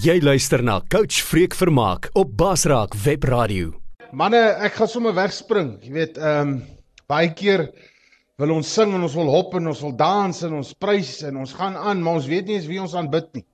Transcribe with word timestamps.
Jy 0.00 0.14
luister 0.24 0.62
na 0.64 0.78
Coach 0.88 1.18
Freek 1.20 1.52
Vermaak 1.52 2.06
op 2.16 2.30
Basraak 2.32 2.94
Web 3.04 3.26
Radio. 3.28 3.74
Manne, 4.16 4.38
ek 4.64 4.78
gaan 4.78 4.88
sommer 4.88 5.12
wegspring. 5.12 5.74
Jy 5.84 5.92
weet, 5.92 6.16
ehm 6.16 6.54
um, 6.54 6.54
baie 7.10 7.28
keer 7.36 7.66
wil 8.40 8.54
ons 8.54 8.70
sing 8.78 8.94
en 8.96 9.04
ons 9.04 9.16
wil 9.18 9.28
hop 9.28 9.58
en 9.58 9.68
ons 9.68 9.82
wil 9.84 9.92
dans 9.98 10.40
en 10.48 10.54
ons 10.56 10.70
prys 10.86 11.10
en 11.28 11.42
ons 11.42 11.52
gaan 11.58 11.76
aan, 11.76 12.00
maar 12.00 12.16
ons 12.22 12.30
weet 12.32 12.48
nie 12.48 12.56
eens 12.56 12.70
wie 12.70 12.80
ons 12.80 12.96
aanbid 12.96 13.28
nie. 13.36 13.44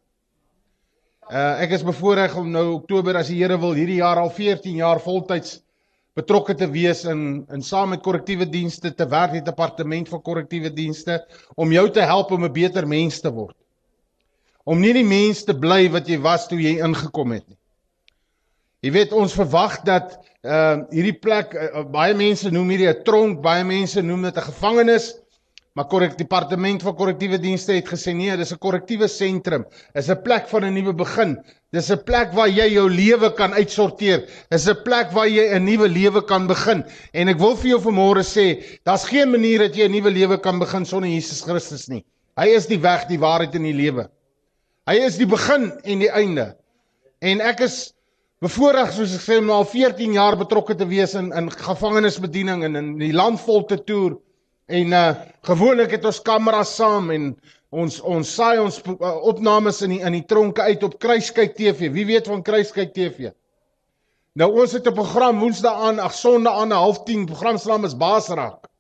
Uh 1.27 1.65
ek 1.67 1.75
is 1.81 1.87
bevoorreg 1.89 2.39
om 2.39 2.55
nou 2.55 2.65
Oktober 2.77 3.19
as 3.19 3.35
die 3.35 3.41
Here 3.41 3.59
wil 3.59 3.75
hierdie 3.75 3.99
jaar 3.99 4.23
al 4.23 4.31
14 4.31 4.79
jaar 4.85 5.03
voltyds 5.03 5.65
betrokke 6.15 6.55
te 6.55 6.71
wees 6.71 7.03
in 7.11 7.43
in 7.51 7.71
saam 7.73 7.97
met 7.97 8.07
korrektiewe 8.07 8.47
dienste 8.47 8.95
te 8.95 9.11
werk 9.11 9.35
in 9.35 9.43
die 9.43 9.51
departement 9.51 10.15
van 10.15 10.23
korrektiewe 10.31 10.71
dienste 10.71 11.25
om 11.57 11.75
jou 11.75 11.89
te 11.91 12.07
help 12.07 12.31
om 12.31 12.45
'n 12.47 12.59
beter 12.63 12.87
mens 12.87 13.19
te 13.19 13.35
word 13.35 13.59
om 14.67 14.81
nie 14.83 14.93
die 14.97 15.07
mens 15.07 15.45
te 15.47 15.55
bly 15.55 15.87
wat 15.95 16.09
jy 16.11 16.19
was 16.23 16.49
toe 16.51 16.59
jy 16.61 16.77
ingekom 16.83 17.37
het 17.37 17.47
nie. 17.47 17.59
Jy 18.85 18.93
weet 18.95 19.15
ons 19.17 19.35
verwag 19.35 19.81
dat 19.87 20.19
uh 20.47 20.87
hierdie 20.95 21.17
plek 21.19 21.55
uh, 21.59 21.85
baie 21.91 22.15
mense 22.15 22.51
noem 22.55 22.75
hierdie 22.75 22.91
'n 22.91 23.05
tronk, 23.07 23.41
baie 23.43 23.65
mense 23.65 24.03
noem 24.03 24.29
dit 24.29 24.37
'n 24.37 24.49
gevangenis, 24.51 25.15
maar 25.75 25.89
korrek 25.91 26.17
departement 26.19 26.83
van 26.83 26.95
korrektiewe 26.97 27.39
dienste 27.39 27.73
het 27.73 27.89
gesê 27.89 28.15
nee, 28.15 28.37
dis 28.37 28.53
'n 28.53 28.59
korrektiewe 28.59 29.09
sentrum. 29.09 29.65
Dis 29.95 30.11
'n 30.11 30.23
plek 30.23 30.49
van 30.49 30.65
'n 30.65 30.75
nuwe 30.75 30.95
begin. 30.95 31.37
Dis 31.73 31.91
'n 31.91 32.03
plek 32.05 32.33
waar 32.33 32.49
jy 32.49 32.69
jou 32.75 32.89
lewe 32.91 33.33
kan 33.35 33.53
uitsorteer. 33.53 34.27
Dis 34.51 34.69
'n 34.69 34.83
plek 34.85 35.11
waar 35.13 35.29
jy 35.29 35.55
'n 35.55 35.65
nuwe 35.65 35.89
lewe 35.89 36.23
kan 36.23 36.47
begin. 36.47 36.85
En 37.13 37.29
ek 37.29 37.39
wil 37.39 37.57
vir 37.57 37.71
jou 37.71 37.81
vanmôre 37.81 38.23
sê, 38.23 38.79
daar's 38.85 39.05
geen 39.05 39.31
manier 39.31 39.59
dat 39.59 39.77
jy 39.77 39.85
'n 39.89 39.93
nuwe 39.93 40.11
lewe 40.11 40.39
kan 40.39 40.59
begin 40.59 40.85
sonder 40.85 41.11
Jesus 41.11 41.43
Christus 41.43 41.89
nie. 41.89 42.05
Hy 42.37 42.47
is 42.55 42.67
die 42.67 42.81
weg, 42.81 43.07
die 43.09 43.19
waarheid 43.19 43.55
en 43.55 43.63
die 43.63 43.75
lewe. 43.75 44.11
Hy 44.87 45.01
is 45.03 45.17
die 45.19 45.27
begin 45.27 45.73
en 45.83 46.03
die 46.03 46.11
einde. 46.15 46.53
En 47.19 47.41
ek 47.43 47.65
is 47.67 47.77
bevoorreg 48.45 48.93
soos 48.95 49.17
ek 49.17 49.25
sê 49.25 49.39
om 49.41 49.49
al 49.51 49.65
14 49.67 50.13
jaar 50.15 50.37
betrokke 50.39 50.77
te 50.79 50.87
wees 50.87 51.17
in 51.19 51.33
in 51.35 51.49
gevangenisbediening 51.51 52.63
en 52.69 52.79
in 52.79 52.93
die 53.01 53.15
land 53.17 53.41
vol 53.43 53.65
te 53.67 53.81
toer. 53.83 54.15
En 54.71 54.95
uh 54.95 55.09
gewoonlik 55.47 55.97
het 55.97 56.07
ons 56.07 56.23
kameras 56.23 56.77
saam 56.79 57.11
en 57.15 57.33
ons 57.75 57.99
ons 58.03 58.31
saai 58.39 58.61
ons 58.63 58.79
uh, 58.79 59.11
opnames 59.31 59.83
in 59.83 59.97
die 59.97 60.01
in 60.07 60.15
die 60.21 60.27
tronke 60.27 60.63
uit 60.63 60.87
op 60.87 60.99
Kruiskyk 61.03 61.59
TV. 61.59 61.91
Wie 61.91 62.07
weet 62.07 62.31
van 62.31 62.47
Kruiskyk 62.47 62.95
TV? 62.95 63.33
Nou 64.39 64.53
ons 64.63 64.73
het 64.73 64.87
'n 64.87 64.95
program 64.95 65.43
Woensdae 65.43 65.75
aan, 65.75 65.99
ag 65.99 66.15
Sondag 66.15 66.63
aan 66.63 66.71
0:30. 66.71 67.27
Program 67.27 67.59
se 67.59 67.69
naam 67.69 67.85
is 67.85 67.97
Baasraak. 67.97 68.71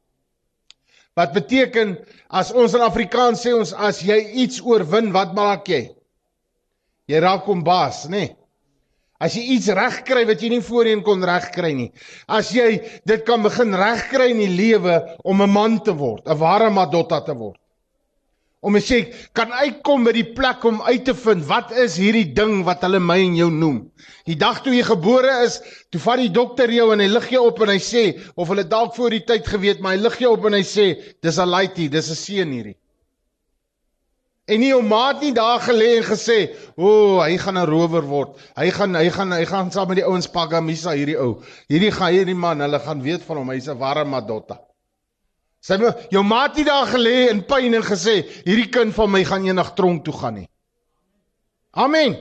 Wat 1.16 1.32
beteken 1.32 1.98
as 2.28 2.52
ons 2.52 2.74
in 2.74 2.80
Afrikaans 2.80 3.42
sê 3.42 3.54
ons 3.54 3.72
as 3.72 4.00
jy 4.00 4.18
iets 4.44 4.60
oorwin, 4.62 5.12
wat 5.12 5.34
maak 5.34 5.66
jy? 5.66 5.95
Jy 7.06 7.20
raak 7.22 7.46
hom 7.46 7.62
baas, 7.64 8.06
nê? 8.10 8.26
Nee. 8.26 8.36
As 9.16 9.32
jy 9.32 9.46
iets 9.54 9.70
regkry 9.72 10.26
wat 10.28 10.42
jy 10.44 10.50
nie 10.52 10.64
voorheen 10.64 11.02
kon 11.04 11.22
regkry 11.24 11.70
nie. 11.72 11.88
As 12.28 12.50
jy 12.52 12.82
dit 13.08 13.22
kan 13.24 13.44
begin 13.46 13.72
regkry 13.78 14.32
in 14.34 14.42
die 14.42 14.52
lewe 14.52 14.98
om 15.24 15.40
'n 15.42 15.52
man 15.52 15.78
te 15.80 15.94
word, 15.96 16.26
'n 16.26 16.36
ware 16.36 16.70
madotta 16.70 17.20
te 17.24 17.32
word. 17.32 17.56
Om 18.60 18.74
te 18.74 18.80
sê 18.80 18.98
kan 19.32 19.52
uitkom 19.52 20.04
by 20.04 20.12
die 20.12 20.34
plek 20.34 20.64
om 20.64 20.82
uit 20.82 21.04
te 21.04 21.14
vind 21.14 21.44
wat 21.48 21.72
is 21.72 21.96
hierdie 21.96 22.34
ding 22.34 22.64
wat 22.64 22.82
hulle 22.82 23.00
my 23.00 23.18
en 23.24 23.36
jou 23.36 23.50
noem. 23.50 23.90
Die 24.26 24.36
dag 24.36 24.62
toe 24.62 24.74
jy 24.74 24.82
gebore 24.82 25.44
is, 25.44 25.60
toe 25.90 26.00
vat 26.00 26.18
die 26.18 26.32
dokter 26.32 26.68
jou 26.70 26.92
en 26.92 27.00
hy 27.00 27.06
lig 27.06 27.30
jou 27.30 27.46
op 27.46 27.60
en 27.62 27.68
hy 27.68 27.78
sê 27.78 28.20
of 28.36 28.48
hulle 28.48 28.64
dalk 28.64 28.94
voor 28.94 29.10
die 29.10 29.24
tyd 29.24 29.46
geweet, 29.46 29.80
maar 29.80 29.96
hy 29.96 30.02
lig 30.02 30.18
jou 30.18 30.32
op 30.32 30.44
en 30.44 30.52
hy 30.52 30.64
sê 30.64 30.86
dis 31.22 31.38
'n 31.38 31.48
laity, 31.48 31.88
dis 31.88 32.10
'n 32.10 32.14
seun 32.14 32.52
hierdie. 32.52 32.76
En 34.46 34.60
nie 34.62 34.70
hom 34.70 34.86
maat 34.86 35.22
nie 35.24 35.32
daar 35.34 35.58
gelê 35.58 35.96
en 35.98 36.04
gesê, 36.06 36.54
"O, 36.76 36.86
oh, 36.86 37.24
hy 37.24 37.36
gaan 37.36 37.58
'n 37.58 37.66
rower 37.66 38.02
word. 38.02 38.36
Hy 38.56 38.70
gaan 38.70 38.94
hy 38.94 39.10
gaan 39.10 39.32
hy 39.32 39.44
gaan 39.44 39.70
saam 39.70 39.88
met 39.88 39.96
die 39.96 40.06
ouens 40.06 40.28
Pagamisa 40.28 40.90
hierdie 40.90 41.18
ou. 41.18 41.42
Hierdie 41.68 41.90
gaan 41.90 42.12
hierdie 42.12 42.34
man, 42.34 42.60
hulle 42.60 42.78
gaan 42.78 43.02
weet 43.02 43.22
van 43.22 43.36
hom. 43.36 43.50
Hy's 43.50 43.68
'n 43.68 43.78
ware 43.78 44.04
madotta." 44.04 44.60
Sy 45.60 45.76
my, 45.76 45.90
jou 46.10 46.22
maat 46.22 46.56
nie 46.56 46.64
daar 46.64 46.86
gelê 46.86 47.30
in 47.30 47.42
pyn 47.42 47.74
en 47.74 47.82
gesê, 47.82 48.24
"Hierdie 48.44 48.70
kind 48.70 48.94
van 48.94 49.10
my 49.10 49.24
gaan 49.24 49.44
eendag 49.44 49.74
tronk 49.74 50.04
toe 50.04 50.14
gaan 50.14 50.34
nie." 50.34 50.48
Amen. 51.72 52.16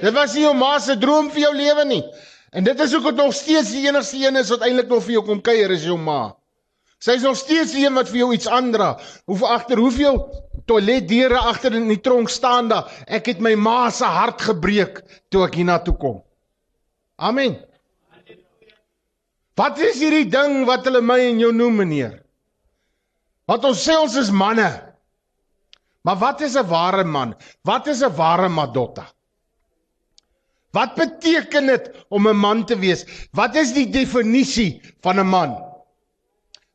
Dit 0.00 0.14
was 0.14 0.34
nie 0.34 0.42
jou 0.42 0.54
ma 0.54 0.78
se 0.78 0.96
droom 0.96 1.30
vir 1.30 1.40
jou 1.40 1.54
lewe 1.54 1.84
nie. 1.84 2.04
En 2.50 2.64
dit 2.64 2.80
is 2.80 2.94
ook 2.94 3.02
wat 3.02 3.16
nog 3.16 3.34
steeds 3.34 3.70
die 3.70 3.86
enigste 3.86 4.16
een 4.16 4.36
is 4.36 4.48
wat 4.50 4.60
eintlik 4.60 4.88
nog 4.88 5.02
vir 5.04 5.12
jou 5.12 5.24
kom 5.24 5.40
kuier 5.40 5.70
is 5.70 5.84
jou 5.84 5.98
ma. 5.98 6.34
Sy 7.00 7.16
is 7.16 7.24
nog 7.24 7.38
steeds 7.40 7.72
die 7.72 7.86
een 7.86 7.96
wat 7.96 8.10
vir 8.12 8.20
jou 8.22 8.32
iets 8.36 8.48
aandra. 8.48 8.92
Hoeveel 9.30 9.48
agter 9.54 9.80
hoeveel 9.80 10.18
toiletdeure 10.68 11.38
agter 11.38 11.74
in 11.78 11.88
die 11.88 12.00
tronk 12.04 12.28
staan 12.28 12.68
daar. 12.68 12.90
Ek 13.08 13.30
het 13.32 13.40
my 13.40 13.54
ma 13.56 13.88
se 13.90 14.04
hart 14.04 14.44
gebreek 14.44 15.00
toe 15.32 15.46
ek 15.46 15.56
hiernatoe 15.56 15.96
kom. 16.00 16.20
Amen. 17.16 17.56
Wat 19.56 19.80
is 19.84 20.00
hierdie 20.00 20.28
ding 20.32 20.66
wat 20.68 20.84
hulle 20.88 21.00
my 21.04 21.18
en 21.30 21.40
jou 21.40 21.50
noem, 21.52 21.82
meneer? 21.82 22.20
Wat 23.48 23.64
ons 23.68 23.80
sê 23.84 23.96
ons 23.98 24.14
is 24.16 24.30
manne. 24.32 24.68
Maar 26.04 26.16
wat 26.16 26.40
is 26.40 26.56
'n 26.56 26.68
ware 26.68 27.04
man? 27.04 27.34
Wat 27.64 27.86
is 27.86 28.02
'n 28.02 28.16
ware 28.16 28.48
madotta? 28.48 29.06
Wat 30.72 30.94
beteken 30.94 31.66
dit 31.66 31.90
om 32.08 32.28
'n 32.28 32.36
man 32.36 32.64
te 32.64 32.76
wees? 32.78 33.04
Wat 33.32 33.56
is 33.56 33.72
die 33.72 33.90
definisie 33.90 34.80
van 35.02 35.18
'n 35.18 35.26
man? 35.26 35.69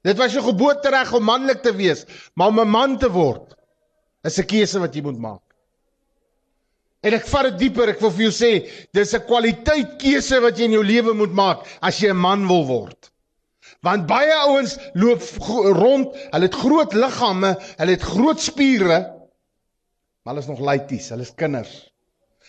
Dit 0.06 0.20
was 0.22 0.36
jou 0.36 0.44
geboortereg 0.46 1.14
om 1.18 1.26
manlik 1.26 1.64
te 1.66 1.74
wees, 1.74 2.06
maar 2.36 2.54
om 2.54 2.60
'n 2.62 2.70
man 2.70 2.98
te 3.02 3.10
word 3.10 3.56
is 4.24 4.38
'n 4.40 4.46
keuse 4.46 4.80
wat 4.80 4.94
jy 4.94 5.02
moet 5.02 5.18
maak. 5.20 5.42
En 7.02 7.14
ek 7.14 7.26
vat 7.30 7.44
dit 7.44 7.58
dieper, 7.58 7.90
ek 7.90 8.00
wil 8.02 8.12
vir 8.12 8.26
jou 8.30 8.34
sê, 8.34 8.70
dis 8.94 9.14
'n 9.14 9.26
kwaliteit 9.26 9.98
keuse 10.02 10.40
wat 10.42 10.58
jy 10.58 10.66
in 10.66 10.78
jou 10.78 10.84
lewe 10.84 11.14
moet 11.14 11.34
maak 11.34 11.66
as 11.82 12.00
jy 12.00 12.10
'n 12.10 12.18
man 12.18 12.48
wil 12.48 12.66
word. 12.66 13.12
Want 13.82 14.08
baie 14.08 14.34
ouens 14.34 14.78
loop 14.94 15.22
rond, 15.78 16.16
hulle 16.32 16.46
het 16.46 16.56
groot 16.56 16.94
liggame, 16.94 17.56
hulle 17.78 17.92
het 17.92 18.02
groot 18.02 18.40
spiere, 18.40 19.00
maar 20.24 20.34
hulle 20.34 20.42
is 20.42 20.48
nog 20.48 20.60
laities, 20.60 21.10
hulle 21.10 21.22
is 21.22 21.34
kinders. 21.36 21.92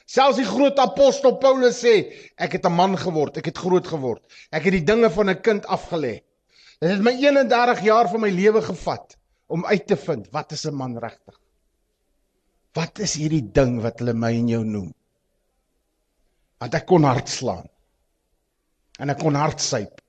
Selfs 0.07 0.39
die 0.39 0.45
groot 0.45 0.79
apostel 0.79 1.37
Paulus 1.37 1.83
sê, 1.83 2.13
ek 2.39 2.53
het 2.53 2.67
'n 2.67 2.73
man 2.73 2.97
geword, 2.97 3.37
ek 3.37 3.47
het 3.47 3.59
groot 3.59 3.87
geword. 3.87 4.23
Ek 4.53 4.65
het 4.65 4.73
die 4.73 4.85
dinge 4.85 5.11
van 5.11 5.31
'n 5.31 5.41
kind 5.43 5.65
afgelê. 5.67 6.23
Dit 6.79 6.91
het 6.93 7.03
my 7.05 7.15
31 7.17 7.81
jaar 7.87 8.09
van 8.13 8.21
my 8.21 8.31
lewe 8.31 8.61
gevat 8.63 9.17
om 9.47 9.65
uit 9.65 9.87
te 9.87 9.97
vind 9.97 10.29
wat 10.35 10.53
is 10.53 10.67
'n 10.67 10.75
man 10.75 10.99
regtig? 10.99 11.41
Wat 12.77 12.99
is 12.99 13.15
hierdie 13.17 13.53
ding 13.53 13.81
wat 13.81 13.99
hulle 13.99 14.13
my 14.13 14.33
en 14.37 14.49
jou 14.49 14.65
noem? 14.65 14.95
Want 16.59 16.75
ek 16.75 16.87
kon 16.87 17.05
hard 17.05 17.29
slaan. 17.29 17.69
En 18.99 19.11
ek 19.11 19.19
kon 19.19 19.35
hard 19.35 19.61
syp. 19.61 20.01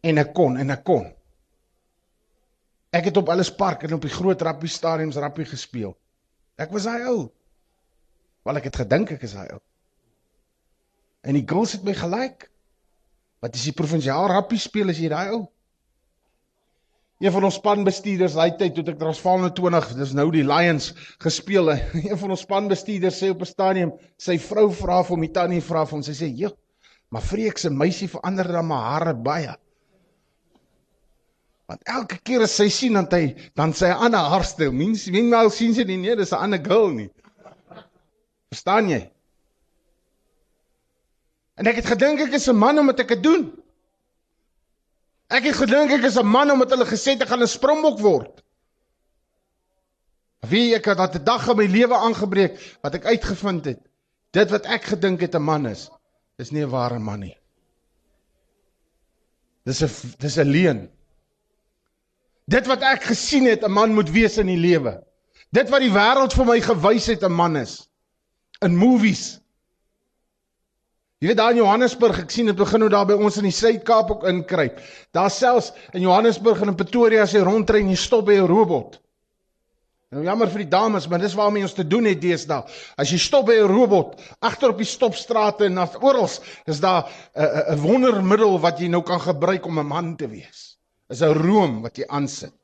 En 0.00 0.18
ek 0.18 0.32
kon 0.32 0.56
en 0.56 0.70
ek 0.70 0.84
kon. 0.84 1.04
Ek 2.90 3.04
het 3.04 3.16
op 3.16 3.28
alles 3.28 3.50
park 3.54 3.82
en 3.82 3.92
op 3.98 4.04
die 4.04 4.12
groot 4.12 4.42
rappie 4.42 4.68
stadiums 4.68 5.16
rappie 5.16 5.44
gespeel. 5.44 5.96
Ek 6.56 6.70
was 6.72 6.88
daai 6.88 7.04
ou. 7.04 7.28
Want 8.42 8.56
ek 8.56 8.64
het 8.64 8.76
gedink 8.76 9.10
ek 9.10 9.22
is 9.28 9.36
daai 9.36 9.48
ou. 9.52 9.60
En 11.20 11.36
die 11.36 11.44
girls 11.44 11.72
het 11.76 11.84
my 11.84 11.92
gelyk. 11.92 12.48
Wat 13.42 13.54
is 13.54 13.68
die 13.68 13.76
provinsiaal 13.76 14.26
rappie 14.32 14.58
speel 14.58 14.90
as 14.90 14.98
jy 14.98 15.10
daai 15.12 15.30
ou? 15.36 15.44
Een 17.18 17.34
van 17.34 17.48
ons 17.48 17.56
spanbestuurders, 17.58 18.36
daai 18.38 18.54
tyd 18.58 18.76
toe 18.76 18.84
ek 18.92 18.98
Transvaal 19.00 19.48
20, 19.50 19.88
dis 19.98 20.12
nou 20.14 20.28
die 20.30 20.44
Lions 20.46 20.92
gespeel. 21.22 21.72
Een 22.06 22.18
van 22.18 22.34
ons 22.34 22.44
spanbestuurders 22.46 23.18
sê 23.18 23.32
op 23.34 23.42
'n 23.42 23.50
stadium, 23.50 23.92
sy 24.18 24.38
vrou 24.38 24.68
vra 24.70 25.00
vir 25.02 25.16
hom, 25.16 25.24
die 25.26 25.34
tannie 25.34 25.62
vra 25.62 25.82
vir 25.86 25.98
hom, 25.98 26.04
sy 26.06 26.14
sê: 26.14 26.30
"Jo, 26.30 26.52
maar 27.10 27.26
Freek 27.26 27.58
se 27.58 27.70
meisie 27.70 28.08
verander 28.08 28.46
dan 28.46 28.66
maar 28.66 28.86
hare 28.92 29.14
baie." 29.14 29.56
Want 31.68 31.82
elke 31.84 32.20
keer 32.22 32.42
as 32.46 32.54
sy 32.56 32.68
sien 32.70 32.94
dan 32.94 33.10
hy 33.10 33.34
dan 33.54 33.74
sy 33.74 33.90
ander 33.90 34.30
haarstyl. 34.32 34.72
Mens 34.72 35.06
mens 35.10 35.30
nou 35.30 35.50
sien 35.50 35.74
sy 35.74 35.84
nie, 35.84 35.98
nee, 35.98 36.16
dis 36.16 36.32
'n 36.32 36.42
ander 36.46 36.62
girl 36.64 36.90
nie. 36.90 37.10
Verstaan 38.48 38.88
jy? 38.88 39.10
En 41.58 41.66
ek 41.66 41.80
het 41.82 41.90
gedink 41.90 42.20
ek 42.22 42.36
is 42.38 42.46
'n 42.48 42.56
man 42.56 42.78
om 42.78 42.86
dit 42.86 43.06
te 43.06 43.20
doen. 43.20 43.50
Ek 45.28 45.44
het 45.44 45.56
gedink 45.56 45.90
ek 45.90 46.04
is 46.06 46.18
'n 46.18 46.26
man 46.26 46.50
omdat 46.50 46.70
hulle 46.70 46.86
gesê 46.86 47.12
het 47.12 47.22
ek 47.22 47.28
gaan 47.28 47.42
'n 47.42 47.46
springbok 47.48 47.98
word. 47.98 48.42
Wie 50.48 50.74
ek 50.74 50.84
het 50.84 50.98
dat 50.98 51.14
'n 51.14 51.24
dag 51.24 51.48
in 51.48 51.56
my 51.56 51.66
lewe 51.66 51.94
aangebreek 51.94 52.78
wat 52.82 52.94
ek 52.94 53.04
uitgevind 53.04 53.64
het. 53.64 53.80
Dit 54.30 54.50
wat 54.50 54.66
ek 54.66 54.84
gedink 54.84 55.20
het 55.20 55.34
'n 55.34 55.42
man 55.42 55.66
is, 55.66 55.90
is 56.38 56.50
nie 56.50 56.62
'n 56.62 56.70
ware 56.70 56.98
man 56.98 57.20
nie. 57.20 57.36
Dis 59.64 59.82
'n 59.82 60.14
dis 60.18 60.38
'n 60.38 60.50
leuen. 60.50 60.90
Dit 62.46 62.66
wat 62.66 62.82
ek 62.82 63.02
gesien 63.02 63.44
het 63.44 63.64
'n 63.64 63.72
man 63.72 63.94
moet 63.94 64.10
wees 64.10 64.38
in 64.38 64.46
die 64.46 64.56
lewe. 64.56 65.02
Dit 65.50 65.68
wat 65.68 65.80
die 65.80 65.92
wêreld 65.92 66.32
vir 66.32 66.44
my 66.44 66.60
gewys 66.60 67.06
het 67.06 67.22
'n 67.22 67.32
man 67.32 67.56
is. 67.56 67.88
In 68.60 68.76
movies, 68.76 69.40
Jy 71.18 71.32
weet 71.32 71.38
daar 71.40 71.50
in 71.50 71.58
Johannesburg, 71.58 72.20
ek 72.22 72.30
sien 72.30 72.46
dit 72.46 72.54
begin 72.58 72.84
nou 72.84 72.88
daar 72.92 73.06
by 73.08 73.16
ons 73.18 73.40
in 73.40 73.48
die 73.48 73.54
Suid-Kaap 73.54 74.10
ook 74.12 74.26
inkruip. 74.30 74.76
Daar 75.16 75.32
selfs 75.34 75.72
in 75.90 76.04
Johannesburg 76.04 76.60
en 76.62 76.70
in 76.70 76.76
Pretoria 76.78 77.24
as 77.24 77.34
jy 77.34 77.42
rondry 77.42 77.80
en 77.82 77.90
jy 77.90 77.98
stop 77.98 78.28
by 78.28 78.36
'n 78.38 78.46
robot. 78.46 79.00
Nou 80.14 80.22
jammer 80.24 80.48
vir 80.48 80.62
die 80.62 80.70
dames, 80.70 81.08
maar 81.08 81.18
dis 81.18 81.34
waarmee 81.34 81.66
ons 81.66 81.74
te 81.74 81.84
doen 81.84 82.06
het 82.06 82.20
deesdae. 82.22 82.62
As 82.96 83.10
jy 83.10 83.18
stop 83.18 83.46
by 83.46 83.58
'n 83.58 83.66
robot 83.66 84.14
agter 84.40 84.70
op 84.70 84.78
die 84.78 84.86
stopstrate 84.86 85.64
en 85.66 85.78
af 85.78 85.98
oral, 86.00 86.30
is 86.66 86.80
daar 86.80 87.10
'n 87.34 87.74
'n 87.74 87.80
wondermiddel 87.82 88.60
wat 88.60 88.78
jy 88.78 88.86
nou 88.86 89.02
kan 89.02 89.20
gebruik 89.20 89.66
om 89.66 89.78
'n 89.78 89.86
man 89.86 90.16
te 90.16 90.28
wees. 90.28 90.78
Is 91.10 91.20
'n 91.20 91.34
room 91.34 91.82
wat 91.82 91.96
jy 91.96 92.06
aansit. 92.06 92.54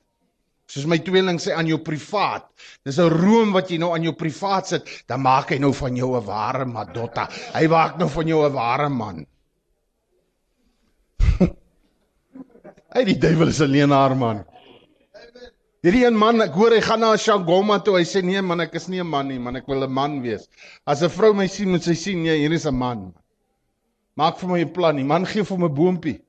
Soos 0.66 0.86
my 0.88 0.98
tweeling 1.04 1.38
sê 1.38 1.52
aan 1.52 1.68
jou 1.68 1.78
privaat. 1.84 2.46
Dis 2.84 2.98
'n 2.98 3.10
room 3.12 3.52
wat 3.52 3.70
jy 3.70 3.78
nou 3.78 3.92
aan 3.92 4.02
jou 4.02 4.14
privaat 4.16 4.66
sit, 4.66 4.88
dan 5.06 5.20
maak 5.20 5.50
hy 5.50 5.58
nou 5.58 5.72
van 5.72 5.96
jou 5.96 6.16
'n 6.16 6.24
ware 6.24 6.64
madotta. 6.64 7.28
Hy 7.54 7.66
maak 7.68 7.98
nou 7.98 8.08
van 8.08 8.26
jou 8.26 8.46
'n 8.46 8.52
ware 8.52 8.88
man. 8.88 9.26
Hy 12.94 13.04
die 13.04 13.18
duiwel 13.18 13.48
is 13.48 13.60
'n 13.60 13.70
leenaar 13.70 14.16
man. 14.16 14.44
Hierdie 15.84 16.06
een 16.06 16.16
man, 16.16 16.40
ek 16.40 16.54
hoor 16.56 16.72
hy 16.72 16.80
gaan 16.80 17.00
na 17.00 17.16
Shangoma 17.16 17.76
toe. 17.84 17.98
Hy 17.98 18.04
sê 18.08 18.22
nee 18.24 18.40
man, 18.40 18.60
ek 18.64 18.74
is 18.74 18.88
nie 18.88 19.00
'n 19.02 19.06
man 19.06 19.28
nie, 19.28 19.38
man, 19.38 19.56
ek 19.56 19.66
wil 19.68 19.84
'n 19.84 19.92
man 19.92 20.22
wees. 20.22 20.48
As 20.86 21.02
'n 21.02 21.10
vrou 21.10 21.34
my 21.34 21.46
sien, 21.46 21.70
moet 21.70 21.82
sy 21.84 21.94
sien 21.94 22.22
nee, 22.22 22.38
hier 22.38 22.52
is 22.52 22.64
'n 22.64 22.74
man. 22.74 23.12
Maak 24.16 24.38
vir 24.38 24.48
my 24.48 24.60
'n 24.60 24.72
plan. 24.72 24.96
Die 24.96 25.04
man 25.04 25.26
gee 25.26 25.44
vir 25.44 25.58
my 25.58 25.66
'n 25.68 25.74
boontjie. 25.74 26.20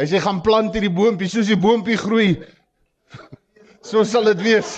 Hy 0.00 0.06
sê 0.08 0.16
gaan 0.24 0.38
plant 0.40 0.72
hierdie 0.72 0.88
boontjie, 0.96 1.28
soos 1.28 1.48
die 1.50 1.60
boontjie 1.60 2.00
groei. 2.00 2.32
So 3.80 4.02
sal 4.04 4.26
dit 4.28 4.42
wees. 4.44 4.74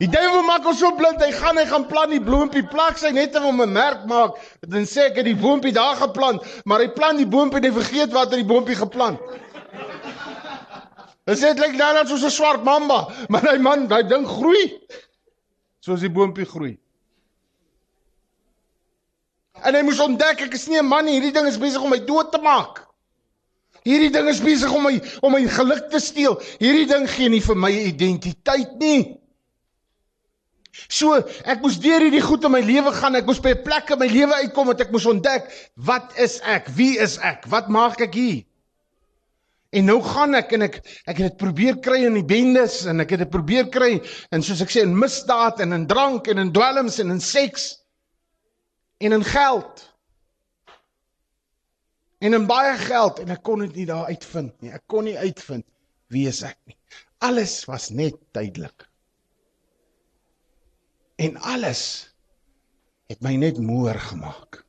Die 0.00 0.08
duiwel 0.08 0.40
maak 0.46 0.64
ons 0.70 0.80
so 0.80 0.88
blind, 0.96 1.20
hy 1.20 1.28
gaan 1.36 1.60
hy 1.60 1.66
gaan 1.68 1.84
plant 1.90 2.14
die 2.14 2.22
bloompie, 2.24 2.62
plak 2.70 2.96
sy 3.00 3.10
net 3.12 3.36
om 3.36 3.60
'n 3.60 3.72
merk 3.76 4.06
maak. 4.08 4.40
Dan 4.64 4.88
sê 4.88 5.10
ek 5.10 5.20
het 5.20 5.28
die 5.28 5.36
boompie 5.36 5.74
daar 5.76 6.00
geplant, 6.00 6.40
maar 6.64 6.80
hy 6.80 6.88
plant 6.96 7.20
die 7.20 7.28
boompie 7.28 7.60
en 7.60 7.68
hy 7.68 7.74
vergeet 7.76 8.16
wat 8.16 8.32
hy 8.32 8.40
die 8.40 8.50
boompie 8.54 8.78
geplant. 8.78 9.20
Dit 11.28 11.38
sê 11.38 11.52
dit 11.52 11.60
lyk 11.60 11.76
nou 11.76 11.92
net 11.92 12.08
soos 12.08 12.24
'n 12.24 12.30
swart 12.30 12.64
mamba, 12.64 13.08
maar 13.30 13.44
hy 13.52 13.58
man, 13.58 13.88
daai 13.88 14.08
ding 14.08 14.24
groei. 14.24 14.80
Soos 15.84 16.00
die 16.00 16.12
boompie 16.12 16.48
groei. 16.48 16.78
En 19.66 19.74
hy 19.74 19.82
moes 19.86 20.00
ontdek 20.02 20.44
ek 20.46 20.54
is 20.54 20.68
nie 20.68 20.78
'n 20.78 20.86
man 20.86 21.04
nie, 21.04 21.18
hierdie 21.18 21.34
ding 21.34 21.46
is 21.46 21.58
besig 21.58 21.82
om 21.82 21.90
my 21.90 21.98
dood 21.98 22.32
te 22.32 22.38
maak. 22.38 22.84
Hierdie 23.84 24.12
ding 24.12 24.28
is 24.28 24.42
besig 24.44 24.72
om 24.74 24.82
my 24.82 25.00
om 25.22 25.32
my 25.32 25.46
geluk 25.48 25.88
te 25.90 26.00
steel. 26.02 26.36
Hierdie 26.60 26.86
ding 26.86 27.08
gee 27.08 27.28
nie 27.28 27.40
vir 27.40 27.56
my 27.56 27.70
identiteit 27.70 28.76
nie. 28.78 29.16
So, 30.86 31.16
ek 31.44 31.62
moes 31.62 31.78
deur 31.82 32.04
hierdie 32.04 32.22
goed 32.22 32.44
in 32.44 32.52
my 32.54 32.60
lewe 32.62 32.92
gaan. 32.94 33.16
Ek 33.18 33.26
moes 33.26 33.40
by 33.42 33.50
'n 33.56 33.64
plek 33.64 33.90
in 33.90 33.98
my 33.98 34.06
lewe 34.06 34.34
uitkom 34.44 34.66
wat 34.66 34.80
ek 34.80 34.92
moes 34.92 35.06
ontdek, 35.06 35.50
wat 35.74 36.12
is 36.18 36.40
ek? 36.44 36.68
Wie 36.68 36.98
is 36.98 37.18
ek? 37.18 37.46
Wat 37.46 37.68
maak 37.68 38.00
ek 38.00 38.14
hier? 38.14 38.44
En 39.72 39.84
nou 39.84 39.98
gaan 40.00 40.34
ek 40.34 40.52
en 40.52 40.62
ek 40.62 40.78
ek 41.06 41.18
het 41.18 41.26
dit 41.32 41.36
probeer 41.36 41.76
kry 41.84 42.04
in 42.06 42.14
die 42.14 42.24
bendes 42.24 42.86
en 42.86 43.00
ek 43.00 43.10
het 43.10 43.18
dit 43.26 43.30
probeer 43.30 43.68
kry 43.68 43.98
en 44.32 44.42
soos 44.42 44.62
ek 44.64 44.70
sê 44.72 44.84
in 44.86 44.96
misdaad 44.96 45.60
en 45.60 45.72
in 45.76 45.86
drank 45.86 46.28
en 46.28 46.38
in 46.38 46.52
dwelms 46.52 46.98
en 47.02 47.10
in 47.10 47.20
seks 47.20 47.74
en 48.98 49.12
in 49.12 49.24
geld. 49.24 49.84
En 52.18 52.34
in 52.34 52.46
baie 52.46 52.74
geld 52.78 53.18
en 53.22 53.30
ek 53.30 53.42
kon 53.46 53.62
dit 53.62 53.74
nie 53.74 53.86
daar 53.86 54.10
uitvind 54.10 54.54
nie. 54.60 54.72
Ek 54.74 54.86
kon 54.86 55.04
nie 55.04 55.18
uitvind 55.18 55.66
wie 56.10 56.26
is 56.28 56.42
ek 56.42 56.58
nie. 56.66 56.76
Alles 57.22 57.64
was 57.70 57.90
net 57.90 58.18
tydelik 58.32 58.88
en 61.18 61.36
alles 61.42 61.82
het 63.10 63.20
my 63.24 63.34
net 63.40 63.58
moer 63.58 63.98
gemaak. 63.98 64.62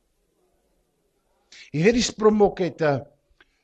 Jy 1.70 1.84
weet 1.84 1.98
die 2.00 2.06
Springbok 2.06 2.62
het 2.64 2.82
'n 2.82 3.06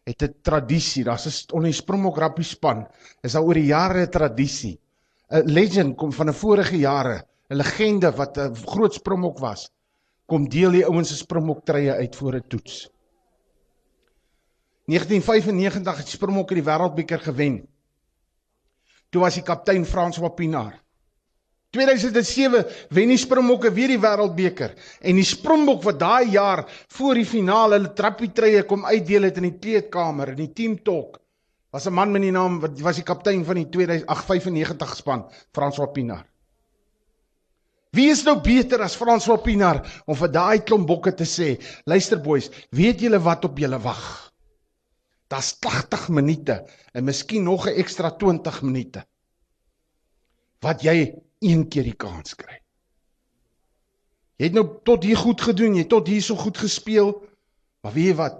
het 0.07 0.23
'n 0.23 0.35
tradisie. 0.43 1.05
Daar's 1.05 1.27
'n 1.27 1.55
onder 1.55 1.71
die 1.71 1.81
Springbok 1.83 2.19
rugby 2.19 2.43
span 2.43 2.87
is 3.23 3.33
daar 3.33 3.43
oor 3.43 3.55
die 3.55 3.73
jare 3.75 4.07
'n 4.07 4.11
tradisie. 4.11 4.79
'n 5.31 5.43
Legend 5.47 5.97
kom 5.97 6.13
van 6.13 6.29
'n 6.29 6.35
vorige 6.35 6.77
jare, 6.79 7.27
'n 7.51 7.57
legende 7.57 8.13
wat 8.13 8.39
'n 8.39 8.55
groot 8.55 8.95
Springbok 8.95 9.39
was. 9.39 9.71
Kom 10.27 10.49
deel 10.51 10.71
die 10.71 10.87
ouens 10.87 11.09
se 11.09 11.17
Springbok 11.17 11.65
treye 11.65 11.93
uit 11.93 12.17
voor 12.17 12.35
'n 12.35 12.49
toets. 12.49 12.91
1995 14.87 15.97
het 15.97 16.09
Springbok 16.09 16.49
die 16.49 16.63
Wêreldbeker 16.63 17.19
gewen. 17.19 17.67
Toe 19.11 19.21
was 19.21 19.35
die 19.35 19.43
kaptein 19.43 19.85
Frans 19.87 20.17
Wapinaar. 20.17 20.83
2007 21.71 22.67
wen 22.89 23.09
die 23.09 23.19
Springbokke 23.21 23.73
weer 23.73 23.89
die 23.89 24.01
Wêreldbeker 24.01 24.75
en 25.01 25.19
die 25.19 25.27
Springbok 25.27 25.83
wat 25.83 25.99
daai 26.01 26.31
jaar 26.31 26.65
voor 26.89 27.15
die 27.15 27.27
finale 27.27 27.79
hulle 27.79 27.93
trappietrye 27.93 28.63
kom 28.69 28.87
uitdeel 28.87 29.29
het 29.29 29.37
in 29.37 29.51
die 29.51 29.59
kleedkamer 29.59 30.33
in 30.35 30.41
die 30.41 30.53
team 30.53 30.79
talk 30.83 31.21
was 31.71 31.87
'n 31.87 31.93
man 31.93 32.13
met 32.13 32.23
die 32.23 32.31
naam 32.31 32.61
wat 32.61 32.81
was 32.81 32.97
die 32.97 33.05
kaptein 33.05 33.45
van 33.45 33.61
die 33.61 33.69
2095 33.69 34.97
span 34.97 35.27
Frans 35.53 35.77
Wapinaar. 35.77 36.25
Wie 37.97 38.11
is 38.13 38.23
nou 38.27 38.37
beter 38.45 38.83
as 38.85 38.97
Frans 38.99 39.27
Wapinaar 39.31 39.81
om 40.05 40.17
vir 40.19 40.33
daai 40.33 40.61
klomp 40.69 40.89
bokke 40.89 41.15
te 41.17 41.25
sê, 41.25 41.55
luister 41.89 42.21
boys, 42.21 42.51
weet 42.77 43.01
julle 43.01 43.21
wat 43.25 43.47
op 43.49 43.59
julle 43.63 43.79
wag? 43.81 44.03
Daar's 45.33 45.55
80 45.65 46.11
minute 46.15 46.59
en 46.93 47.07
miskien 47.09 47.45
nog 47.49 47.67
'n 47.67 47.79
ekstra 47.83 48.11
20 48.11 48.63
minute. 48.63 49.07
Wat 50.61 50.83
jy 50.83 51.15
een 51.41 51.69
keer 51.69 51.85
die 51.85 51.97
kans 51.97 52.35
kry. 52.35 52.61
Jy 54.37 54.45
het 54.45 54.53
nou 54.55 54.67
tot 54.85 55.05
hier 55.05 55.17
goed 55.17 55.41
gedoen, 55.41 55.75
jy 55.75 55.85
het 55.87 55.89
tot 55.89 56.07
hier 56.07 56.23
so 56.23 56.37
goed 56.37 56.59
gespeel. 56.59 57.25
Maar 57.83 57.93
weet 57.93 58.07
jy 58.07 58.15
wat? 58.15 58.37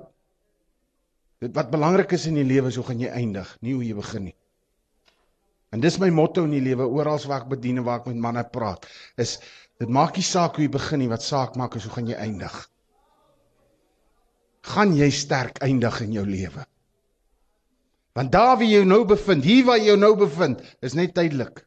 Dit 1.41 1.55
wat 1.55 1.71
belangrik 1.71 2.13
is 2.13 2.27
in 2.27 2.35
die 2.35 2.45
lewe, 2.45 2.71
so 2.71 2.83
gaan 2.83 3.01
jy 3.01 3.09
eindig, 3.09 3.57
nie 3.61 3.75
hoe 3.75 3.85
jy 3.85 3.95
begin 3.95 4.25
nie. 4.25 4.37
En 5.75 5.83
dis 5.83 5.99
my 5.99 6.09
motto 6.15 6.45
in 6.47 6.55
die 6.55 6.63
lewe, 6.63 6.87
oral 6.87 7.19
waar 7.27 7.45
ek 7.45 7.51
bedien 7.57 7.81
en 7.81 7.87
waar 7.87 8.03
ek 8.03 8.09
met 8.11 8.23
manne 8.23 8.45
praat, 8.53 8.87
is 9.19 9.37
dit 9.81 9.91
maak 9.93 10.17
nie 10.17 10.25
saak 10.25 10.57
hoe 10.57 10.65
jy 10.67 10.73
begin 10.73 11.03
nie, 11.03 11.11
wat 11.11 11.27
saak 11.27 11.57
maak 11.59 11.77
is 11.77 11.85
hoe 11.89 11.93
gaan 11.97 12.09
jy 12.09 12.17
eindig. 12.23 12.55
Gaan 14.67 14.95
jy 14.97 15.11
sterk 15.15 15.61
eindig 15.63 16.01
in 16.07 16.15
jou 16.17 16.25
lewe? 16.27 16.65
Want 18.17 18.33
daar 18.33 18.57
waar 18.57 18.65
jy 18.65 18.81
nou 18.89 19.03
bevind, 19.05 19.45
hier 19.45 19.67
waar 19.69 19.83
jy 19.83 19.97
nou 20.01 20.15
bevind, 20.17 20.63
is 20.81 20.97
net 20.97 21.13
tydelik. 21.15 21.61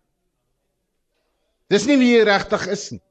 Dis 1.69 1.85
nie 1.85 1.99
wie 2.01 2.15
jy 2.15 2.25
regtig 2.25 2.65
is 2.73 2.87
nie. 2.95 3.03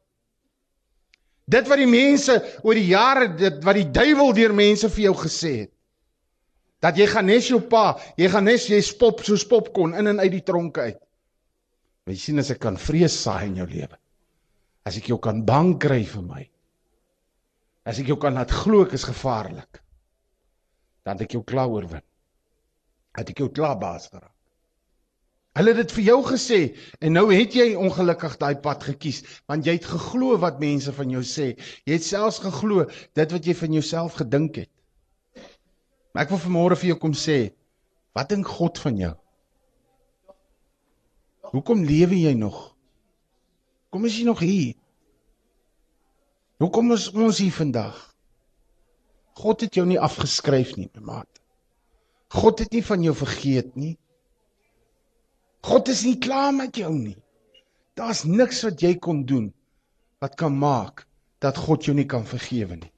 Dit 1.48 1.68
wat 1.70 1.80
die 1.80 1.88
mense 1.88 2.34
oor 2.66 2.76
die 2.76 2.90
jare 2.90 3.28
dit 3.38 3.62
wat 3.64 3.78
die 3.78 3.86
duiwel 3.94 4.34
deur 4.36 4.52
mense 4.56 4.90
vir 4.92 5.04
jou 5.06 5.14
gesê 5.22 5.52
het. 5.62 5.72
Dat 6.84 6.98
jy 6.98 7.08
gaan 7.10 7.26
nes 7.26 7.48
jou 7.50 7.58
pa, 7.66 7.98
jy 8.18 8.28
gaan 8.30 8.46
nes 8.46 8.68
jy 8.70 8.78
spop 8.86 9.24
soos 9.26 9.44
popkon 9.50 9.96
in 9.98 10.12
en 10.12 10.22
uit 10.22 10.32
die 10.36 10.44
tronke 10.46 10.84
uit. 10.86 11.00
Jy 12.08 12.16
sien 12.16 12.40
as 12.40 12.52
ek 12.54 12.62
kan 12.62 12.78
vrees 12.80 13.16
saai 13.24 13.48
in 13.50 13.58
jou 13.60 13.66
lewe. 13.68 13.98
As 14.86 14.96
ek 14.96 15.10
jou 15.10 15.18
kan 15.20 15.42
bang 15.44 15.74
kry 15.82 16.04
vir 16.08 16.24
my. 16.24 16.46
As 17.88 17.98
ek 18.00 18.12
jou 18.12 18.18
kan 18.20 18.38
laat 18.38 18.54
glo 18.54 18.86
ek 18.86 18.94
is 18.96 19.04
gevaarlik. 19.08 19.82
Dan 21.04 21.20
ek 21.24 21.34
jou 21.36 21.42
klaar 21.44 21.68
oorwin. 21.72 22.04
Dat 23.18 23.34
ek 23.34 23.42
jou 23.42 23.50
klaar 23.52 23.76
baas 23.80 24.08
geraak. 24.08 24.32
Hulle 25.58 25.72
het 25.74 25.80
dit 25.80 25.92
vir 25.96 26.04
jou 26.06 26.18
gesê 26.22 26.58
en 27.02 27.16
nou 27.16 27.24
het 27.32 27.54
jy 27.56 27.72
ongelukkig 27.74 28.36
daai 28.38 28.60
pad 28.62 28.84
gekies 28.86 29.24
want 29.50 29.66
jy 29.66 29.74
het 29.74 29.88
geglo 29.90 30.36
wat 30.38 30.60
mense 30.62 30.92
van 30.94 31.10
jou 31.10 31.24
sê. 31.26 31.48
Jy 31.88 31.96
het 31.98 32.06
selfs 32.06 32.38
geglo 32.44 32.84
dit 33.18 33.34
wat 33.34 33.48
jy 33.48 33.56
van 33.58 33.74
jouself 33.74 34.20
gedink 34.20 34.60
het. 34.62 34.70
Maar 36.18 36.26
ek 36.26 36.32
wil 36.34 36.40
vanmôre 36.42 36.74
vir 36.74 36.88
jou 36.88 36.94
kom 36.98 37.12
sê, 37.14 37.34
wat 38.18 38.32
dink 38.32 38.48
God 38.50 38.78
van 38.82 38.96
jou? 38.98 39.12
Hoekom 41.52 41.84
lewe 41.86 42.16
jy 42.18 42.32
nog? 42.34 42.56
Kom 43.94 44.08
is 44.08 44.16
jy 44.18 44.24
nog 44.26 44.42
hier? 44.42 44.72
Hoekom 46.58 46.90
is 46.96 47.06
ons 47.14 47.38
hier 47.38 47.54
vandag? 47.54 48.00
God 49.38 49.62
het 49.62 49.78
jou 49.78 49.86
nie 49.86 50.00
afgeskryf 50.08 50.74
nie, 50.74 50.88
my 50.98 51.06
maat. 51.12 51.38
God 52.34 52.64
het 52.66 52.74
nie 52.74 52.82
van 52.90 53.06
jou 53.06 53.14
vergeet 53.22 53.78
nie. 53.78 53.94
God 55.70 55.94
is 55.94 56.02
nie 56.02 56.18
klaar 56.18 56.50
met 56.50 56.82
jou 56.82 56.90
nie. 56.98 57.14
Daar's 57.94 58.26
niks 58.26 58.66
wat 58.66 58.82
jy 58.82 58.96
kon 58.98 59.22
doen 59.22 59.52
wat 60.18 60.34
kan 60.34 60.58
maak 60.58 61.06
dat 61.38 61.62
God 61.62 61.86
jou 61.86 61.94
nie 61.94 62.10
kan 62.10 62.26
vergewe 62.26 62.82
nie. 62.82 62.90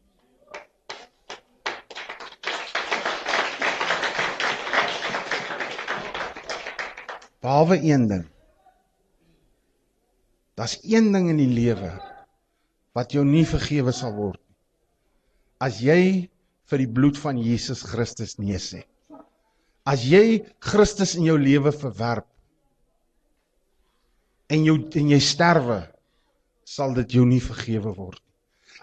Behalwe 7.40 7.80
een 7.80 8.06
ding. 8.08 8.26
Daar's 10.54 10.78
een 10.84 11.12
ding 11.12 11.30
in 11.32 11.40
die 11.40 11.48
lewe 11.48 11.94
wat 12.96 13.14
jou 13.14 13.24
nie 13.24 13.46
vergewe 13.48 13.94
sal 13.96 14.12
word 14.16 14.40
nie. 14.40 14.56
As 15.60 15.78
jy 15.84 16.00
vir 16.70 16.82
die 16.82 16.90
bloed 16.90 17.18
van 17.20 17.38
Jesus 17.40 17.84
Christus 17.86 18.36
nee 18.40 18.58
sê. 18.60 18.82
As 19.88 20.04
jy 20.04 20.42
Christus 20.60 21.16
in 21.16 21.24
jou 21.28 21.38
lewe 21.40 21.72
verwerp, 21.72 22.26
en 24.50 24.66
jou 24.66 24.76
en 24.98 25.12
jy 25.14 25.20
sterwe 25.22 25.80
sal 26.66 26.94
dit 26.98 27.16
jou 27.18 27.24
nie 27.26 27.42
vergewe 27.42 27.94
word 27.94 28.18
nie. 28.18 28.29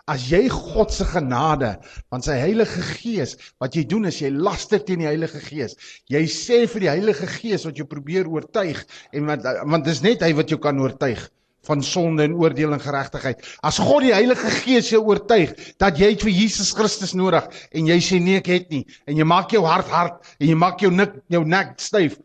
As 0.08 0.30
jy 0.32 0.46
God 0.48 0.94
se 0.96 1.04
genade 1.04 1.74
van 2.08 2.22
sy 2.24 2.38
Heilige 2.40 2.84
Gees, 2.96 3.36
wat 3.60 3.76
jy 3.76 3.84
doen 3.92 4.08
is 4.08 4.22
jy 4.22 4.30
laster 4.32 4.80
teen 4.80 5.02
die 5.04 5.10
Heilige 5.10 5.42
Gees. 5.44 5.76
Jy 6.08 6.22
sê 6.32 6.62
vir 6.72 6.86
die 6.86 6.92
Heilige 6.94 7.28
Gees 7.28 7.66
wat 7.68 7.76
jou 7.76 7.88
probeer 7.92 8.30
oortuig 8.32 8.80
en 9.12 9.28
want 9.28 9.44
want 9.68 9.88
dis 9.88 10.00
net 10.06 10.24
hy 10.24 10.32
wat 10.38 10.54
jou 10.54 10.62
kan 10.64 10.80
oortuig 10.80 11.26
van 11.68 11.84
sonde 11.84 12.24
en 12.24 12.38
oordeel 12.40 12.78
en 12.78 12.80
geregtigheid. 12.80 13.44
As 13.68 13.82
God 13.84 14.06
die 14.06 14.16
Heilige 14.16 14.52
Gees 14.62 14.94
jou 14.94 15.04
oortuig 15.10 15.52
dat 15.82 16.00
jy 16.00 16.14
vir 16.24 16.32
Jesus 16.32 16.72
Christus 16.78 17.12
nodig 17.18 17.52
en 17.76 17.92
jy 17.92 18.00
sê 18.00 18.22
nee 18.24 18.40
ek 18.40 18.48
het 18.54 18.72
nie 18.72 18.86
en 19.12 19.20
jy 19.20 19.28
maak 19.28 19.52
jou 19.52 19.66
hart 19.68 19.92
hard 19.92 20.36
en 20.40 20.48
jy 20.48 20.56
maak 20.56 20.80
jou 20.84 20.94
nek 20.94 21.20
jou 21.34 21.44
nek 21.44 21.76
styf, 21.84 22.16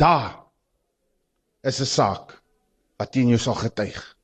daar 0.00 0.40
is 1.62 1.80
'n 1.80 1.92
saak 1.98 2.40
wat 2.96 3.12
teen 3.12 3.28
jou 3.28 3.38
sal 3.38 3.60
getuig. 3.60 4.15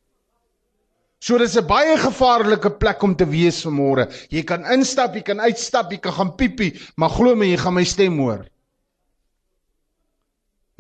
So 1.23 1.39
dis 1.39 1.55
'n 1.55 1.67
baie 1.67 1.95
gevaarlike 2.03 2.71
plek 2.83 3.03
om 3.07 3.15
te 3.15 3.27
wees 3.31 3.63
vanmôre. 3.63 4.09
Jy 4.29 4.43
kan 4.43 4.65
instap, 4.75 5.15
jy 5.15 5.23
kan 5.23 5.39
uitstap, 5.39 5.93
jy 5.93 6.01
kan 6.03 6.13
gaan 6.13 6.35
piepie, 6.35 6.73
maar 6.97 7.11
glo 7.11 7.37
my, 7.37 7.47
jy 7.47 7.59
gaan 7.63 7.75
my 7.75 7.85
stem 7.85 8.19
hoor. 8.19 8.43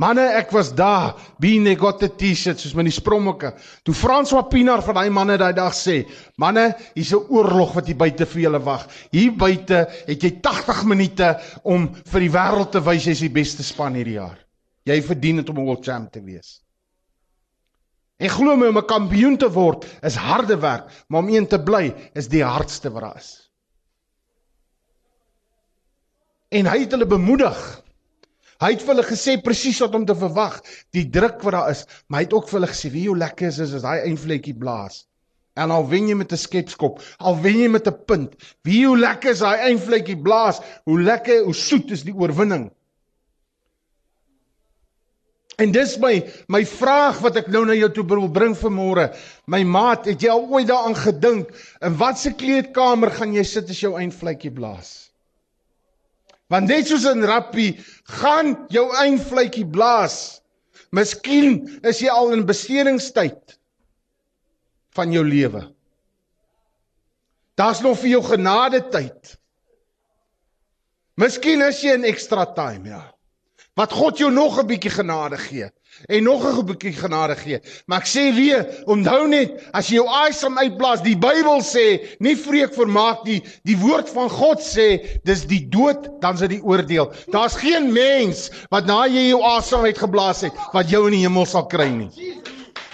Manne, 0.02 0.25
ek 0.34 0.50
was 0.50 0.72
daar, 0.75 1.14
being 1.38 1.64
they 1.64 1.76
got 1.76 2.00
the 2.00 2.08
T-shirt 2.08 2.58
soos 2.58 2.72
die 2.75 2.90
sprommokke. 2.90 3.52
Toe 3.84 3.94
Frans 3.94 4.32
Wapinar 4.32 4.82
van 4.82 4.94
daai 4.94 5.11
manne 5.11 5.38
daai 5.38 5.52
dag 5.52 5.72
sê, 5.72 6.08
"Manne, 6.38 6.75
hier's 6.94 7.12
'n 7.12 7.26
oorlog 7.28 7.75
wat 7.75 7.87
hier 7.87 7.96
buite 7.96 8.26
vir 8.26 8.42
julle 8.42 8.64
wag. 8.64 8.88
Hier 9.12 9.30
buite 9.30 9.87
het 10.06 10.20
jy 10.20 10.40
80 10.40 10.84
minute 10.84 11.40
om 11.62 11.94
vir 11.94 12.20
die 12.20 12.30
wêreld 12.30 12.72
te 12.72 12.80
wys 12.80 13.04
jy's 13.04 13.20
die 13.20 13.28
beste 13.28 13.62
span 13.62 13.94
hierdie 13.94 14.18
jaar. 14.18 14.38
Jy 14.87 15.02
verdien 15.02 15.37
dit 15.37 15.49
om 15.49 15.58
'n 15.58 15.64
world 15.66 15.84
champ 15.84 16.11
te 16.11 16.20
wees." 16.20 16.62
En 18.16 18.31
glo 18.31 18.57
my 18.57 18.66
om 18.66 18.78
'n 18.78 18.87
kampioen 18.87 19.37
te 19.37 19.50
word 19.50 19.87
is 20.02 20.14
harde 20.14 20.59
werk, 20.59 20.90
maar 21.09 21.23
om 21.23 21.28
een 21.28 21.47
te 21.47 21.62
bly 21.62 21.95
is 22.14 22.28
die 22.28 22.45
hardste 22.45 22.90
wat 22.90 23.02
daar 23.02 23.16
is. 23.16 23.50
En 26.50 26.66
hy 26.66 26.78
het 26.85 26.90
hulle 26.92 27.07
bemoedig. 27.07 27.83
Hy 28.62 28.71
het 28.75 28.83
vir 28.85 28.95
hulle 28.95 29.07
gesê 29.09 29.38
presies 29.42 29.81
wat 29.83 29.95
om 29.95 30.04
te 30.07 30.14
verwag, 30.14 30.61
die 30.95 31.09
druk 31.11 31.40
wat 31.42 31.52
daar 31.57 31.71
is, 31.71 31.87
maar 32.07 32.21
hy 32.21 32.26
het 32.28 32.35
ook 32.37 32.49
vir 32.49 32.61
hulle 32.61 32.71
gesê 32.71 32.90
wie 32.92 33.09
hoe 33.09 33.16
lekker 33.16 33.49
is 33.49 33.59
as 33.61 33.83
daai 33.83 34.04
eindvletjie 34.04 34.54
blaas. 34.54 35.07
En 35.59 35.73
al 35.75 35.88
wen 35.88 36.07
jy 36.09 36.14
met 36.14 36.33
'n 36.33 36.37
skepskop, 36.37 37.00
al 37.19 37.40
wen 37.42 37.59
jy 37.59 37.69
met 37.69 37.88
'n 37.88 38.04
punt, 38.07 38.37
wie 38.62 38.87
hoe 38.87 38.99
lekker 38.99 39.31
is 39.31 39.40
daai 39.40 39.59
eindvletjie 39.73 40.16
blaas, 40.23 40.61
hoe 40.85 41.00
lekker, 41.00 41.45
hoe 41.45 41.54
soet 41.54 41.90
is 41.90 42.04
die 42.04 42.14
oorwinning. 42.14 42.71
En 45.61 45.73
dis 45.73 45.97
my 46.00 46.14
my 46.52 46.62
vraag 46.64 47.18
wat 47.21 47.37
ek 47.42 47.50
nou 47.52 47.64
na 47.68 47.76
jou 47.76 47.90
toe 47.92 48.04
wil 48.09 48.28
bring 48.32 48.54
vanmôre. 48.56 49.11
My 49.44 49.61
maat, 49.68 50.09
het 50.09 50.25
jy 50.25 50.30
al 50.32 50.47
ooit 50.49 50.71
daaraan 50.71 50.97
gedink 50.97 51.52
in 51.85 51.97
watter 52.00 52.32
kleedkamer 52.38 53.12
gaan 53.12 53.35
jy 53.37 53.44
sit 53.44 53.68
as 53.73 53.82
jou 53.82 53.92
eindvletjie 54.00 54.52
blaas? 54.54 55.12
Want 56.52 56.68
net 56.68 56.88
soos 56.88 57.04
in 57.09 57.25
rugby 57.28 57.75
gaan 58.21 58.54
jou 58.73 58.87
eindvletjie 58.97 59.66
blaas. 59.68 60.40
Miskien 60.92 61.62
is 61.88 62.00
jy 62.04 62.12
al 62.12 62.32
in 62.37 62.47
bestedingstyd 62.49 63.56
van 64.97 65.12
jou 65.12 65.25
lewe. 65.25 65.66
Daar's 67.56 67.80
nog 67.85 67.99
vir 68.00 68.16
jou 68.16 68.25
genade 68.25 68.82
tyd. 68.92 69.37
Miskien 71.21 71.64
is 71.64 71.80
jy 71.85 71.97
in 71.97 72.09
extra 72.09 72.44
time, 72.56 72.88
ja 72.88 73.02
wat 73.75 73.93
God 73.93 74.19
jou 74.19 74.31
nog 74.31 74.59
'n 74.61 74.67
bietjie 74.67 74.91
genade 74.91 75.38
gee 75.38 75.71
en 76.09 76.23
nog 76.23 76.45
'n 76.45 76.64
bietjie 76.64 76.93
genade 76.93 77.37
gee. 77.37 77.61
Maar 77.87 77.99
ek 77.99 78.07
sê 78.07 78.35
weer, 78.35 78.83
onthou 78.87 79.29
net, 79.29 79.62
as 79.73 79.88
jy 79.88 79.95
jou 79.95 80.09
asem 80.09 80.59
uitblaas, 80.59 81.02
die 81.02 81.17
Bybel 81.17 81.61
sê, 81.61 82.17
nie 82.19 82.37
vreek 82.37 82.75
vermaak 82.75 83.25
nie, 83.25 83.43
die 83.64 83.76
woord 83.76 84.09
van 84.09 84.29
God 84.31 84.61
sê, 84.61 85.21
dis 85.25 85.47
die 85.47 85.69
dood, 85.69 86.21
dan 86.21 86.35
is 86.35 86.41
dit 86.41 86.50
die 86.50 86.62
oordeel. 86.62 87.12
Daar's 87.31 87.55
geen 87.55 87.93
mens 87.93 88.50
wat 88.71 88.87
na 88.87 89.07
jy 89.07 89.29
jou 89.29 89.43
asem 89.43 89.85
uitgeblaas 89.85 90.41
het, 90.41 90.52
wat 90.73 90.91
jou 90.91 91.07
in 91.07 91.12
die 91.12 91.26
hemel 91.26 91.47
sal 91.47 91.67
kry 91.67 91.88
nie. 91.88 92.11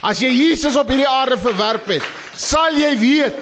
As 0.02 0.20
jy 0.20 0.30
Jesus 0.30 0.76
op 0.76 0.88
hierdie 0.88 1.08
aarde 1.08 1.38
verwerp 1.38 1.86
het, 1.86 2.02
sal 2.34 2.72
jy 2.72 2.98
weet 2.98 3.34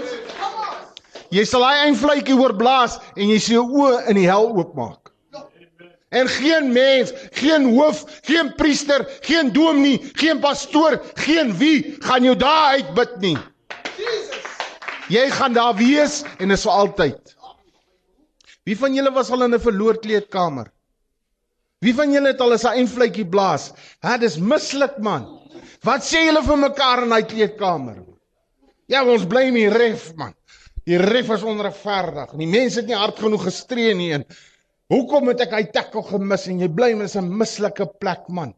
Jy 1.34 1.42
sal 1.44 1.64
hy 1.66 1.88
eindvletjie 1.88 2.36
oorblaas 2.38 3.00
en 3.16 3.28
jy 3.28 3.38
jou 3.56 3.64
oë 3.66 4.06
in 4.12 4.20
die 4.20 4.28
hel 4.28 4.46
oopmaak. 4.46 5.05
En 6.08 6.28
geen 6.28 6.72
mens, 6.72 7.12
geen 7.30 7.64
hoof, 7.74 8.04
geen 8.22 8.54
priester, 8.54 9.06
geen 9.20 9.52
dominee, 9.52 10.10
geen 10.12 10.38
pastoor, 10.38 11.02
geen 11.14 11.56
wie 11.58 11.96
gaan 11.98 12.22
jou 12.22 12.36
daar 12.36 12.78
uitbid 12.78 13.16
nie. 13.20 13.38
Jesus. 13.96 14.44
Jy 15.08 15.30
gaan 15.30 15.52
daar 15.52 15.74
wees 15.74 16.22
en 16.38 16.50
is 16.50 16.62
vir 16.66 16.72
altyd. 16.72 17.34
Wie 18.66 18.78
van 18.78 18.94
julle 18.94 19.12
was 19.14 19.30
al 19.30 19.44
in 19.46 19.54
'n 19.54 19.62
verloor 19.62 19.98
kleedkamer? 19.98 20.72
Wie 21.78 21.94
van 21.94 22.12
julle 22.12 22.32
het 22.32 22.40
al 22.40 22.54
'n 22.54 22.66
eindvletjie 22.66 23.26
blaas? 23.26 23.72
Hè, 24.00 24.18
dis 24.18 24.38
mislik 24.38 24.98
man. 24.98 25.26
Wat 25.82 26.02
sê 26.02 26.24
julle 26.26 26.42
vir 26.42 26.58
mekaar 26.58 27.02
in 27.02 27.08
daai 27.08 27.22
kleedkamer? 27.22 28.02
Ja, 28.86 29.04
ons 29.04 29.26
bly 29.26 29.50
met 29.50 29.62
die 29.62 29.78
ref 29.78 30.14
man. 30.14 30.34
Die 30.84 30.96
ref 30.96 31.30
is 31.30 31.42
onregverdig. 31.42 32.30
Die 32.38 32.46
mense 32.46 32.80
het 32.80 32.86
nie 32.86 32.96
hard 32.96 33.18
genoeg 33.18 33.42
gestree 33.42 33.94
nie 33.94 34.12
en 34.12 34.24
Hoekom 34.92 35.32
het 35.32 35.42
ek 35.46 35.54
hy 35.56 35.64
tackle 35.74 36.04
gemis 36.06 36.46
en 36.50 36.62
jy 36.62 36.68
bly 36.70 36.92
met 36.94 37.16
'n 37.18 37.26
mislike 37.40 37.86
plek 37.98 38.28
man? 38.28 38.54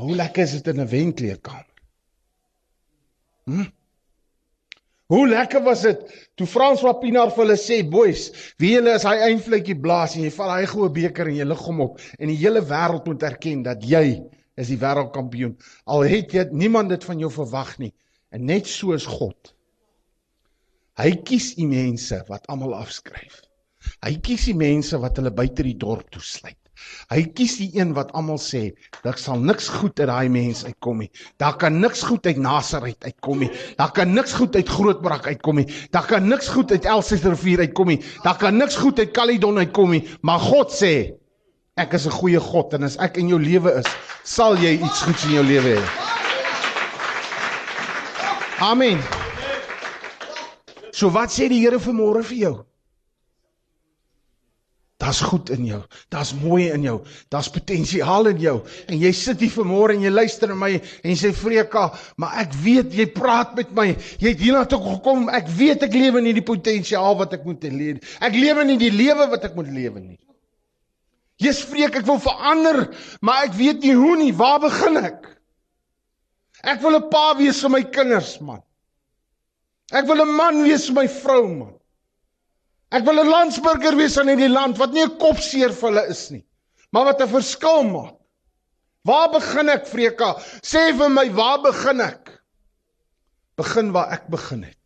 Hoe 0.00 0.14
lekker 0.16 0.42
is 0.42 0.52
dit 0.52 0.68
in 0.68 0.80
'n 0.80 0.88
wenkleedkamer? 0.88 1.66
Hm? 3.44 3.68
Hoe 5.10 5.26
lekker 5.28 5.62
was 5.62 5.82
dit 5.82 6.28
toe 6.38 6.46
Frans 6.46 6.82
Wapinaar 6.86 7.32
vir 7.34 7.42
hulle 7.44 7.56
sê, 7.58 7.82
"Boys, 7.82 8.30
wie 8.58 8.76
julle 8.76 8.94
is 8.94 9.02
hy 9.02 9.16
eindvletjie 9.26 9.80
blaas 9.80 10.14
en 10.14 10.22
jy 10.22 10.30
val 10.30 10.50
hy 10.54 10.66
goue 10.66 10.88
beker 10.88 11.26
en 11.26 11.34
jy 11.34 11.44
lig 11.44 11.58
hom 11.66 11.80
op 11.80 12.00
en 12.18 12.28
die 12.28 12.36
hele 12.36 12.62
wêreld 12.62 13.06
moet 13.06 13.22
erken 13.22 13.62
dat 13.62 13.82
jy 13.82 14.22
is 14.56 14.68
die 14.68 14.78
wêreldkampioen." 14.78 15.56
Al 15.84 16.00
het 16.02 16.30
jy 16.32 16.48
niemand 16.52 16.88
dit 16.88 17.04
van 17.04 17.18
jou 17.18 17.30
verwag 17.30 17.78
nie. 17.78 17.92
En 18.30 18.44
net 18.44 18.66
so 18.66 18.92
is 18.92 19.06
God. 19.06 19.54
Hy 20.98 21.12
kies 21.24 21.54
die 21.56 21.68
mense 21.68 22.18
wat 22.28 22.48
almal 22.50 22.74
afskryf. 22.74 23.40
Hy 24.04 24.16
kies 24.24 24.48
die 24.50 24.56
mense 24.56 24.98
wat 25.00 25.20
hulle 25.20 25.32
buite 25.32 25.64
die 25.64 25.76
dorp 25.78 26.10
toesluit. 26.12 26.56
Hy 27.10 27.24
kies 27.36 27.56
die 27.60 27.68
een 27.76 27.92
wat 27.96 28.12
almal 28.16 28.38
sê, 28.40 28.70
daar 29.04 29.18
sal 29.20 29.40
niks 29.42 29.68
goed 29.68 30.00
uit 30.00 30.08
daai 30.08 30.30
mens 30.32 30.62
uitkom 30.64 31.02
nie. 31.02 31.10
Daar 31.42 31.56
kan 31.60 31.76
niks 31.80 32.02
goed 32.08 32.26
uit 32.26 32.40
Nasaret 32.40 33.04
uitkom 33.04 33.44
nie. 33.44 33.50
Daar 33.76 33.92
kan 33.96 34.14
niks 34.14 34.32
goed 34.38 34.56
uit 34.56 34.68
Grootbrak 34.68 35.28
uitkom 35.28 35.60
nie. 35.60 35.66
Daar 35.92 36.08
kan 36.08 36.28
niks 36.28 36.48
goed 36.48 36.72
uit 36.72 36.88
Elsrivier 36.88 37.66
uitkom 37.66 37.92
nie. 37.92 38.00
Daar 38.24 38.38
kan 38.40 38.56
niks 38.56 38.78
goed 38.80 38.98
uit 38.98 39.12
Caledon 39.16 39.60
uitkom 39.60 39.96
nie. 39.96 40.04
Maar 40.22 40.40
God 40.40 40.72
sê, 40.72 40.94
ek 41.76 41.94
is 41.94 42.06
'n 42.06 42.16
goeie 42.16 42.40
God 42.40 42.74
en 42.74 42.84
as 42.84 42.96
ek 42.96 43.16
in 43.16 43.28
jou 43.28 43.40
lewe 43.40 43.78
is, 43.80 43.88
sal 44.24 44.56
jy 44.56 44.78
iets 44.80 45.02
goeds 45.02 45.24
in 45.24 45.32
jou 45.32 45.44
lewe 45.44 45.76
hê. 45.76 45.84
Amen. 48.60 49.19
So 51.00 51.08
wat 51.14 51.32
sê 51.32 51.48
die 51.48 51.62
Here 51.62 51.80
vanmôre 51.80 52.20
vir 52.28 52.38
jou? 52.44 52.56
Daar's 55.00 55.22
goed 55.24 55.48
in 55.54 55.64
jou. 55.64 55.80
Daar's 56.12 56.34
mooi 56.36 56.66
in 56.74 56.82
jou. 56.84 56.98
Daar's 57.32 57.48
potensiaal 57.48 58.28
in 58.34 58.42
jou. 58.42 58.58
En 58.84 58.98
jy 59.00 59.12
sit 59.16 59.40
hier 59.40 59.52
vanmôre 59.54 59.94
en 59.96 60.04
jy 60.04 60.12
luister 60.12 60.52
na 60.52 60.58
my 60.60 60.74
en 60.76 61.16
sê 61.16 61.30
Freka, 61.32 61.86
maar 62.20 62.42
ek 62.42 62.52
weet 62.60 62.92
jy 62.98 63.06
praat 63.14 63.56
met 63.56 63.72
my. 63.76 63.86
Jy 64.20 64.34
het 64.34 64.44
hiernatoe 64.44 64.82
gekom. 64.90 65.30
Ek 65.32 65.48
weet 65.56 65.88
ek 65.88 65.96
lewe 65.96 66.20
nie 66.20 66.36
die 66.36 66.44
potensiaal 66.44 67.16
wat 67.22 67.32
ek 67.38 67.48
moet 67.48 67.64
hê. 67.64 67.96
Ek 68.20 68.36
lewe 68.36 68.68
nie 68.68 68.76
die 68.82 68.92
lewe 68.92 69.30
wat 69.32 69.48
ek 69.48 69.56
moet 69.56 69.72
lewe 69.72 70.04
nie. 70.04 70.18
Jesus 71.40 71.64
vreek 71.70 71.96
ek 72.02 72.04
wil 72.04 72.20
verander, 72.20 72.90
maar 73.24 73.46
ek 73.48 73.56
weet 73.56 73.80
nie 73.80 73.96
hoe 73.96 74.18
nie. 74.20 74.34
Waar 74.36 74.60
begin 74.60 75.00
ek? 75.00 75.30
Ek 76.60 76.82
wil 76.84 76.98
'n 76.98 77.08
pa 77.08 77.38
wees 77.40 77.62
vir 77.64 77.72
my 77.72 77.82
kinders, 77.88 78.36
man. 78.44 78.60
Ek 79.90 80.06
wil 80.06 80.22
'n 80.22 80.36
man 80.36 80.62
wees 80.62 80.86
vir 80.86 80.94
my 80.94 81.06
vrou 81.08 81.46
man. 81.48 81.74
Ek 82.90 83.04
wil 83.04 83.20
'n 83.20 83.30
landsburger 83.30 83.96
wees 83.96 84.16
in 84.18 84.28
hierdie 84.28 84.52
land 84.52 84.78
wat 84.78 84.92
nie 84.92 85.02
'n 85.02 85.18
kopseer 85.18 85.72
vir 85.72 85.88
hulle 85.90 86.06
is 86.10 86.30
nie, 86.30 86.44
maar 86.92 87.04
wat 87.04 87.20
'n 87.20 87.28
verskil 87.28 87.82
maak. 87.84 88.16
Waar 89.04 89.30
begin 89.32 89.68
ek, 89.68 89.86
Freka? 89.86 90.34
Sê 90.60 90.92
vir 90.96 91.08
my, 91.08 91.30
waar 91.32 91.62
begin 91.62 92.00
ek? 92.00 92.40
Begin 93.56 93.92
waar 93.92 94.12
ek 94.12 94.28
begin 94.28 94.62
het. 94.64 94.76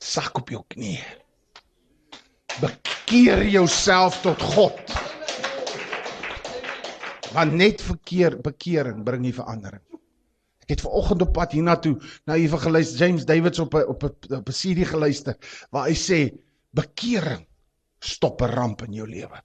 Sak 0.00 0.38
op 0.38 0.50
jou 0.50 0.64
knie. 0.68 0.98
Bekeer 2.60 3.44
jouself 3.46 4.20
tot 4.22 4.42
God. 4.42 4.78
Want 7.32 7.52
net 7.52 7.80
verkeer 7.82 8.36
bekering 8.42 9.04
bring 9.04 9.22
nie 9.22 9.32
verandering. 9.32 9.82
Ek 10.64 10.76
het 10.76 10.84
vanoggend 10.84 11.22
op 11.22 11.32
pad 11.36 11.52
hiernatoe 11.52 11.98
na 12.26 12.38
evangelis 12.40 12.94
James 12.96 13.26
Davids 13.28 13.60
op 13.60 13.74
'n 13.74 13.84
op 13.88 14.04
'n 14.04 14.34
op 14.40 14.48
'n 14.48 14.58
CD 14.60 14.86
geluister 14.88 15.36
waar 15.70 15.88
hy 15.88 15.94
sê 15.94 16.20
bekering 16.72 17.44
stop 18.00 18.40
'n 18.42 18.54
ramp 18.54 18.82
in 18.82 18.92
jou 18.92 19.08
lewe. 19.08 19.42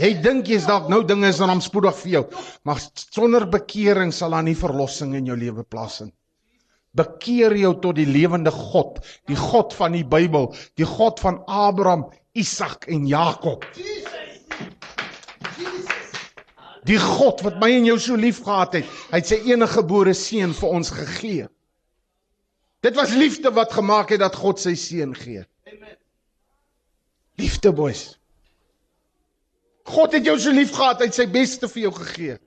Jy 0.00 0.22
dink 0.24 0.46
jy's 0.48 0.64
dalk 0.64 0.88
nou 0.88 1.02
dinge 1.04 1.28
is 1.28 1.36
dan 1.36 1.60
spoedig 1.60 1.96
vir 1.96 2.10
jou, 2.10 2.24
maar 2.64 2.80
sonder 2.94 3.44
bekering 3.48 4.12
sal 4.12 4.30
daar 4.30 4.42
nie 4.42 4.56
verlossing 4.56 5.14
in 5.14 5.26
jou 5.26 5.36
lewe 5.36 5.64
plaasvind. 5.64 6.14
Bekeer 6.96 7.56
jou 7.56 7.74
tot 7.80 7.96
die 7.96 8.06
lewende 8.08 8.50
God, 8.50 9.00
die 9.28 9.36
God 9.36 9.72
van 9.72 9.92
die 9.92 10.04
Bybel, 10.04 10.54
die 10.76 10.84
God 10.84 11.20
van 11.20 11.42
Abraham, 11.46 12.10
Isak 12.32 12.84
en 12.88 13.06
Jakob. 13.06 13.64
Die 16.88 16.98
God 16.98 17.42
wat 17.46 17.60
my 17.62 17.70
en 17.76 17.86
jou 17.86 17.98
so 18.02 18.18
lief 18.18 18.40
gehad 18.42 18.80
het, 18.80 18.94
hy 19.12 19.20
het 19.20 19.28
sy 19.30 19.38
enige 19.52 19.78
gebore 19.78 20.14
seun 20.18 20.54
vir 20.58 20.72
ons 20.80 20.90
gegee. 20.90 21.44
Dit 22.82 22.98
was 22.98 23.14
liefde 23.14 23.52
wat 23.54 23.74
gemaak 23.76 24.10
het 24.10 24.22
dat 24.24 24.34
God 24.34 24.58
sy 24.58 24.74
seun 24.78 25.14
gee. 25.14 25.44
Amen. 25.70 25.94
Liefde 27.38 27.70
boys. 27.72 28.16
God 29.86 30.16
het 30.18 30.26
jou 30.26 30.34
so 30.42 30.50
lief 30.54 30.74
gehad, 30.74 30.98
hy 30.98 31.10
het 31.10 31.20
sy 31.20 31.28
beste 31.30 31.70
vir 31.70 31.86
jou 31.86 31.94
gegee. 32.00 32.40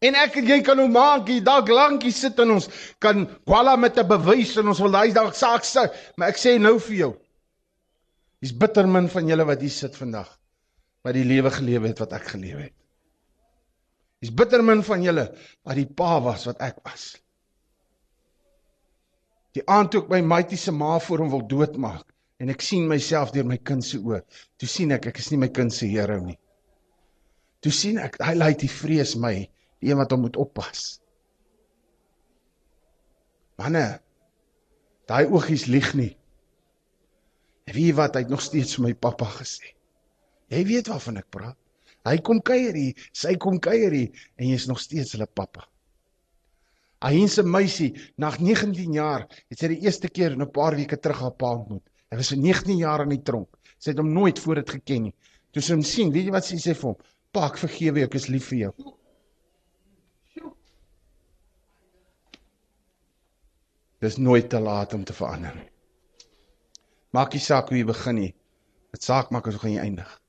En 0.00 0.16
ek 0.16 0.38
en 0.40 0.48
jy 0.48 0.60
kan 0.64 0.80
nou 0.80 0.88
maak, 0.88 1.28
jy 1.28 1.42
dalk 1.44 1.68
lankie 1.68 2.12
sit 2.16 2.38
in 2.40 2.54
ons 2.56 2.70
kan 3.04 3.26
kwala 3.44 3.76
met 3.76 3.98
'n 4.00 4.08
bewys 4.08 4.56
en 4.56 4.72
ons 4.72 4.80
wil 4.80 4.96
daai 4.96 5.12
dalk 5.12 5.36
saak 5.36 5.68
sê, 5.68 5.90
maar 6.16 6.32
ek 6.32 6.40
sê 6.40 6.56
nou 6.58 6.78
vir 6.80 6.96
jou. 6.96 7.12
Dis 8.40 8.56
bitter 8.56 8.88
min 8.88 9.08
van 9.08 9.28
julle 9.28 9.44
wat 9.44 9.60
hier 9.60 9.68
sit 9.68 9.96
vandag 9.96 10.39
wat 11.06 11.16
die 11.16 11.24
lewe 11.24 11.50
gelewe 11.54 11.90
het 11.90 12.02
wat 12.02 12.12
ek 12.18 12.28
gelewe 12.34 12.66
het. 12.68 12.76
Dis 14.20 14.32
bitter 14.36 14.62
min 14.64 14.82
van 14.84 15.02
julle 15.04 15.30
wat 15.64 15.78
die 15.78 15.88
pa 15.88 16.18
was 16.24 16.44
wat 16.48 16.60
ek 16.64 16.82
was. 16.84 17.14
Die 19.56 19.64
aand 19.66 19.90
toe 19.92 20.04
ek 20.04 20.12
my 20.12 20.20
maitie 20.22 20.58
se 20.60 20.72
ma 20.72 20.98
voor 21.02 21.24
hom 21.24 21.32
wil 21.32 21.46
doodmaak 21.48 22.04
en 22.40 22.52
ek 22.52 22.62
sien 22.64 22.86
myself 22.88 23.32
deur 23.34 23.48
my 23.48 23.58
kind 23.58 23.84
se 23.84 23.98
oë, 23.98 24.20
toe 24.60 24.68
sien 24.68 24.92
ek 24.96 25.10
ek 25.10 25.18
is 25.20 25.30
nie 25.32 25.40
my 25.40 25.48
kind 25.52 25.74
se 25.74 25.88
Here 25.88 26.20
nie. 26.20 26.38
Toe 27.60 27.72
sien 27.74 27.98
ek 28.00 28.16
hy 28.24 28.36
lei 28.36 28.54
die 28.56 28.70
vrees 28.72 29.16
my 29.20 29.34
die 29.80 29.90
een 29.90 29.98
wat 30.00 30.12
hom 30.12 30.24
moet 30.24 30.38
oppas. 30.40 31.00
Manne, 33.60 34.00
daai 35.08 35.26
oogies 35.28 35.66
lieg 35.68 35.92
nie. 35.96 36.12
En 37.68 37.76
wie 37.76 37.90
wat 37.96 38.16
hy 38.16 38.24
het 38.24 38.32
nog 38.32 38.44
steeds 38.44 38.76
vir 38.76 38.88
my 38.88 38.94
pappa 38.96 39.28
gesê. 39.34 39.74
Jy 40.50 40.64
weet 40.66 40.90
waarvan 40.90 41.20
ek 41.20 41.30
praat. 41.30 41.56
Hy 42.08 42.16
kom 42.24 42.40
kuier 42.40 42.74
hier, 42.74 43.08
sy 43.12 43.34
kom 43.36 43.58
kuier 43.60 43.92
hier 43.92 44.22
en 44.40 44.48
jy's 44.48 44.66
nog 44.70 44.80
steeds 44.80 45.14
hulle 45.14 45.28
pappa. 45.28 45.66
Hy 47.00 47.26
se 47.32 47.42
meisie, 47.42 47.94
na 48.20 48.28
19 48.36 48.92
jaar, 48.92 49.24
het 49.48 49.60
sy 49.60 49.70
die 49.72 49.80
eerste 49.86 50.08
keer 50.08 50.34
in 50.36 50.42
'n 50.42 50.52
paar 50.52 50.76
weke 50.76 50.96
terug 50.96 51.20
haar 51.20 51.32
pa 51.32 51.52
ontmoet. 51.56 51.84
Hy 52.10 52.16
was 52.16 52.32
19 52.32 52.76
jaar 52.76 53.02
in 53.02 53.08
die 53.08 53.22
tronk. 53.22 53.48
Sy 53.78 53.90
het 53.90 53.98
hom 53.98 54.12
nooit 54.12 54.38
voor 54.38 54.54
dit 54.56 54.70
geken 54.70 55.02
nie. 55.02 55.14
Toe 55.52 55.62
sy 55.62 55.72
hom 55.72 55.82
sien, 55.82 56.12
weet 56.12 56.24
jy 56.24 56.30
wat 56.32 56.44
sy 56.44 56.56
sê 56.56 56.74
vir 56.74 56.90
hom? 56.90 56.96
Pa, 57.32 57.46
ek 57.46 57.56
vergewe 57.58 58.00
jou, 58.00 58.06
ek 58.06 58.14
is 58.14 58.28
lief 58.28 58.48
vir 58.48 58.58
jou. 58.58 58.94
Dis 64.00 64.16
nooit 64.16 64.48
te 64.48 64.60
laat 64.60 64.94
om 64.94 65.04
te 65.04 65.12
verander. 65.12 65.70
Maak 67.12 67.32
nie 67.32 67.40
saak 67.40 67.68
hoe 67.68 67.78
jy 67.78 67.84
begin 67.84 68.14
nie. 68.14 68.34
Dit 68.92 69.02
saak 69.02 69.30
maak 69.30 69.46
as 69.46 69.54
hoe 69.54 69.60
gaan 69.60 69.72
jy 69.72 69.80
eindig. 69.80 70.19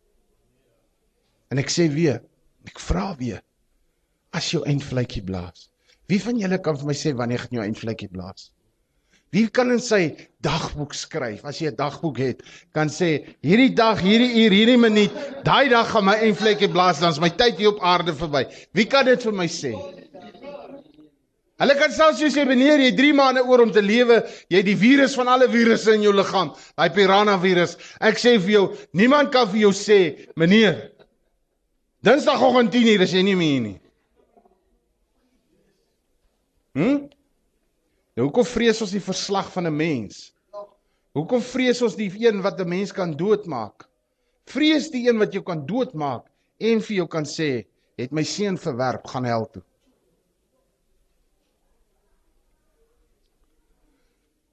En 1.52 1.60
ek 1.60 1.72
sê 1.72 1.90
weer, 1.92 2.22
ek 2.68 2.80
vra 2.80 3.12
weer. 3.20 3.42
As 4.32 4.48
jou 4.54 4.64
eindvletjie 4.64 5.24
blaas. 5.28 5.68
Wie 6.08 6.20
van 6.24 6.40
julle 6.40 6.60
kan 6.64 6.78
vir 6.80 6.88
my 6.88 6.96
sê 6.96 7.12
wanneer 7.16 7.44
gaan 7.44 7.60
jou 7.60 7.66
eindvletjie 7.66 8.10
blaas? 8.12 8.50
Wie 9.32 9.48
kan 9.48 9.72
in 9.72 9.80
sy 9.80 10.02
dagboek 10.44 10.92
skryf 10.96 11.46
as 11.48 11.62
jy 11.62 11.72
'n 11.72 11.76
dagboek 11.76 12.18
het, 12.20 12.44
kan 12.76 12.90
sê 12.92 13.36
hierdie 13.44 13.72
dag, 13.76 14.00
hierdie 14.04 14.44
uur, 14.44 14.52
hierdie 14.52 14.78
minuut, 14.78 15.12
daai 15.46 15.70
dag 15.70 15.88
gaan 15.88 16.06
my 16.06 16.18
eindvletjie 16.20 16.68
blaas, 16.68 17.00
dan 17.00 17.12
is 17.12 17.20
my 17.20 17.30
tyd 17.30 17.56
hier 17.56 17.72
op 17.72 17.80
aarde 17.80 18.14
verby. 18.14 18.44
Wie 18.74 18.86
kan 18.86 19.06
dit 19.06 19.24
vir 19.24 19.32
my 19.32 19.48
sê? 19.48 19.72
Hulle 21.62 21.76
kan 21.78 21.92
selfs 21.94 22.20
jy 22.20 22.28
sê 22.34 22.44
wanneer 22.44 22.82
jy 22.82 22.92
3 22.98 23.14
maande 23.14 23.44
oor 23.46 23.62
om 23.62 23.72
te 23.72 23.82
lewe, 23.82 24.24
jy 24.50 24.58
het 24.58 24.66
die 24.66 24.76
virus 24.76 25.14
van 25.16 25.28
alle 25.30 25.48
virusse 25.48 25.94
in 25.94 26.02
jou 26.02 26.14
liggaam, 26.14 26.56
daai 26.76 26.90
piranha 26.90 27.38
virus. 27.38 27.78
Ek 28.02 28.18
sê 28.18 28.40
vir 28.42 28.52
jou, 28.52 28.64
niemand 28.98 29.32
kan 29.32 29.48
vir 29.48 29.68
jou 29.68 29.72
sê, 29.72 30.28
meneer, 30.36 30.91
Dinsdagoggend 32.02 32.74
10:00 32.74 33.02
is 33.06 33.12
jy 33.14 33.22
nie 33.22 33.38
meer 33.38 33.62
nie. 33.62 33.80
Hm? 36.74 37.10
Nou 38.18 38.26
hoekom 38.28 38.46
vrees 38.48 38.82
ons 38.82 38.94
die 38.96 39.04
verslag 39.04 39.52
van 39.54 39.68
'n 39.68 39.76
mens? 39.76 40.32
Hoekom 41.14 41.42
vrees 41.42 41.82
ons 41.82 41.96
die 41.96 42.10
een 42.10 42.42
wat 42.42 42.60
'n 42.60 42.68
mens 42.68 42.92
kan 42.92 43.12
doodmaak? 43.18 43.88
Vrees 44.46 44.90
die 44.90 45.08
een 45.08 45.18
wat 45.18 45.34
jou 45.34 45.44
kan 45.44 45.66
doodmaak 45.66 46.26
en 46.58 46.82
vir 46.82 46.96
jou 46.96 47.08
kan 47.08 47.26
sê, 47.26 47.66
het 47.98 48.12
my 48.12 48.24
seun 48.24 48.58
verwerp, 48.58 49.06
gaan 49.08 49.26
hel 49.26 49.46
toe. 49.50 49.64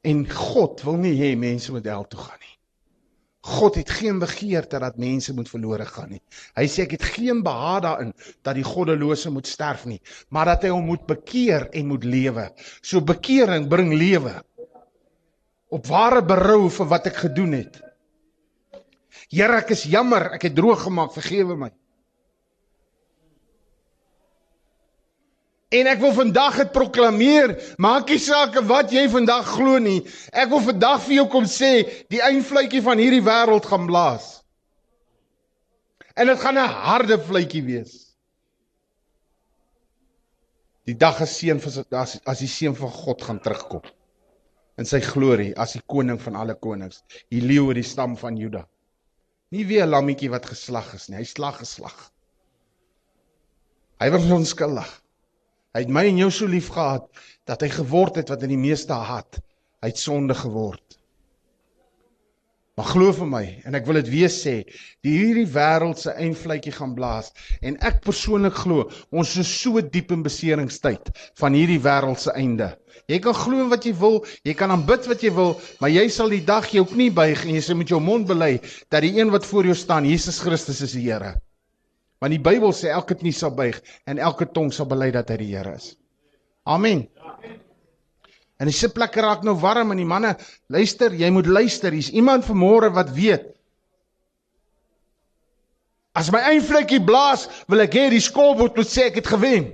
En 0.03 0.31
God 0.31 0.83
wil 0.83 0.97
nie 0.97 1.17
hê 1.17 1.37
mense 1.37 1.73
moet 1.73 1.85
hel 1.85 2.05
toe 2.09 2.21
gaan 2.21 2.39
nie. 2.41 2.58
God 3.49 3.79
het 3.81 3.91
geen 3.91 4.19
begeerte 4.21 4.79
dat 4.83 4.99
mense 5.01 5.33
moet 5.35 5.49
verlore 5.49 5.87
gaan 5.89 6.11
nie. 6.13 6.21
Hy 6.59 6.67
sê 6.69 6.85
ek 6.85 6.97
het 6.99 7.07
geen 7.17 7.41
behaag 7.47 7.81
daarin 7.87 8.13
dat 8.47 8.59
die 8.59 8.67
goddelose 8.67 9.33
moet 9.33 9.49
sterf 9.49 9.87
nie, 9.89 10.01
maar 10.29 10.53
dat 10.53 10.67
hy 10.67 10.73
hom 10.75 10.85
moet 10.91 11.07
bekeer 11.09 11.69
en 11.73 11.89
moet 11.89 12.05
lewe. 12.05 12.49
So 12.83 13.01
bekering 13.01 13.69
bring 13.73 13.95
lewe. 13.97 14.37
Op 15.73 15.89
ware 15.89 16.23
berou 16.25 16.69
vir 16.73 16.91
wat 16.93 17.09
ek 17.11 17.23
gedoen 17.25 17.57
het. 17.59 17.81
Here, 19.29 19.59
ek 19.61 19.75
is 19.75 19.85
jammer, 19.89 20.31
ek 20.37 20.49
het 20.49 20.55
droog 20.57 20.87
gemaak, 20.87 21.13
vergewe 21.17 21.57
my. 21.61 21.69
En 25.69 25.89
ek 25.91 26.01
wil 26.01 26.15
vandag 26.17 26.57
dit 26.63 26.71
proklameer, 26.73 27.53
maak 27.77 28.09
nie 28.09 28.21
saak 28.23 28.55
wat 28.71 28.93
jy 28.95 29.05
vandag 29.13 29.51
glo 29.53 29.77
nie. 29.85 30.01
Ek 30.33 30.49
wil 30.49 30.63
vandag 30.65 31.03
vir 31.05 31.19
jou 31.19 31.27
kom 31.29 31.45
sê, 31.45 31.85
die 32.09 32.23
eindvletjie 32.25 32.81
van 32.87 33.01
hierdie 33.01 33.25
wêreld 33.25 33.69
gaan 33.69 33.85
blaas. 33.91 34.39
En 36.17 36.27
dit 36.27 36.41
gaan 36.41 36.57
'n 36.59 36.73
harde 36.89 37.19
vletjie 37.21 37.63
wees. 37.63 38.09
Die 40.89 40.97
dag 40.97 41.21
is 41.21 41.37
seën 41.37 41.61
vir 41.61 41.85
as 42.01 42.19
as 42.25 42.39
die 42.39 42.49
seun 42.49 42.75
van 42.75 42.91
God 42.91 43.23
gaan 43.23 43.41
terugkom 43.41 43.85
in 44.79 44.87
sy 44.87 45.01
glorie 45.01 45.53
as 45.59 45.73
die 45.73 45.83
koning 45.87 46.21
van 46.23 46.37
alle 46.37 46.55
konings, 46.55 47.03
die 47.31 47.43
leeu 47.43 47.69
uit 47.69 47.83
die 47.83 47.83
stam 47.83 48.17
van 48.17 48.37
Juda. 48.37 48.67
Nie 49.51 49.67
weer 49.67 49.85
'n 49.85 49.91
lammetjie 49.91 50.31
wat 50.31 50.47
geslag 50.47 50.95
is 50.95 51.09
nie, 51.09 51.19
hy 51.19 51.25
slag 51.25 51.59
geslag. 51.59 52.11
Hy 54.01 54.11
was 54.11 54.31
onskuldig. 54.31 55.03
Hy 55.77 55.85
het 55.85 55.93
my 55.93 56.07
en 56.09 56.23
jou 56.25 56.31
so 56.33 56.49
lief 56.49 56.71
gehad 56.73 57.05
dat 57.49 57.65
hy 57.65 57.69
geword 57.75 58.17
het 58.21 58.31
wat 58.33 58.45
in 58.47 58.55
die 58.55 58.61
meeste 58.61 58.97
haat. 58.97 59.41
Hy 59.83 59.93
het 59.93 60.01
sonde 60.01 60.35
geword. 60.35 60.99
Maar 62.79 62.87
glo 62.93 63.11
vir 63.11 63.27
my 63.27 63.43
en 63.67 63.75
ek 63.75 63.89
wil 63.89 63.97
dit 63.99 64.09
weer 64.13 64.31
sê, 64.31 64.53
die 65.03 65.17
hierdie 65.17 65.49
wêreld 65.51 65.99
se 65.99 66.13
eindvletjie 66.15 66.71
gaan 66.77 66.93
blaas 66.95 67.33
en 67.59 67.75
ek 67.83 68.05
persoonlik 68.05 68.55
glo 68.55 68.85
ons 69.11 69.33
is 69.43 69.51
so 69.51 69.83
diep 69.83 70.15
in 70.15 70.23
beseringstyd 70.23 71.11
van 71.43 71.59
hierdie 71.59 71.81
wêreld 71.83 72.23
se 72.23 72.31
einde. 72.39 72.71
Jy 73.11 73.19
kan 73.25 73.35
glo 73.35 73.67
wat 73.73 73.89
jy 73.89 73.97
wil, 73.99 74.21
jy 74.47 74.55
kan 74.55 74.71
aanbid 74.71 75.11
wat 75.11 75.27
jy 75.27 75.35
wil, 75.35 75.57
maar 75.83 75.91
jy 75.91 76.07
sal 76.15 76.31
die 76.31 76.45
dag 76.47 76.71
jou 76.71 76.87
knie 76.87 77.11
buig 77.19 77.43
en 77.49 77.57
jy 77.59 77.65
sê 77.67 77.75
met 77.75 77.91
jou 77.91 77.99
mond 77.99 78.31
bely 78.31 78.55
dat 78.95 79.03
die 79.03 79.17
een 79.19 79.35
wat 79.35 79.49
voor 79.51 79.67
jou 79.73 79.79
staan, 79.83 80.07
Jesus 80.07 80.39
Christus 80.47 80.85
is 80.87 80.95
die 80.95 81.09
Here. 81.11 81.35
Want 82.19 82.35
die 82.35 82.43
Bybel 82.43 82.73
sê 82.75 82.91
elke 82.91 83.15
knie 83.19 83.35
sal 83.35 83.55
buig 83.55 83.79
en 84.11 84.19
elke 84.19 84.49
tong 84.51 84.73
sal 84.75 84.89
bely 84.91 85.11
dat 85.15 85.31
hy 85.31 85.39
die 85.43 85.53
Here 85.55 85.77
is. 85.79 85.93
Amen. 86.67 87.07
En 88.59 88.67
die 88.67 88.75
sitplekke 88.75 89.23
raak 89.23 89.45
nou 89.47 89.55
warm 89.63 89.95
en 89.95 90.01
die 90.01 90.09
manne, 90.09 90.35
luister, 90.67 91.15
jy 91.15 91.31
moet 91.31 91.47
luister. 91.47 91.95
Hier's 91.95 92.11
iemand 92.11 92.47
vanmôre 92.49 92.91
wat 92.95 93.13
weet. 93.15 93.47
As 96.19 96.33
my 96.35 96.41
eindvlekkie 96.51 96.99
blaas, 97.07 97.47
wil 97.71 97.85
ek 97.85 97.95
hê 97.95 98.09
die 98.11 98.23
skoolbord 98.25 98.81
moet 98.81 98.91
sê 98.91 99.07
ek 99.13 99.21
het 99.21 99.31
gewen. 99.31 99.71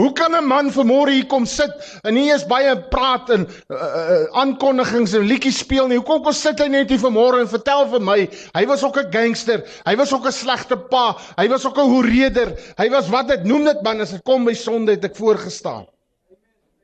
Hoe 0.00 0.12
kan 0.16 0.32
'n 0.32 0.46
man 0.46 0.70
vanmôre 0.72 1.12
hier 1.12 1.26
kom 1.28 1.44
sit 1.46 1.72
en 2.02 2.14
nie 2.14 2.30
eens 2.32 2.46
baie 2.48 2.72
praat 2.88 3.28
en 3.34 3.42
uh, 3.44 3.76
uh, 3.76 4.24
aankondigings 4.40 5.12
en 5.18 5.26
liedjies 5.28 5.58
speel 5.60 5.90
nie? 5.90 5.98
Hoekom 6.00 6.22
kom 6.24 6.36
sit 6.36 6.60
hy 6.62 6.68
net 6.72 6.88
hier 6.88 7.02
vanmôre 7.02 7.42
en 7.42 7.50
vertel 7.50 7.84
vir 7.92 8.04
my, 8.06 8.16
hy 8.54 8.62
was 8.70 8.84
ook 8.86 8.96
'n 8.96 9.10
gangster, 9.12 9.60
hy 9.84 9.94
was 10.00 10.14
ook 10.16 10.24
'n 10.24 10.32
slegte 10.32 10.78
pa, 10.88 11.18
hy 11.36 11.48
was 11.52 11.66
ook 11.68 11.76
'n 11.76 11.90
hoereder, 11.92 12.54
hy 12.78 12.88
was 12.88 13.10
wat 13.12 13.28
dit 13.28 13.44
noem 13.44 13.64
dit 13.68 13.82
man 13.82 14.00
as 14.00 14.16
dit 14.16 14.24
kom 14.24 14.44
by 14.44 14.54
sonde 14.54 14.96
het 14.96 15.04
ek 15.04 15.16
voorgestaan. 15.16 15.84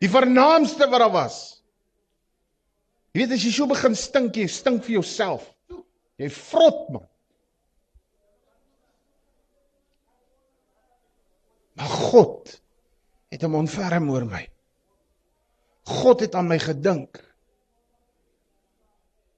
Die 0.01 0.13
vernaamste 0.13 0.85
wat 0.91 1.01
daar 1.01 1.13
was. 1.13 1.63
Jy 3.15 3.25
weet 3.25 3.33
as 3.33 3.45
jy 3.45 3.53
so 3.53 3.67
begin 3.67 3.95
stink, 3.97 4.37
jy 4.37 4.47
stink 4.47 4.85
vir 4.85 5.01
jouself. 5.01 5.55
Jy 6.19 6.29
vrot 6.29 6.89
man. 6.93 7.09
Maar 11.77 11.89
God 12.13 12.66
het 13.37 13.45
hom 13.45 13.59
ontferm 13.61 14.09
oor 14.11 14.25
my. 14.29 14.43
God 15.87 16.25
het 16.25 16.35
aan 16.35 16.49
my 16.51 16.59
gedink. 16.59 17.21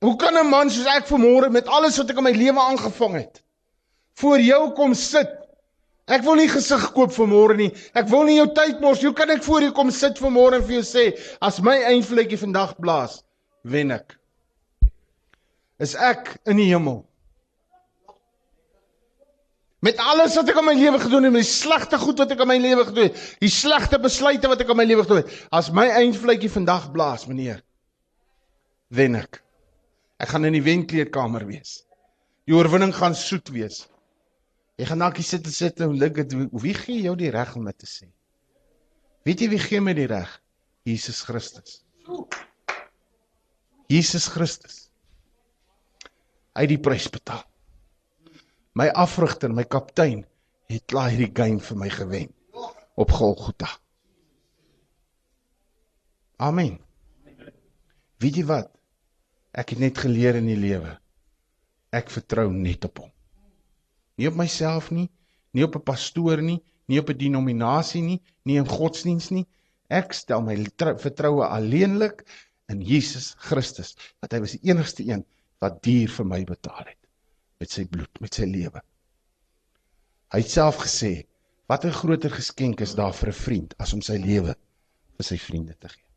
Hoe 0.01 0.15
kan 0.17 0.37
'n 0.39 0.47
man 0.47 0.71
soos 0.71 0.87
ek 0.87 1.11
vanmôre 1.11 1.51
met 1.51 1.67
alles 1.67 1.99
wat 1.99 2.11
ek 2.11 2.19
in 2.19 2.25
my 2.25 2.33
lewe 2.33 2.61
aangevang 2.61 3.15
het 3.15 3.43
voor 4.15 4.39
jou 4.39 4.73
kom 4.75 4.95
sit? 4.95 5.29
Ek 6.07 6.23
wil 6.23 6.35
nie 6.35 6.49
gesig 6.49 6.93
koop 6.93 7.11
vanmôre 7.13 7.57
nie. 7.57 7.73
Ek 7.95 8.09
wil 8.09 8.25
nie 8.25 8.37
jou 8.37 8.47
tyd 8.55 8.81
mors. 8.81 9.03
Hoe 9.03 9.13
kan 9.13 9.31
ek 9.31 9.43
voor 9.43 9.61
jou 9.61 9.73
kom 9.73 9.91
sit 9.91 10.19
vanmôre 10.19 10.55
en 10.55 10.63
vir 10.63 10.81
jou 10.81 10.87
sê 10.87 11.19
as 11.41 11.61
my 11.61 11.77
eindvletjie 11.83 12.39
vandag 12.39 12.79
blaas, 12.79 13.25
wen 13.63 13.91
ek? 13.91 14.17
Is 15.79 15.95
ek 15.95 16.39
in 16.47 16.57
die 16.57 16.71
hemel? 16.73 17.08
Met 19.85 20.01
alles 20.03 20.35
wat 20.35 20.49
ek 20.51 20.59
in 20.59 20.67
my 20.67 20.75
lewe 20.75 20.99
gedoen 20.99 21.29
het, 21.29 21.35
met 21.37 21.45
die 21.45 21.51
slegte 21.51 21.99
goed 22.03 22.19
wat 22.19 22.33
ek 22.35 22.41
in 22.43 22.51
my 22.51 22.57
lewe 22.59 22.87
gedoen 22.89 23.11
het, 23.11 23.21
die 23.39 23.53
slegte 23.53 24.01
besluite 24.03 24.51
wat 24.51 24.65
ek 24.65 24.73
in 24.75 24.79
my 24.81 24.87
lewe 24.89 25.05
gedoen 25.07 25.21
het, 25.23 25.35
as 25.55 25.69
my 25.75 25.87
eindvletjie 26.01 26.51
vandag 26.51 26.89
blaas, 26.95 27.29
meneer, 27.31 27.61
wen 28.91 29.21
ek. 29.21 29.39
Ek 30.19 30.33
gaan 30.33 30.49
in 30.49 30.57
die 30.57 30.65
wenkleedkamer 30.67 31.47
wees. 31.47 31.85
Die 32.51 32.57
oorwinning 32.57 32.91
gaan 32.97 33.15
soet 33.15 33.53
wees. 33.55 33.85
Jy 34.79 34.87
gaan 34.91 35.03
dalk 35.03 35.19
sit 35.23 35.47
en 35.47 35.55
sit 35.55 35.81
en 35.83 35.95
dink 35.99 36.19
dit 36.19 36.35
wie 36.63 36.75
gee 36.75 37.05
jou 37.07 37.15
die 37.19 37.31
reg 37.35 37.55
om 37.59 37.67
dit 37.71 37.79
te 37.79 37.87
sê? 37.91 38.09
Weet 39.27 39.43
jy 39.43 39.49
wie 39.55 39.63
gee 39.63 39.83
my 39.83 39.95
die 39.95 40.09
reg? 40.11 40.31
Jesus 40.87 41.21
Christus. 41.27 41.83
Jesus 43.91 44.29
Christus. 44.31 44.89
Hy 46.55 46.67
het 46.67 46.73
die 46.73 46.83
prys 46.83 47.09
betaal. 47.13 47.48
My 48.79 48.93
afrigter, 48.95 49.51
my 49.51 49.65
kaptein 49.67 50.21
het 50.71 50.85
klaar 50.87 51.11
hierdie 51.11 51.33
game 51.35 51.59
vir 51.59 51.79
my 51.81 51.89
gewen 51.91 52.29
op 52.95 53.11
Golgotha. 53.11 53.71
Amen. 56.39 56.77
Weet 58.23 58.39
jy 58.39 58.45
wat? 58.47 58.69
Ek 59.51 59.73
het 59.75 59.83
net 59.83 59.99
geleer 59.99 60.39
in 60.39 60.47
die 60.47 60.59
lewe. 60.61 60.93
Ek 61.91 62.13
vertrou 62.15 62.47
net 62.55 62.87
op 62.87 63.03
hom. 63.03 63.11
Nie 64.19 64.31
op 64.31 64.39
myself 64.39 64.93
nie, 64.95 65.09
nie 65.57 65.67
op 65.67 65.75
'n 65.75 65.83
pastoor 65.83 66.43
nie, 66.43 66.61
nie 66.87 67.01
op 67.03 67.11
'n 67.11 67.19
denominasie 67.19 68.03
nie, 68.03 68.21
nie 68.45 68.59
in 68.63 68.69
godsdiens 68.69 69.31
nie. 69.31 69.47
Ek 69.91 70.13
stel 70.13 70.43
my 70.43 70.55
vertroue 70.79 71.47
alleenlik 71.47 72.23
in 72.69 72.83
Jesus 72.83 73.35
Christus, 73.39 73.97
want 74.21 74.33
hy 74.33 74.41
was 74.41 74.55
die 74.55 74.71
enigste 74.71 75.03
een 75.03 75.27
wat 75.59 75.83
duur 75.83 76.09
vir 76.09 76.27
my 76.27 76.45
betaal 76.45 76.85
het 76.85 76.98
met 77.59 77.71
sy 77.71 77.85
bloed, 77.85 78.21
met 78.21 78.35
sy 78.35 78.47
lewe. 78.47 78.83
Hy 80.33 80.43
het 80.43 80.51
self 80.51 80.83
gesê, 80.85 81.27
wat 81.67 81.85
'n 81.85 81.93
groter 81.93 82.31
geskenk 82.31 82.81
is 82.81 82.95
daar 82.95 83.15
vir 83.15 83.29
'n 83.29 83.41
vriend 83.45 83.75
as 83.79 83.93
om 83.93 84.03
sy 84.03 84.17
lewe 84.17 84.55
vir 85.17 85.25
sy 85.25 85.39
vriende 85.39 85.75
te 85.79 85.89
gee 85.89 86.09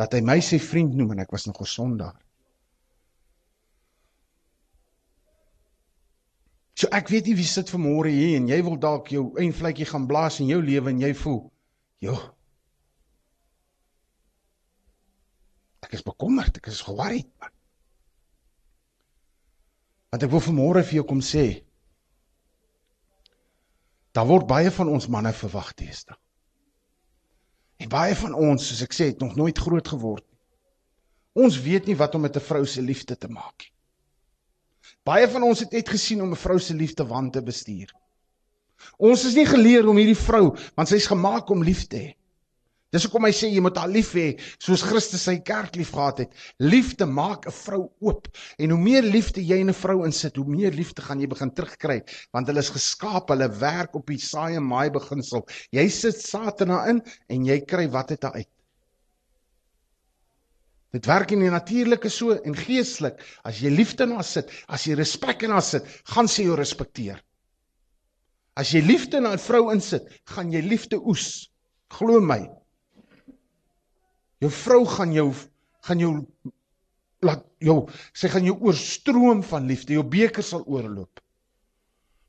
dat 0.00 0.12
hy 0.12 0.20
my 0.24 0.36
sy 0.44 0.58
vriend 0.60 0.94
noem 0.96 1.14
en 1.14 1.24
ek 1.24 1.32
was 1.32 1.46
nog 1.48 1.60
'n 1.60 1.72
sondaar. 1.72 2.16
So 6.76 6.88
ek 6.92 7.08
weet 7.08 7.26
nie 7.26 7.36
wie 7.36 7.48
sit 7.48 7.70
vanmôre 7.72 8.12
hier 8.12 8.36
en 8.36 8.48
jy 8.48 8.62
wil 8.62 8.76
dalk 8.76 9.08
jou 9.08 9.32
eindvletjie 9.40 9.88
gaan 9.88 10.06
blaas 10.06 10.40
in 10.40 10.46
jou 10.52 10.60
lewe 10.60 10.90
en 10.90 11.00
jy 11.00 11.14
voel, 11.14 11.50
"Jo. 12.00 12.16
Ek 15.82 15.92
is 15.94 16.02
bekommerd, 16.02 16.56
ek 16.56 16.66
is 16.66 16.84
worried." 16.84 17.26
Want 20.16 20.24
ek 20.24 20.32
wil 20.32 20.40
vanmôre 20.40 20.80
vir 20.80 20.96
jou 20.96 21.02
kom 21.04 21.18
sê, 21.20 21.42
daar 24.16 24.24
word 24.24 24.46
baie 24.48 24.70
van 24.72 24.88
ons 24.88 25.10
manne 25.12 25.28
verwag 25.36 25.74
teesta. 25.76 26.16
En 27.76 27.90
baie 27.92 28.14
van 28.16 28.32
ons, 28.32 28.64
soos 28.64 28.80
ek 28.80 28.96
sê, 28.96 29.10
het 29.10 29.20
nog 29.20 29.34
nooit 29.36 29.60
groot 29.60 29.90
geword 29.92 30.24
nie. 30.24 30.38
Ons 31.44 31.58
weet 31.60 31.90
nie 31.90 31.98
wat 32.00 32.16
om 32.16 32.24
met 32.24 32.36
'n 32.40 32.46
vrou 32.48 32.64
se 32.64 32.80
liefde 32.80 33.12
te 33.12 33.28
maak 33.28 33.66
nie. 33.66 33.74
Baie 35.04 35.28
van 35.28 35.42
ons 35.42 35.60
het 35.60 35.76
net 35.76 35.88
gesien 35.88 36.22
om 36.22 36.32
'n 36.32 36.44
vrou 36.46 36.58
se 36.58 36.72
liefde 36.72 37.04
wan 37.04 37.30
te 37.30 37.42
bestuur. 37.42 37.92
Ons 38.96 39.26
is 39.26 39.34
nie 39.34 39.44
geleer 39.44 39.86
om 39.86 39.96
hierdie 39.96 40.16
vrou, 40.16 40.56
want 40.76 40.88
sy's 40.88 41.12
gemaak 41.12 41.50
om 41.50 41.62
lief 41.62 41.86
te 41.88 41.96
hê. 41.96 42.16
Dis 42.94 43.02
hoekom 43.02 43.26
hy 43.26 43.32
sê 43.34 43.48
jy 43.50 43.60
moet 43.64 43.78
haar 43.80 43.90
lief 43.90 44.12
hê 44.14 44.26
soos 44.62 44.84
Christus 44.86 45.24
sy 45.26 45.40
kerk 45.42 45.74
liefgehad 45.76 46.20
het. 46.22 46.34
Liefde 46.62 47.06
maak 47.10 47.48
'n 47.50 47.54
vrou 47.54 47.80
oop. 48.00 48.28
En 48.62 48.70
hoe 48.70 48.78
meer 48.78 49.02
liefde 49.02 49.42
jy 49.42 49.58
in 49.58 49.70
'n 49.70 49.74
vrou 49.74 50.04
insit, 50.06 50.36
hoe 50.36 50.46
meer 50.46 50.70
liefde 50.70 51.02
gaan 51.02 51.20
jy 51.20 51.26
begin 51.26 51.50
terugkry, 51.50 52.02
want 52.32 52.46
hulle 52.46 52.62
is 52.62 52.70
geskaap, 52.70 53.28
hulle 53.28 53.48
werk 53.60 53.94
op 53.96 54.06
die 54.06 54.18
saai 54.18 54.54
en 54.56 54.62
maai 54.62 54.90
beginsel. 54.90 55.42
Jy 55.72 55.88
sit 55.88 56.20
Satan 56.20 56.68
daarin 56.68 57.02
en 57.28 57.44
jy 57.44 57.60
kry 57.66 57.88
wat 57.90 58.08
dit 58.08 58.24
uit. 58.24 58.48
Dit 60.92 61.06
werk 61.06 61.32
in 61.32 61.40
die 61.40 61.50
natuurlike 61.50 62.08
so 62.08 62.32
en 62.32 62.54
geestelik. 62.54 63.18
As 63.44 63.58
jy 63.60 63.68
liefde 63.68 64.04
in 64.04 64.12
haar 64.12 64.24
sit, 64.24 64.48
as 64.68 64.86
jy 64.86 64.94
respek 64.94 65.42
in 65.42 65.50
haar 65.50 65.62
sit, 65.62 65.84
gaan 66.04 66.28
sy 66.28 66.46
jou 66.46 66.54
respekteer. 66.56 67.18
As 68.56 68.70
jy 68.72 68.80
liefde 68.80 69.18
in 69.18 69.26
'n 69.26 69.38
vrou 69.38 69.72
insit, 69.72 70.06
gaan 70.24 70.52
jy 70.52 70.62
liefde 70.62 70.96
oes. 71.02 71.50
Glo 71.90 72.20
my. 72.20 72.48
Jou 74.40 74.50
vrou 74.52 74.84
gaan 74.86 75.12
jou 75.12 75.30
gaan 75.86 75.98
jou 76.02 76.12
laat 77.24 77.44
jou 77.62 77.86
sy 78.12 78.28
gaan 78.28 78.44
jou 78.44 78.56
oorstroom 78.68 79.42
van 79.42 79.66
liefde. 79.66 79.94
Jou 79.96 80.04
beker 80.04 80.44
sal 80.44 80.64
oorloop. 80.66 81.20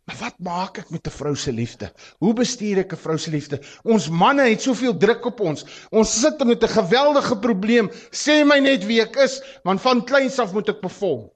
Maar 0.08 0.20
wat 0.22 0.38
maak 0.40 0.78
ek 0.80 0.92
met 0.92 1.08
'n 1.08 1.12
vrou 1.12 1.36
se 1.36 1.52
liefde? 1.52 1.92
Hoe 2.20 2.34
bestuur 2.34 2.78
ek 2.80 2.94
'n 2.94 2.98
vrou 2.98 3.18
se 3.18 3.32
liefde? 3.32 3.60
Ons 3.84 4.08
manne 4.10 4.48
het 4.48 4.62
soveel 4.62 4.98
druk 4.98 5.26
op 5.26 5.40
ons. 5.40 5.66
Ons 5.92 6.20
sit 6.22 6.46
met 6.46 6.64
'n 6.64 6.68
geweldige 6.68 7.40
probleem. 7.40 7.90
Sê 8.12 8.46
my 8.46 8.60
net 8.60 8.86
wie 8.86 9.02
ek 9.02 9.16
is, 9.16 9.42
want 9.64 9.82
van 9.82 10.06
kleins 10.06 10.40
af 10.40 10.54
moet 10.54 10.70
ek 10.70 10.80
perform. 10.80 11.30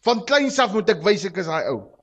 Van 0.00 0.24
kleins 0.24 0.58
af 0.58 0.72
moet 0.72 0.88
ek 0.88 1.02
wys 1.02 1.24
ek 1.24 1.36
is 1.36 1.46
daai 1.46 1.64
ou. 1.68 1.98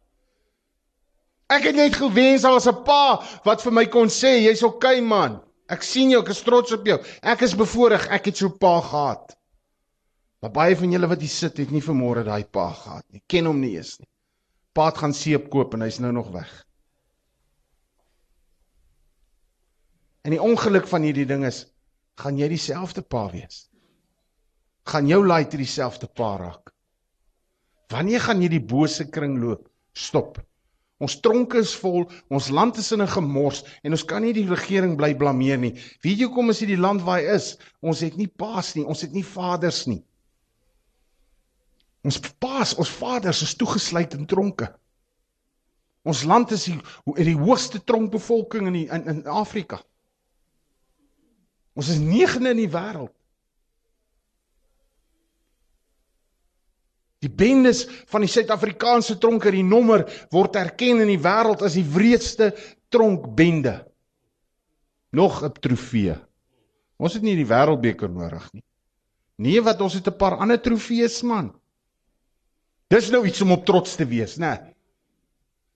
Ek 1.49 1.63
het 1.63 1.75
net 1.75 1.95
gewens 1.95 2.41
daar 2.41 2.57
was 2.57 2.67
'n 2.67 2.83
pa 2.83 3.21
wat 3.43 3.61
vir 3.61 3.71
my 3.71 3.85
kon 3.85 4.07
sê 4.07 4.41
jy's 4.41 4.63
okay 4.63 5.01
man. 5.01 5.44
Ek 5.71 5.83
sien 5.83 6.11
jou, 6.13 6.21
ek 6.21 6.29
is 6.29 6.43
trots 6.45 6.73
op 6.75 6.85
jou. 6.85 6.99
Ek 7.25 7.41
is 7.41 7.55
bevoorreg, 7.57 8.05
ek 8.13 8.29
het 8.29 8.37
so 8.37 8.47
'n 8.49 8.57
pa 8.59 8.81
gehad. 8.81 9.37
Maar 10.41 10.51
baie 10.51 10.75
van 10.77 10.91
julle 10.91 11.07
wat 11.07 11.21
hier 11.21 11.29
sit, 11.29 11.57
het 11.57 11.71
nie 11.71 11.81
vermoere 11.81 12.23
daai 12.23 12.43
pa 12.43 12.71
gehad 12.71 13.05
nie. 13.09 13.23
Ken 13.27 13.45
hom 13.45 13.59
nie 13.59 13.75
eens 13.77 13.99
nie. 13.99 14.07
Pa 14.73 14.85
het 14.85 14.97
gaan 14.97 15.13
seep 15.13 15.49
koop 15.49 15.73
en 15.73 15.81
hy's 15.81 15.99
nou 15.99 16.11
nog 16.11 16.29
weg. 16.31 16.51
En 20.21 20.31
die 20.31 20.41
ongeluk 20.41 20.87
van 20.87 21.01
hierdie 21.01 21.25
ding 21.25 21.45
is, 21.45 21.65
gaan 22.21 22.37
jy 22.37 22.47
dieselfde 22.47 23.01
pa 23.01 23.29
wees? 23.31 23.69
Gaan 24.85 25.07
jou 25.07 25.25
laai 25.25 25.45
dieselfde 25.49 26.07
pa 26.07 26.37
raak? 26.37 26.71
Wanneer 27.89 28.21
gaan 28.21 28.41
jy 28.41 28.49
die 28.49 28.65
bose 28.65 29.09
kring 29.09 29.39
loop? 29.41 29.67
Stop. 29.93 30.39
Ons 31.03 31.17
tronke 31.19 31.59
is 31.59 31.73
vol, 31.75 32.05
ons 32.31 32.49
land 32.55 32.77
is 32.79 32.91
in 32.95 33.01
'n 33.03 33.07
gemors 33.07 33.63
en 33.83 33.91
ons 33.91 34.03
kan 34.03 34.21
nie 34.21 34.33
die 34.33 34.47
regering 34.47 34.95
bly 34.95 35.13
blameer 35.15 35.57
nie. 35.57 35.73
Weet 36.01 36.19
jy 36.19 36.25
hoekom 36.25 36.49
is 36.49 36.59
dit 36.59 36.69
die 36.71 36.79
land 36.79 37.01
waar 37.01 37.19
hy 37.19 37.35
is? 37.35 37.57
Ons 37.81 37.99
het 37.99 38.15
nie 38.15 38.27
paas 38.27 38.75
nie, 38.75 38.85
ons 38.85 39.01
het 39.01 39.11
nie 39.11 39.23
vaders 39.23 39.87
nie. 39.87 40.03
Ons 42.03 42.19
paas, 42.39 42.75
ons 42.75 42.89
vaders 42.89 43.41
is 43.41 43.55
toegesluit 43.55 44.13
in 44.13 44.25
tronke. 44.25 44.69
Ons 46.05 46.23
land 46.23 46.51
is 46.51 46.65
die 46.69 46.79
die 47.17 47.35
hoogste 47.35 47.83
tronkbevolking 47.83 48.67
in 48.67 48.73
die, 48.73 48.87
in 48.87 49.07
in 49.07 49.27
Afrika. 49.27 49.81
Ons 51.73 51.89
is 51.89 51.99
9de 51.99 52.53
in 52.53 52.61
die 52.61 52.71
wêreld. 52.71 53.11
Die 57.25 57.33
bendes 57.33 57.85
van 58.11 58.21
die 58.21 58.29
Suid-Afrikaanse 58.29 59.17
tronke, 59.21 59.49
die 59.53 59.65
nommer 59.65 60.05
word 60.33 60.59
erken 60.61 61.01
in 61.01 61.09
die 61.09 61.21
wêreld 61.21 61.63
as 61.65 61.77
die 61.77 61.85
wreedste 61.95 62.51
tronkbende. 62.93 63.79
Nog 65.15 65.41
'n 65.43 65.51
trofee. 65.59 66.15
Ons 66.97 67.13
het 67.13 67.23
nie 67.23 67.35
die 67.35 67.47
wêreldbeker 67.47 68.09
nodig 68.09 68.45
nie. 68.53 68.63
Nee, 69.37 69.61
wat 69.61 69.81
ons 69.81 69.93
het 69.93 70.07
'n 70.07 70.17
paar 70.17 70.37
ander 70.37 70.61
trofees 70.61 71.23
man. 71.23 71.53
Dis 72.87 73.09
nou 73.09 73.25
iets 73.25 73.41
om 73.41 73.51
op 73.51 73.65
trots 73.65 73.95
te 73.95 74.05
wees, 74.05 74.37
né? 74.37 74.75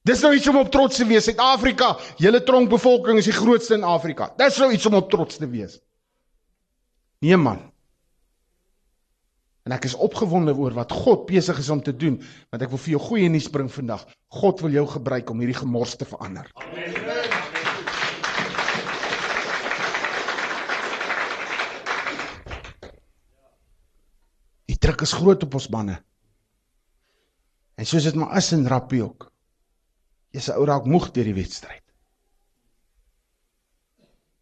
Dis 0.05 0.21
nou 0.21 0.33
iets 0.33 0.47
om 0.47 0.57
op 0.57 0.71
trots 0.71 0.97
te 0.97 1.05
wees. 1.05 1.23
Suid-Afrika, 1.23 1.97
julle 2.17 2.43
tronkbevolking 2.43 3.17
is 3.17 3.25
die 3.25 3.33
grootste 3.33 3.73
in 3.73 3.83
Afrika. 3.83 4.33
Dis 4.37 4.57
nou 4.57 4.71
iets 4.71 4.85
om 4.85 4.93
op 4.93 5.09
trots 5.09 5.37
te 5.37 5.49
wees. 5.49 5.79
Nee 7.19 7.37
man. 7.37 7.59
En 9.69 9.75
ek 9.75 9.85
is 9.85 9.93
opgewonde 10.01 10.55
oor 10.57 10.73
wat 10.73 10.89
God 10.97 11.27
besig 11.29 11.59
is 11.61 11.67
om 11.69 11.81
te 11.85 11.93
doen, 11.93 12.15
want 12.49 12.63
ek 12.65 12.71
wil 12.73 12.79
vir 12.81 12.95
jou 12.95 13.01
goeie 13.03 13.29
nuus 13.29 13.51
bring 13.53 13.69
vandag. 13.69 14.01
God 14.33 14.63
wil 14.65 14.73
jou 14.73 14.87
gebruik 14.97 15.29
om 15.29 15.43
hierdie 15.43 15.59
gemors 15.59 15.93
te 15.93 16.09
verander. 16.09 16.49
Amen. 16.57 16.89
Die 24.73 24.77
druk 24.81 25.05
is 25.05 25.13
groot 25.13 25.45
op 25.45 25.59
ons 25.61 25.69
manne. 25.69 25.99
En 27.77 27.85
soos 27.85 28.09
dit 28.09 28.17
maar 28.17 28.41
is 28.41 28.49
in 28.57 28.65
rappie 28.73 29.03
ook. 29.05 29.29
Jy's 30.33 30.49
'n 30.49 30.57
ou 30.57 30.65
raak 30.65 30.89
moeg 30.89 31.11
deur 31.13 31.29
die 31.29 31.37
wedstryd. 31.37 31.85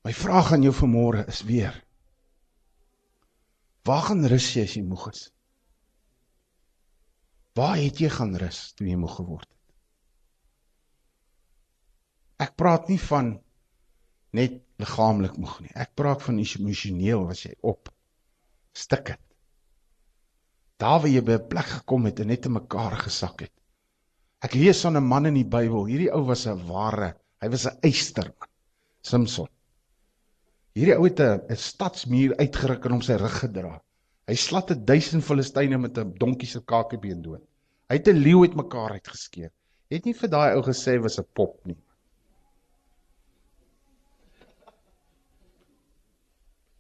My 0.08 0.14
vraag 0.14 0.54
aan 0.54 0.64
jou 0.64 0.72
vanmôre 0.72 1.28
is 1.28 1.44
weer: 1.44 1.84
Waar 3.88 4.04
gaan 4.10 4.26
rus 4.28 4.50
jy 4.56 4.66
as 4.68 4.74
jy 4.76 4.84
moeg 4.84 5.06
is? 5.14 5.28
Waar 7.56 7.78
het 7.80 8.02
jy 8.04 8.10
gaan 8.12 8.36
rus 8.42 8.60
toe 8.76 8.88
jy 8.90 8.98
moeg 9.00 9.16
geword 9.20 9.48
het? 9.48 9.76
Ek 12.48 12.58
praat 12.60 12.90
nie 12.92 13.00
van 13.02 13.32
net 14.38 14.60
liggaamlik 14.82 15.38
moeg 15.42 15.56
nie. 15.64 15.72
Ek 15.74 15.96
praat 15.98 16.26
van 16.26 16.42
emosioneel 16.44 17.24
was 17.30 17.46
jy 17.48 17.54
op 17.72 17.90
stik 18.78 19.14
het. 19.16 19.24
Daar 20.78 21.00
waar 21.02 21.10
jy 21.10 21.24
by 21.26 21.40
'n 21.40 21.48
plek 21.50 21.70
gekom 21.80 22.06
het 22.06 22.20
en 22.20 22.28
net 22.28 22.46
in 22.46 22.54
mekaar 22.54 22.98
gesak 23.08 23.42
het. 23.48 23.54
Ek 24.46 24.54
lees 24.54 24.82
van 24.86 24.98
'n 24.98 25.08
man 25.08 25.26
in 25.26 25.34
die 25.34 25.50
Bybel. 25.56 25.88
Hierdie 25.90 26.12
ou 26.14 26.26
was 26.28 26.46
'n 26.46 26.68
ware, 26.68 27.16
hy 27.42 27.50
was 27.50 27.66
'n 27.66 27.80
eyster 27.82 28.28
man. 28.40 28.50
Samson. 29.02 29.48
Hierdie 30.78 30.94
ou 30.94 31.08
het 31.08 31.20
'n 31.26 31.56
stadsmuur 31.58 32.36
uitgeruk 32.38 32.84
en 32.86 32.94
hom 32.94 33.02
sy 33.02 33.16
rug 33.18 33.38
gedra. 33.42 33.82
Hy 34.30 34.36
slat 34.38 34.72
'n 34.72 34.86
duisend 34.86 35.24
Filistyne 35.26 35.78
met 35.78 35.98
'n 35.98 36.14
donkie 36.22 36.48
se 36.48 36.62
kakebeen 36.62 37.22
dood. 37.22 37.42
Hy 37.90 37.96
het 37.98 38.08
'n 38.08 38.22
leeu 38.22 38.44
uitmekaar 38.46 38.92
uitgeskeer. 38.92 39.52
Jy 39.90 39.96
het 39.98 40.06
nie 40.06 40.14
vir 40.14 40.30
daai 40.30 40.54
ou 40.54 40.62
gesê 40.62 41.00
was 41.02 41.18
'n 41.18 41.26
pop 41.34 41.66
nie. 41.66 41.78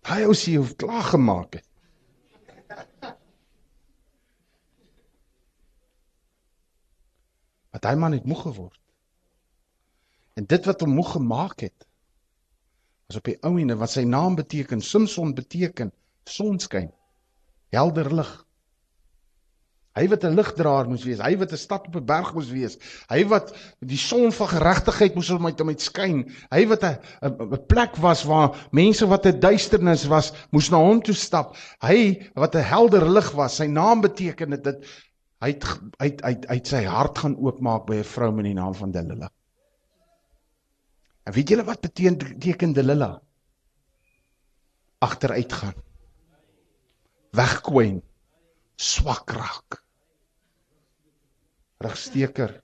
Hy 0.05 0.21
ou 0.23 0.33
sê 0.33 0.55
hoe 0.57 0.75
klaar 0.75 1.03
gemaak 1.03 1.53
het. 1.53 1.67
Maar 7.71 7.81
daai 7.81 7.95
man 7.95 8.11
het 8.11 8.25
moeg 8.25 8.41
geword. 8.41 8.79
En 10.35 10.45
dit 10.45 10.65
wat 10.65 10.81
hom 10.81 10.93
moeg 10.93 11.11
gemaak 11.11 11.59
het 11.59 11.86
was 13.07 13.19
op 13.21 13.27
die 13.29 13.37
ou 13.47 13.53
ene 13.55 13.77
wat 13.79 13.93
sy 13.93 14.03
naam 14.03 14.35
beteken, 14.35 14.81
Samson 14.83 15.31
beteken 15.35 15.93
sonskyn 16.27 16.89
helder 17.71 18.09
lig. 18.11 18.31
Hy 19.97 20.05
wat 20.11 20.25
'n 20.27 20.35
ligdraer 20.35 20.89
moes 20.91 21.05
wees, 21.07 21.21
hy 21.23 21.37
wat 21.39 21.53
'n 21.53 21.57
stad 21.57 21.87
op 21.87 21.95
'n 21.95 22.05
berg 22.05 22.33
moes 22.33 22.51
wees, 22.51 22.77
hy 23.09 23.23
wat 23.31 23.55
die 23.79 23.97
son 23.97 24.31
van 24.31 24.47
geregtigheid 24.47 25.15
moes 25.15 25.29
om 25.29 25.45
uit 25.45 25.61
om 25.61 25.69
uit 25.69 25.81
skyn, 25.81 26.27
hy 26.51 26.67
wat 26.67 26.83
'n 26.83 26.99
'n 27.23 27.65
plek 27.67 27.95
was 27.95 28.23
waar 28.23 28.67
mense 28.71 29.07
wat 29.07 29.25
'n 29.25 29.39
duisternis 29.39 30.05
was, 30.05 30.33
moes 30.51 30.69
na 30.69 30.77
hom 30.77 31.01
toe 31.01 31.15
stap. 31.15 31.55
Hy 31.81 32.29
wat 32.35 32.55
'n 32.55 32.67
helder 32.67 33.09
lig 33.09 33.31
was, 33.31 33.55
sy 33.55 33.67
naam 33.67 34.01
beteken 34.01 34.61
dit 34.61 34.85
hy 35.39 35.47
het 35.47 35.63
uit 35.97 36.21
uit 36.21 36.47
uit 36.47 36.67
sy 36.67 36.83
hart 36.83 37.17
gaan 37.17 37.37
oopmaak 37.37 37.87
by 37.87 37.95
'n 37.95 38.03
vrou 38.03 38.31
met 38.31 38.45
die 38.45 38.53
naam 38.53 38.75
van 38.75 38.91
Delilah. 38.91 39.31
En 41.27 41.35
weet 41.35 41.51
julle 41.51 41.65
wat 41.67 41.83
beteken 41.83 42.73
Delilah? 42.73 43.17
Agteruit 45.03 45.53
gaan 45.53 45.75
wegkwyn. 47.37 48.01
Swak 48.77 49.31
raak. 49.35 49.81
Regsteker. 51.83 52.55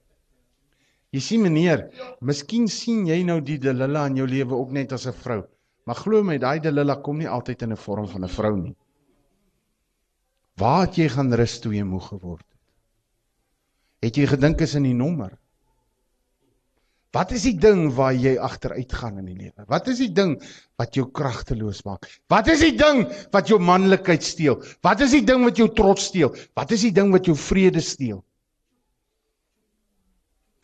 Jy 1.14 1.22
sien 1.22 1.44
meneer 1.46 1.84
miskien 2.26 2.66
sien 2.72 3.04
jy 3.06 3.20
nou 3.26 3.40
die 3.46 3.60
delilla 3.62 4.08
in 4.10 4.18
jou 4.18 4.26
lewe 4.30 4.58
ook 4.58 4.72
net 4.74 4.94
as 4.94 5.06
'n 5.08 5.14
vrou. 5.14 5.44
Maar 5.86 5.96
glo 5.96 6.24
my 6.24 6.38
daai 6.38 6.60
delilla 6.60 6.96
kom 6.96 7.18
nie 7.18 7.30
altyd 7.30 7.62
in 7.62 7.72
'n 7.74 7.84
vorm 7.86 8.08
van 8.08 8.24
'n 8.24 8.36
vrou 8.38 8.56
nie. 8.58 8.76
Waar 10.58 10.88
het 10.88 10.98
jy 10.98 11.10
gaan 11.10 11.34
rus 11.34 11.60
toe 11.60 11.74
jy 11.74 11.84
moeg 11.84 12.08
geword 12.08 12.46
het? 12.50 12.60
Het 14.02 14.16
jy 14.18 14.26
gedink 14.28 14.62
is 14.62 14.76
in 14.76 14.84
die 14.84 14.94
nommer 14.94 15.38
Wat 17.14 17.30
is 17.32 17.44
die 17.46 17.58
ding 17.62 17.92
waar 17.94 18.16
jy 18.18 18.34
agteruit 18.42 18.94
gaan 18.98 19.20
in 19.22 19.28
die 19.30 19.38
lewe? 19.38 19.66
Wat 19.70 19.88
is 19.92 20.00
die 20.02 20.10
ding 20.10 20.34
wat 20.82 20.96
jou 20.98 21.06
kragteloos 21.14 21.84
maak? 21.86 22.08
Wat 22.32 22.48
is 22.50 22.64
die 22.66 22.74
ding 22.74 23.04
wat 23.36 23.52
jou 23.52 23.60
manlikheid 23.62 24.26
steel? 24.26 24.58
Wat 24.82 25.04
is 25.06 25.14
die 25.14 25.22
ding 25.26 25.44
wat 25.46 25.60
jou 25.62 25.68
trots 25.78 26.08
steel? 26.10 26.34
Wat 26.58 26.74
is 26.74 26.88
die 26.88 26.94
ding 26.96 27.12
wat 27.14 27.30
jou 27.30 27.36
vrede 27.38 27.84
steel? 27.86 28.24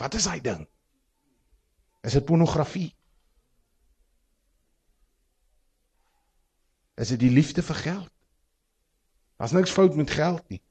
Wat 0.01 0.17
is 0.17 0.25
daai 0.25 0.41
ding? 0.41 0.63
Is 2.01 2.15
dit 2.17 2.25
pornografie? 2.25 2.89
Is 6.97 7.13
dit 7.13 7.21
die 7.21 7.31
liefde 7.35 7.61
vir 7.63 7.77
geld? 7.83 8.09
Daar's 9.37 9.53
niks 9.53 9.71
fout 9.71 9.93
met 9.95 10.09
geld 10.11 10.41
nie. 10.49 10.63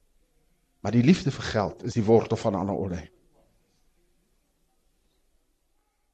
Maar 0.83 0.91
die 0.91 1.05
liefde 1.07 1.31
vir 1.31 1.47
geld 1.53 1.87
is 1.87 1.95
die 1.95 2.03
wortel 2.03 2.37
van 2.37 2.59
alle 2.59 2.75
orde. 2.75 2.99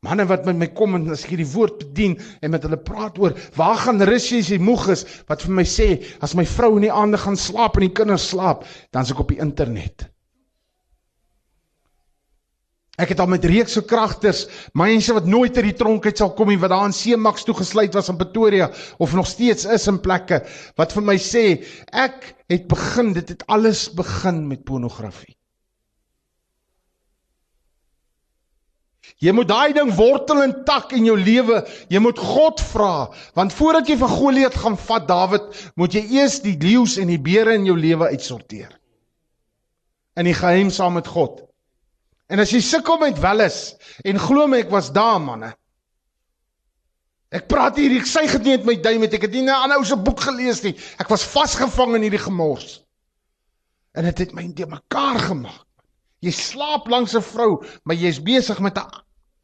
Manne 0.06 0.28
wat 0.30 0.46
met 0.46 0.60
my 0.62 0.68
kom 0.78 0.96
en 1.00 1.10
as 1.14 1.26
ek 1.26 1.36
die 1.40 1.50
woord 1.50 1.80
bedien 1.82 2.18
en 2.42 2.54
met 2.54 2.66
hulle 2.68 2.78
praat 2.78 3.18
oor 3.22 3.34
waar 3.58 3.80
gaan 3.82 4.04
rus 4.06 4.30
jy 4.32 4.42
as 4.44 4.52
jy 4.54 4.60
moeg 4.62 4.90
is, 4.94 5.06
wat 5.30 5.46
vir 5.46 5.56
my 5.60 5.66
sê 5.66 5.88
as 6.26 6.36
my 6.38 6.46
vrou 6.46 6.76
in 6.78 6.86
die 6.88 6.94
aande 6.94 7.18
gaan 7.22 7.40
slaap 7.40 7.80
en 7.80 7.88
die 7.88 7.96
kinders 7.96 8.30
slaap, 8.30 8.68
dan's 8.94 9.14
ek 9.14 9.24
op 9.26 9.34
die 9.34 9.42
internet. 9.42 10.12
Ek 12.96 13.12
het 13.12 13.20
al 13.20 13.28
met 13.28 13.44
reekse 13.44 13.82
kragters, 13.84 14.46
mense 14.80 15.12
wat 15.16 15.26
nooit 15.28 15.58
uit 15.58 15.66
die 15.68 15.76
tronk 15.76 16.06
uit 16.08 16.22
sal 16.22 16.32
kom 16.38 16.48
nie, 16.54 16.60
wat 16.62 16.72
daar 16.72 16.86
in 16.88 16.96
Seemax 16.96 17.44
toegesluit 17.44 17.96
was 17.98 18.08
in 18.12 18.20
Pretoria 18.20 18.70
of 19.04 19.16
nog 19.18 19.28
steeds 19.28 19.68
is 19.68 19.90
in 19.92 20.00
plekke 20.04 20.40
wat 20.80 20.96
vir 20.96 21.04
my 21.10 21.18
sê 21.20 21.46
ek 21.92 22.30
het 22.52 22.70
begin, 22.72 23.12
dit 23.18 23.34
het 23.36 23.44
alles 23.52 23.90
begin 23.98 24.46
met 24.48 24.64
pornografie. 24.64 25.36
Jy 29.24 29.32
moet 29.32 29.48
daai 29.48 29.74
ding 29.74 29.94
wortel 29.96 30.44
en 30.44 30.54
tak 30.68 30.92
in 30.98 31.06
jou 31.08 31.16
lewe. 31.18 31.62
Jy 31.90 32.02
moet 32.04 32.20
God 32.20 32.62
vra, 32.72 33.08
want 33.38 33.56
voordat 33.56 33.88
jy 33.88 33.98
vir 34.02 34.12
Goliat 34.12 34.58
gaan 34.60 34.78
vat 34.78 35.08
Dawid, 35.08 35.50
moet 35.80 35.96
jy 35.96 36.04
eers 36.18 36.42
die 36.44 36.58
leeu's 36.60 36.98
en 37.02 37.12
die 37.14 37.22
beere 37.22 37.56
in 37.56 37.68
jou 37.70 37.78
lewe 37.80 38.12
uitsorteer. 38.12 38.74
In 40.20 40.28
die 40.28 40.36
geheim 40.36 40.72
saam 40.72 40.98
met 41.00 41.08
God. 41.08 41.46
En 42.32 42.42
as 42.42 42.52
jy 42.52 42.62
sukkel 42.66 42.98
met 43.02 43.20
welis 43.22 43.76
en 44.04 44.20
glo 44.20 44.48
my 44.50 44.64
ek 44.64 44.74
was 44.74 44.92
daar 44.94 45.20
manne. 45.22 45.54
Ek 47.36 47.48
praat 47.52 47.78
hier, 47.78 47.94
ek 48.00 48.08
sê 48.08 48.24
dit 48.30 48.46
nie 48.46 48.56
met 48.56 48.68
my 48.70 48.76
duim 48.82 49.04
met 49.04 49.14
ek 49.14 49.28
het 49.28 49.34
nie 49.36 49.44
'n 49.44 49.50
ander 49.50 49.78
ou 49.78 49.86
se 49.86 49.96
boek 49.96 50.22
gelees 50.22 50.64
nie. 50.64 50.76
Ek 51.00 51.10
was 51.10 51.24
vasgevang 51.24 51.96
in 51.96 52.08
hierdie 52.08 52.26
gemors. 52.26 52.82
En 53.94 54.04
dit 54.04 54.18
het, 54.18 54.28
het 54.28 54.36
my 54.36 54.48
te 54.54 54.66
mekaar 54.66 55.20
gemaak. 55.20 55.65
Jy 56.26 56.34
slaap 56.34 56.88
langs 56.90 57.14
'n 57.14 57.22
vrou, 57.22 57.62
maar 57.86 57.96
jy's 57.96 58.20
besig 58.20 58.60
met 58.60 58.78
'n 58.78 58.90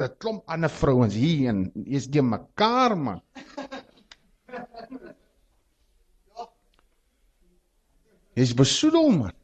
'n 0.02 0.15
klomp 0.17 0.44
ander 0.50 0.70
vrouens 0.70 1.13
hier 1.13 1.50
en 1.50 1.72
jy's 1.86 2.08
die 2.10 2.22
mekaar 2.22 2.98
man. 2.98 3.22
Jy's 8.34 8.54
besoedel 8.56 9.12
man. 9.12 9.36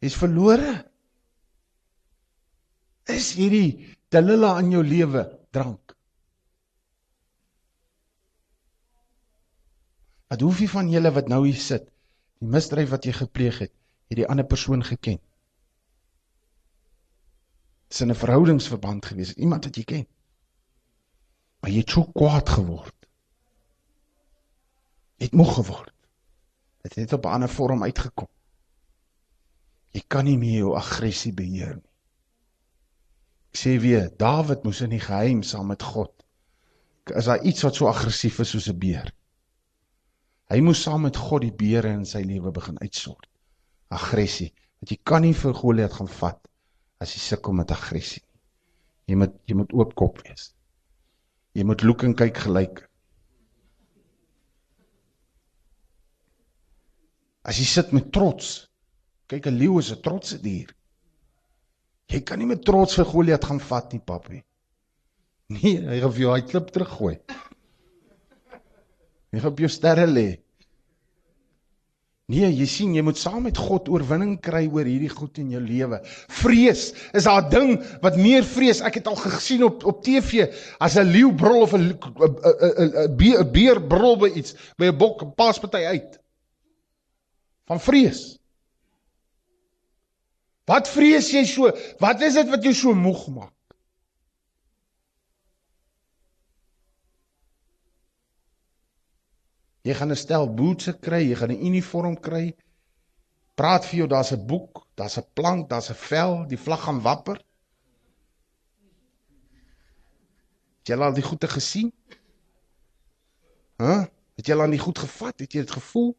Jy's 0.00 0.16
verlore. 0.16 0.74
Is 3.08 3.32
hierdie 3.34 3.96
Delilah 4.10 4.60
in 4.62 4.70
jou 4.70 4.84
lewe 4.84 5.24
drank? 5.50 5.96
Wat 10.30 10.40
hoef 10.40 10.60
jy 10.62 10.68
van 10.70 10.90
julle 10.92 11.10
wat 11.10 11.28
nou 11.28 11.40
hier 11.46 11.58
sit, 11.58 11.88
die 12.38 12.46
misdryf 12.46 12.90
wat 12.90 13.04
jy 13.04 13.12
gepleeg 13.12 13.58
het, 13.58 13.72
het 14.10 14.20
die 14.20 14.28
ander 14.30 14.46
persoon 14.46 14.84
geken? 14.86 15.18
Dis 17.90 18.04
'n 18.04 18.14
verhoudingsverband 18.14 19.06
gewees, 19.06 19.32
iemand 19.34 19.64
wat 19.66 19.76
jy 19.76 19.84
ken. 19.84 20.06
Maar 21.60 21.70
jy 21.70 21.80
het 21.82 21.90
so 21.90 22.04
kwaad 22.14 22.48
geword. 22.48 22.94
Jy 25.18 25.26
het 25.26 25.34
moeg 25.34 25.54
geword. 25.54 25.94
Dit 26.82 26.94
het 26.94 26.96
net 27.02 27.12
op 27.12 27.24
'n 27.26 27.34
ander 27.34 27.48
vorm 27.48 27.82
uitgekom. 27.82 28.28
Jy 29.90 30.02
kan 30.06 30.24
nie 30.24 30.38
meer 30.38 30.58
jou 30.58 30.76
aggressie 30.76 31.32
beheer 31.32 31.74
nie. 31.74 31.90
Ek 33.50 33.58
sê 33.58 33.80
weer, 33.80 34.10
Dawid 34.16 34.62
moes 34.62 34.80
in 34.80 34.90
die 34.90 35.02
geheim 35.02 35.42
saam 35.42 35.66
met 35.66 35.82
God. 35.82 36.12
Is 37.06 37.24
daar 37.24 37.42
iets 37.42 37.62
wat 37.62 37.74
so 37.74 37.86
aggressief 37.86 38.38
is 38.38 38.50
soos 38.50 38.68
'n 38.68 38.78
beer? 38.78 39.12
Hy 40.48 40.60
moes 40.60 40.82
saam 40.82 41.02
met 41.02 41.16
God 41.16 41.42
die 41.42 41.52
beere 41.52 41.88
in 41.88 42.04
sy 42.04 42.22
lewe 42.22 42.52
begin 42.52 42.78
uitsort. 42.78 43.26
Aggressie, 43.88 44.54
want 44.78 44.90
jy 44.90 44.98
kan 45.02 45.22
nie 45.22 45.34
vir 45.34 45.54
Goliat 45.54 45.92
gaan 45.92 46.08
vat 46.08 46.49
as 47.00 47.14
jy 47.16 47.20
sukkel 47.24 47.56
met 47.56 47.72
aggressie. 47.72 48.22
Jy 49.08 49.16
moet 49.18 49.36
jy 49.48 49.56
moet 49.58 49.72
oop 49.74 49.94
kop 49.98 50.20
wees. 50.24 50.50
Jy 51.56 51.64
moet 51.66 51.82
loek 51.82 52.04
en 52.06 52.14
kyk 52.14 52.36
gelyk. 52.44 52.82
As 57.42 57.58
jy 57.58 57.66
sit 57.66 57.94
met 57.96 58.12
trots, 58.12 58.68
kyk 59.32 59.46
'n 59.48 59.58
leeu 59.58 59.78
is 59.80 59.90
'n 59.92 60.02
trotse 60.02 60.38
dier. 60.42 60.68
Jy 62.10 62.20
kan 62.26 62.38
nie 62.38 62.46
met 62.46 62.64
trots 62.64 62.94
vir 62.98 63.04
Goliat 63.04 63.44
gaan 63.44 63.60
vat 63.60 63.92
nie, 63.92 64.00
papie. 64.00 64.42
Nee, 65.50 65.78
hy 65.82 66.00
gaan 66.00 66.12
vir 66.12 66.20
jou 66.24 66.32
hy 66.34 66.42
klip 66.46 66.70
teruggooi. 66.70 67.16
Hy 69.32 69.38
gaan 69.38 69.52
op 69.52 69.58
jou 69.62 69.68
sterre 69.68 70.06
lê. 70.06 70.40
Nee, 72.30 72.46
jy 72.54 72.66
sien, 72.70 72.92
jy 72.94 73.02
moet 73.02 73.18
saam 73.18 73.42
met 73.48 73.58
God 73.58 73.88
oorwinning 73.90 74.36
kry 74.44 74.62
oor 74.70 74.86
hierdie 74.86 75.10
goed 75.10 75.40
in 75.42 75.48
jou 75.50 75.60
lewe. 75.64 75.98
Vrees 76.40 76.82
is 77.16 77.26
daai 77.26 77.48
ding 77.50 77.72
wat 78.04 78.18
meer 78.20 78.46
vrees. 78.46 78.82
Ek 78.86 79.00
het 79.00 79.10
al 79.10 79.18
gesien 79.18 79.64
op 79.66 79.82
op 79.90 80.04
TV 80.06 80.46
as 80.78 80.94
'n 80.96 81.10
leeu 81.10 81.32
brul 81.34 81.62
of 81.66 81.74
'n 81.74 81.90
'n 81.90 83.50
beer 83.52 83.82
brul 83.82 84.16
by 84.16 84.30
iets, 84.30 84.54
by 84.78 84.92
'n 84.92 84.98
bok 84.98 85.34
pas 85.34 85.58
party 85.58 85.82
uit. 85.84 86.20
Van 87.66 87.80
vrees. 87.80 88.38
Wat 90.66 90.88
vrees 90.88 91.32
jy 91.32 91.44
so? 91.44 91.72
Wat 91.98 92.20
is 92.22 92.34
dit 92.34 92.48
wat 92.48 92.62
jou 92.62 92.74
so 92.74 92.94
moeg 92.94 93.26
maak? 93.28 93.54
Jy 99.82 99.94
gaan 99.94 100.12
'n 100.12 100.16
stel 100.16 100.46
bootse 100.54 100.92
kry, 100.98 101.22
jy 101.28 101.36
gaan 101.36 101.52
'n 101.52 101.64
uniform 101.66 102.16
kry. 102.20 102.54
Praat 103.54 103.84
vir 103.86 103.96
jou, 103.98 104.08
daar's 104.08 104.32
'n 104.32 104.46
boek, 104.46 104.86
daar's 104.94 105.18
'n 105.18 105.26
plank, 105.34 105.68
daar's 105.68 105.90
'n 105.90 105.94
vel, 105.94 106.46
die 106.48 106.58
vlag 106.58 106.82
gaan 106.84 107.00
wapper. 107.00 107.38
Het 110.78 110.88
jy 110.88 110.96
al 110.96 111.14
die 111.14 111.22
goeie 111.22 111.48
gesien? 111.48 111.92
Hæ? 113.76 113.84
Huh? 113.84 114.04
Het 114.36 114.46
jy 114.46 114.56
al 114.56 114.70
die 114.70 114.80
goed 114.80 114.98
gevat? 114.98 115.40
Het 115.40 115.52
jy 115.52 115.60
dit 115.60 115.70
gevoel? 115.70 116.16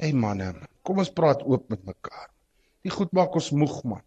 Hey 0.00 0.12
manne, 0.12 0.54
kom 0.82 0.98
ons 0.98 1.12
praat 1.12 1.42
oop 1.44 1.68
met 1.68 1.84
mekaar. 1.84 2.30
Die 2.82 2.90
goed 2.90 3.12
maak 3.12 3.34
ons 3.34 3.50
moeg 3.50 3.82
man. 3.84 4.02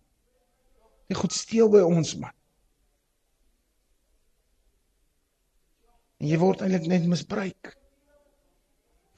Die 1.08 1.16
goed 1.16 1.32
steel 1.32 1.70
by 1.70 1.84
ons 1.86 2.16
man. 2.18 2.34
En 6.24 6.30
jy 6.32 6.38
word 6.40 6.62
eintlik 6.64 6.86
net 6.88 7.08
misbruik. 7.12 7.74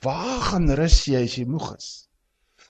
Waar 0.01 0.39
gaan 0.41 0.71
rus 0.79 1.03
jy 1.05 1.19
as 1.27 1.35
jy 1.37 1.43
moeg 1.45 1.67
is? 1.75 1.89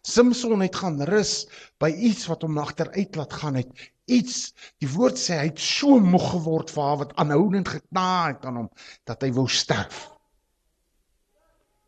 Samson 0.06 0.60
het 0.60 0.76
gaan 0.76 1.00
rus 1.08 1.46
by 1.80 1.88
iets 2.10 2.28
wat 2.28 2.44
hom 2.44 2.60
agteruit 2.60 3.16
laat 3.16 3.38
gaan 3.40 3.62
het. 3.62 3.72
Iets, 4.12 4.52
die 4.84 4.90
woord 4.92 5.16
sê 5.18 5.38
hy 5.40 5.46
het 5.48 5.62
so 5.64 6.02
moeg 6.04 6.26
geword 6.34 6.74
vir 6.76 6.84
haar 6.84 7.00
wat 7.06 7.16
aanhoudend 7.24 7.72
gekna 7.78 8.10
het 8.34 8.44
aan 8.46 8.60
hom 8.60 8.68
dat 9.08 9.24
hy 9.24 9.32
wou 9.40 9.48
sterf. 9.48 10.04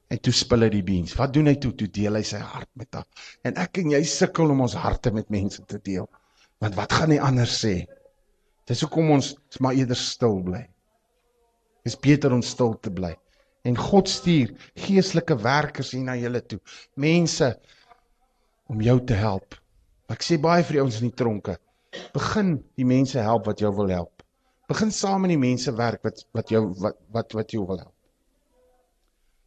En 0.07 0.23
toe 0.23 0.33
spil 0.33 0.63
hy 0.63 0.71
die 0.71 0.85
beens. 0.87 1.17
Wat 1.19 1.35
doen 1.35 1.51
hy 1.51 1.57
toe? 1.59 1.73
Toe 1.75 1.91
deel 1.99 2.15
hy 2.15 2.23
sy 2.31 2.39
hart 2.39 2.71
met 2.79 2.95
haar. 2.95 3.05
En 3.43 3.59
ek 3.59 3.83
en 3.83 3.91
jy 3.97 4.01
sukkel 4.07 4.55
om 4.55 4.63
ons 4.63 4.79
harte 4.87 5.11
met 5.11 5.27
mense 5.35 5.67
te 5.67 5.83
deel. 5.83 6.07
Want 6.63 6.79
wat 6.79 6.95
gaan 6.95 7.11
hy 7.11 7.19
anders 7.19 7.59
sê? 7.59 7.75
Dis 8.71 8.87
hoekom 8.87 9.11
ons 9.19 9.35
maar 9.59 9.75
eerder 9.75 9.99
stil 9.99 10.39
bly. 10.47 10.63
Dis 11.87 11.95
beter 12.03 12.33
om 12.35 12.43
stil 12.43 12.75
te 12.83 12.91
bly. 12.91 13.13
En 13.67 13.77
God 13.79 14.09
stuur 14.11 14.51
geestelike 14.79 15.37
werkers 15.39 15.93
hier 15.95 16.03
na 16.03 16.17
julle 16.19 16.41
toe. 16.43 16.59
Mense 16.99 17.53
om 18.67 18.81
jou 18.83 18.97
te 19.07 19.15
help. 19.15 19.55
Ek 20.11 20.23
sê 20.23 20.35
baie 20.39 20.65
vir 20.67 20.81
ouens 20.81 20.99
in 20.99 21.07
die 21.07 21.17
tronke. 21.19 21.55
Begin 22.15 22.57
die 22.79 22.87
mense 22.87 23.19
help 23.23 23.47
wat 23.47 23.63
jou 23.63 23.71
wil 23.75 23.91
help. 23.93 24.23
Begin 24.67 24.91
saam 24.91 25.23
met 25.23 25.31
die 25.31 25.39
mense 25.39 25.71
werk 25.75 26.03
wat 26.03 26.25
wat 26.35 26.51
jou 26.51 26.65
wat 26.83 26.97
wat 27.15 27.35
wat 27.39 27.55
jou 27.55 27.63
wil 27.69 27.79
help. 27.79 27.93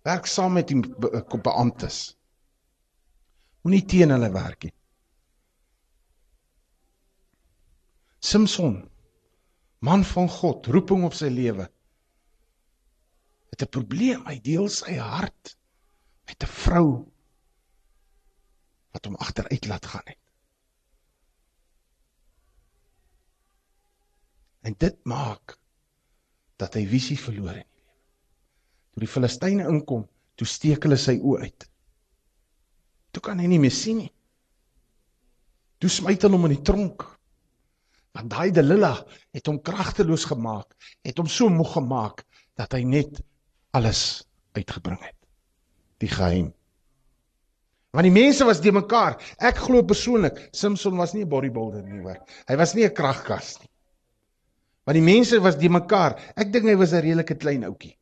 Werk 0.08 0.28
saam 0.32 0.56
met 0.56 0.70
die 0.72 0.80
beamptes. 1.44 1.98
Moenie 3.64 3.84
teen 3.84 4.14
hulle 4.14 4.30
werk 4.32 4.64
nie. 4.64 4.72
Samson, 8.24 8.78
man 9.84 10.04
van 10.04 10.28
God, 10.28 10.68
roeping 10.72 11.04
op 11.08 11.16
sy 11.16 11.28
lewe 11.32 11.68
het 13.50 13.62
'n 13.62 13.68
probleem. 13.68 14.26
Hy 14.26 14.40
deel 14.40 14.68
sy 14.68 14.96
hart 14.96 15.56
met 16.26 16.42
'n 16.42 16.46
vrou 16.46 16.88
wat 18.90 19.04
hom 19.04 19.16
agteruit 19.16 19.66
laat 19.66 19.86
gaan 19.86 20.06
het. 20.06 20.18
En 24.60 24.74
dit 24.78 25.04
maak 25.04 25.58
dat 26.56 26.74
hy 26.74 26.86
visie 26.86 27.18
verloor 27.18 27.56
in 27.56 27.64
die 27.64 27.84
lewe. 27.84 27.94
Toe 28.92 29.04
die 29.04 29.12
Filistyne 29.14 29.68
inkom, 29.68 30.08
toe 30.34 30.46
steek 30.46 30.84
hulle 30.84 30.98
sy 31.00 31.16
oë 31.18 31.46
uit. 31.46 31.70
Toe 33.10 33.22
kan 33.22 33.38
hy 33.38 33.46
nie 33.46 33.58
meer 33.58 33.74
sien 33.74 34.02
nie. 34.04 34.12
Toe 35.80 35.90
smyt 35.90 36.22
hulle 36.22 36.36
hom 36.36 36.44
in 36.50 36.56
die 36.56 36.66
tronk. 36.66 37.06
Want 38.12 38.30
daai 38.30 38.50
Delila 38.52 38.92
het 39.32 39.46
hom 39.46 39.62
kragteloos 39.62 40.26
gemaak, 40.28 40.74
het 41.06 41.18
hom 41.18 41.28
so 41.30 41.48
moeg 41.48 41.72
gemaak 41.78 42.24
dat 42.58 42.74
hy 42.76 42.82
net 42.84 43.22
alles 43.76 44.24
uitgebring 44.52 45.00
het. 45.02 45.16
Die 46.02 46.10
geheim. 46.10 46.50
Want 47.90 48.06
die 48.06 48.14
mense 48.14 48.46
was 48.46 48.60
die 48.62 48.72
mekaar. 48.72 49.18
Ek 49.42 49.58
glo 49.58 49.82
persoonlik 49.86 50.38
Samson 50.54 50.96
was 50.96 51.12
nie 51.14 51.24
'n 51.24 51.28
bodybuilder 51.28 51.82
nie 51.82 52.02
hoor. 52.02 52.18
Hy 52.48 52.56
was 52.56 52.74
nie 52.74 52.84
'n 52.84 52.94
kragkas 52.94 53.58
nie. 53.60 53.68
Want 54.86 54.94
die 54.94 55.14
mense 55.14 55.40
was 55.40 55.58
die 55.58 55.68
mekaar. 55.68 56.18
Ek 56.36 56.52
dink 56.52 56.64
hy 56.64 56.76
was 56.76 56.92
'n 56.92 57.02
redelike 57.02 57.34
klein 57.34 57.64
ouetjie. 57.64 57.96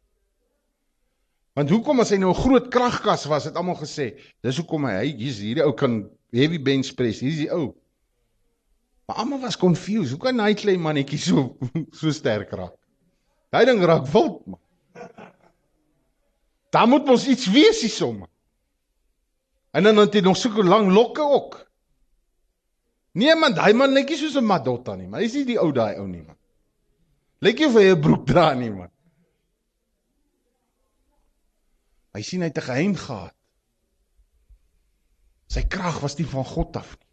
Want 1.56 1.70
hoekom 1.70 2.00
as 2.00 2.10
hy 2.10 2.18
nou 2.18 2.30
'n 2.30 2.42
groot 2.42 2.68
kragkas 2.70 3.26
was, 3.26 3.44
het 3.44 3.56
almal 3.56 3.76
gesê, 3.76 4.20
dis 4.42 4.56
hoekom 4.56 4.84
hy 4.84 5.06
hier's 5.06 5.38
hierdie 5.38 5.64
ou 5.64 5.72
kan 5.72 6.08
heavy 6.32 6.58
bench 6.58 6.94
press. 6.94 7.20
Hier's 7.20 7.36
die 7.36 7.50
ou. 7.50 7.74
Maar 9.06 9.16
almal 9.16 9.40
was 9.40 9.56
confused. 9.56 10.10
Hoe 10.10 10.20
kan 10.20 10.38
hy 10.38 10.54
klein 10.54 10.80
mannetjie 10.80 11.18
so 11.18 11.56
so 11.98 12.10
sterk 12.10 12.52
raak? 12.52 12.76
Hy 13.52 13.64
ding 13.64 13.80
raak 13.80 14.06
wild 14.12 14.46
man. 14.46 14.60
Daar 16.70 16.88
moet 16.88 17.06
mos 17.06 17.26
iets 17.26 17.46
wees 17.46 17.80
hier 17.80 17.90
somme. 17.90 18.28
En 19.70 19.82
dan 19.82 19.96
het 19.96 20.14
hy 20.14 20.20
nog 20.20 20.36
so 20.36 20.62
lank 20.64 20.92
lokke 20.92 21.22
ook. 21.22 21.56
Nee 23.12 23.34
man, 23.34 23.54
daai 23.54 23.72
man 23.74 23.92
netjie 23.92 24.16
soos 24.16 24.36
'n 24.36 24.44
Madotta 24.44 24.94
nie, 24.94 25.08
maar 25.08 25.20
hy's 25.20 25.34
nie 25.34 25.44
die 25.44 25.58
ou 25.58 25.72
daai 25.72 25.96
ou 25.98 26.06
nie 26.06 26.22
man. 26.22 26.36
Lyk 27.40 27.58
jy 27.58 27.66
of 27.66 27.74
hy 27.74 27.90
'n 27.90 28.00
broek 28.00 28.26
dra 28.26 28.52
nie 28.54 28.70
man. 28.70 28.90
Hy 32.14 32.22
sien 32.22 32.40
hy 32.40 32.48
het 32.48 32.58
'n 32.58 32.68
geheim 32.68 32.94
gehad. 32.94 33.34
Sy 35.48 35.62
krag 35.62 36.00
was 36.00 36.18
nie 36.18 36.26
van 36.26 36.44
God 36.44 36.76
af 36.76 36.96
nie. 36.98 37.06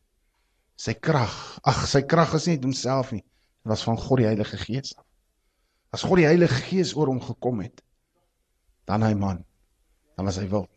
Sy 0.76 0.94
krag, 0.94 1.60
ag, 1.64 1.86
sy 1.88 2.02
krag 2.02 2.34
is 2.34 2.48
nie 2.48 2.60
homself 2.60 3.12
nie. 3.12 3.22
Dit 3.22 3.72
was 3.72 3.84
van 3.84 3.98
God 3.98 4.18
die 4.18 4.28
Heilige 4.28 4.58
Gees 4.58 4.96
af. 4.98 5.06
As 5.92 6.04
God 6.04 6.18
die 6.18 6.28
Heilige 6.28 6.60
Gees 6.68 6.96
oor 6.96 7.08
hom 7.08 7.22
gekom 7.22 7.62
het, 7.62 7.85
dan 8.86 9.04
hy 9.04 9.14
man, 9.14 9.44
dan 10.16 10.26
was 10.26 10.38
hy 10.38 10.48
wild. 10.48 10.70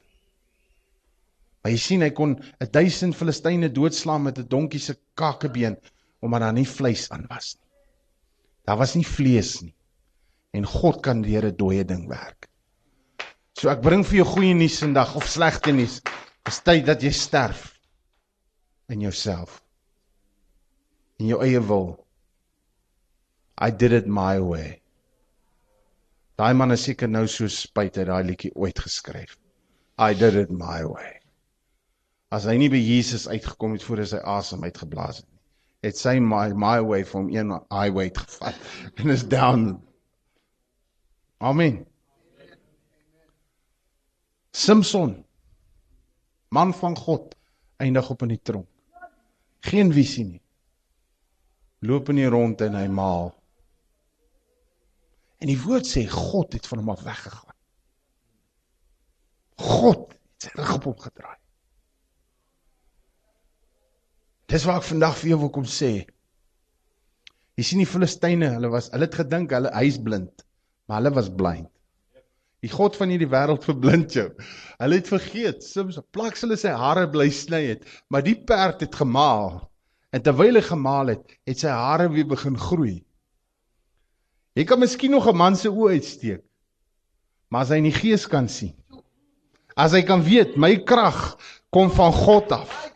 Maar 1.63 1.75
jy 1.75 1.81
sien 1.83 2.03
hy 2.03 2.11
kon 2.11 2.37
'n 2.39 2.71
duisend 2.73 3.17
Filistyne 3.17 3.69
doodslaan 3.69 4.23
met 4.23 4.39
'n 4.39 4.49
donkie 4.49 4.81
se 4.81 4.95
kakebeen 5.15 5.77
omdat 6.21 6.41
daar 6.41 6.53
nie 6.53 6.67
vleis 6.67 7.11
aan 7.11 7.27
was 7.29 7.55
nie. 7.55 7.69
Daar 8.65 8.77
was 8.77 8.95
nie 8.95 9.07
vlees 9.07 9.61
nie. 9.63 9.75
En 10.53 10.65
God 10.65 11.03
kan 11.03 11.23
deur 11.23 11.45
'n 11.47 11.57
dooie 11.57 11.85
ding 11.85 12.09
werk. 12.09 12.49
So 13.53 13.69
ek 13.69 13.83
bring 13.83 14.05
vir 14.07 14.17
jou 14.17 14.27
goeie 14.27 14.55
nuus 14.55 14.79
vandag 14.79 15.15
of 15.17 15.27
slegte 15.27 15.73
nuus. 15.73 16.01
Dis 16.45 16.61
tyd 16.63 16.87
dat 16.87 17.03
jy 17.03 17.11
sterf 17.11 17.81
in 18.89 19.01
jouself. 19.01 19.63
In 21.19 21.27
jou 21.27 21.43
eie 21.43 21.61
wil. 21.61 22.07
I 23.61 23.71
did 23.71 23.93
it 23.93 24.07
my 24.07 24.39
way. 24.39 24.81
Daai 26.39 26.55
man 26.55 26.71
is 26.71 26.85
seker 26.87 27.11
nou 27.11 27.27
so 27.27 27.49
spyt 27.51 27.97
hy 27.99 28.05
daai 28.07 28.23
liedjie 28.23 28.53
ooit 28.55 28.79
geskryf. 28.79 29.35
I 29.99 30.15
did 30.15 30.37
it 30.39 30.51
my 30.55 30.85
way. 30.87 31.19
As 32.31 32.47
hy 32.47 32.55
nie 32.61 32.69
by 32.71 32.79
Jesus 32.79 33.27
uitgekom 33.27 33.75
het 33.75 33.83
voor 33.83 34.05
hy 34.05 34.21
asem 34.37 34.63
uitgeblaas 34.63 35.23
het 35.23 35.27
nie. 35.27 35.41
Het 35.89 35.99
sy 35.99 36.19
my 36.23 36.53
my 36.55 36.77
way 36.83 37.05
van 37.07 37.31
een 37.35 37.51
highway 37.75 38.11
gevat 38.15 38.55
en 39.03 39.11
is 39.15 39.25
down. 39.27 39.81
Amen. 41.39 41.85
Samson 44.55 45.25
man 46.51 46.75
van 46.75 46.97
God 46.97 47.35
eindig 47.77 48.11
op 48.11 48.23
in 48.23 48.35
die 48.35 48.43
tronk. 48.43 48.69
Geen 49.67 49.93
visie 49.93 50.25
nie. 50.25 50.43
Loop 51.83 52.09
in 52.11 52.23
die 52.23 52.31
rond 52.31 52.63
en 52.63 52.79
hy 52.79 52.87
maal. 52.91 53.38
En 55.39 55.51
die 55.51 55.59
woord 55.63 55.87
sê 55.87 56.05
God 56.11 56.57
het 56.57 56.67
van 56.67 56.83
hom 56.83 56.91
af 56.95 57.05
weggegaan. 57.07 57.57
God 59.59 60.13
het 60.15 60.49
sy 60.49 60.55
rug 60.59 60.75
op 60.77 60.89
hom 60.91 60.99
gedraai. 61.03 61.39
Dis 64.49 64.65
wat 64.65 64.81
ek 64.81 64.89
vandag 64.89 65.19
vir 65.21 65.35
jou 65.35 65.41
wil 65.45 65.53
kom 65.55 65.67
sê. 65.69 65.93
Jy 67.59 67.65
sien 67.67 67.83
die 67.83 67.91
Filistyne, 67.91 68.53
hulle 68.55 68.71
was 68.73 68.89
hulle 68.95 69.09
het 69.09 69.19
gedink 69.19 69.53
hulle 69.53 69.73
hy's 69.75 69.99
blind, 70.03 70.45
maar 70.87 71.03
hulle 71.03 71.13
was 71.17 71.29
blind. 71.41 71.69
Die 72.65 72.71
God 72.73 72.97
van 72.99 73.11
hierdie 73.13 73.31
wêreld 73.31 73.67
verblind 73.67 74.15
jou. 74.15 74.29
Hulle 74.81 74.99
het 74.99 75.11
vergeet, 75.11 75.63
soms 75.63 75.99
plaks 76.15 76.43
hulle 76.43 76.57
sy 76.59 76.73
hare 76.75 77.07
bly 77.11 77.29
sny 77.35 77.61
het, 77.69 77.85
maar 78.11 78.25
die 78.27 78.35
perd 78.49 78.83
het 78.83 78.97
gemaal. 78.99 79.61
En 80.15 80.25
terwyl 80.25 80.59
hy 80.59 80.65
gemaal 80.67 81.13
het, 81.13 81.37
het 81.47 81.63
sy 81.63 81.75
hare 81.75 82.09
weer 82.15 82.27
begin 82.31 82.59
groei. 82.59 82.97
Jy 84.59 84.65
kan 84.67 84.81
miskien 84.83 85.15
nog 85.15 85.29
'n 85.31 85.37
man 85.37 85.57
se 85.57 85.71
oë 85.71 85.95
uitsteek. 85.95 86.43
Maar 87.49 87.63
as 87.63 87.69
hy 87.71 87.77
in 87.77 87.85
die 87.85 87.95
gees 87.95 88.27
kan 88.27 88.49
sien. 88.49 88.75
As 89.77 89.93
hy 89.93 90.03
kan 90.03 90.23
weet 90.23 90.57
my 90.57 90.77
krag 90.77 91.39
kom 91.71 91.91
van 91.91 92.13
God 92.13 92.53
af. 92.53 92.91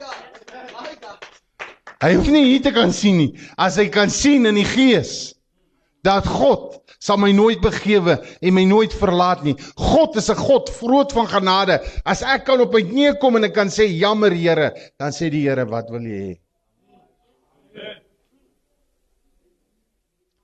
Hy 2.02 2.14
hoef 2.14 2.26
nie 2.26 2.44
hier 2.44 2.62
te 2.62 2.72
kan 2.74 2.92
sien 2.92 3.16
nie. 3.16 3.38
As 3.56 3.76
hy 3.76 3.86
kan 3.88 4.10
sien 4.10 4.46
in 4.46 4.58
die 4.58 4.66
gees 4.66 5.34
dat 6.02 6.26
God 6.26 6.82
sal 6.98 7.16
my 7.16 7.30
nooit 7.32 7.60
begewe 7.62 8.18
en 8.42 8.54
my 8.54 8.64
nooit 8.64 8.92
verlaat 8.92 9.44
nie. 9.44 9.54
God 9.76 10.16
is 10.16 10.30
'n 10.30 10.34
God 10.34 10.68
groot 10.70 11.12
van 11.12 11.26
genade. 11.26 11.78
As 12.04 12.22
ek 12.22 12.44
kan 12.44 12.60
op 12.60 12.72
my 12.72 12.82
knieë 12.82 13.20
kom 13.20 13.36
en 13.36 13.44
ek 13.44 13.54
kan 13.54 13.68
sê 13.68 13.86
jammer 13.86 14.32
Here, 14.32 14.72
dan 14.98 15.12
sê 15.12 15.30
die 15.30 15.48
Here 15.48 15.64
wat 15.64 15.90
wil 15.90 16.02
jy 16.02 16.22
hê? 16.26 16.38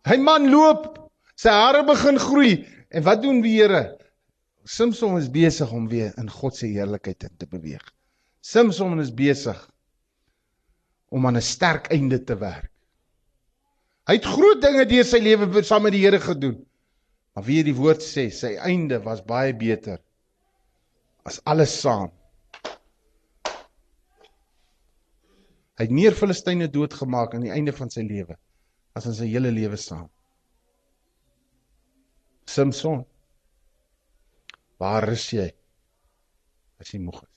Hy 0.07 0.17
man 0.17 0.51
loop 0.51 1.08
sy 1.39 1.55
hare 1.55 1.85
begin 1.87 2.19
groei 2.19 2.53
en 2.91 3.05
wat 3.07 3.23
doen 3.23 3.43
die 3.45 3.55
Here? 3.61 3.85
Samson 4.69 5.17
is 5.19 5.31
besig 5.33 5.71
om 5.73 5.87
weer 5.89 6.13
in 6.21 6.29
God 6.29 6.57
se 6.57 6.67
heerlikheid 6.69 7.25
in 7.25 7.37
te 7.41 7.47
beweeg. 7.49 7.85
Samson 8.45 9.01
is 9.01 9.13
besig 9.15 9.59
om 11.09 11.27
aan 11.27 11.37
'n 11.37 11.43
sterk 11.43 11.89
einde 11.95 12.19
te 12.25 12.37
werk. 12.37 12.71
Hy 14.09 14.15
het 14.17 14.25
groot 14.25 14.61
dinge 14.63 14.85
deur 14.89 15.05
sy 15.05 15.19
lewe 15.21 15.63
saam 15.63 15.83
met 15.83 15.93
die 15.93 16.05
Here 16.05 16.21
gedoen. 16.21 16.65
Maar 17.35 17.45
wie 17.45 17.63
die 17.63 17.75
woord 17.75 18.03
sê, 18.03 18.31
sy 18.31 18.57
einde 18.57 18.99
was 19.05 19.21
baie 19.23 19.55
beter 19.55 20.01
as 21.25 21.41
alles 21.45 21.81
saam. 21.81 22.11
Hy 25.79 25.85
het 25.85 25.91
meer 25.95 26.17
Filistyne 26.19 26.69
doodgemaak 26.69 27.35
aan 27.35 27.45
die 27.47 27.53
einde 27.55 27.73
van 27.73 27.91
sy 27.91 28.03
lewe 28.03 28.37
as 28.95 29.07
in 29.07 29.15
sy 29.15 29.29
hele 29.31 29.53
lewe 29.55 29.77
saam. 29.77 30.09
Samson. 32.49 33.03
Waar 34.81 35.09
is 35.13 35.27
jy? 35.35 35.49
As 36.81 36.93
jy 36.95 37.01
moeg 37.03 37.21
is. 37.27 37.35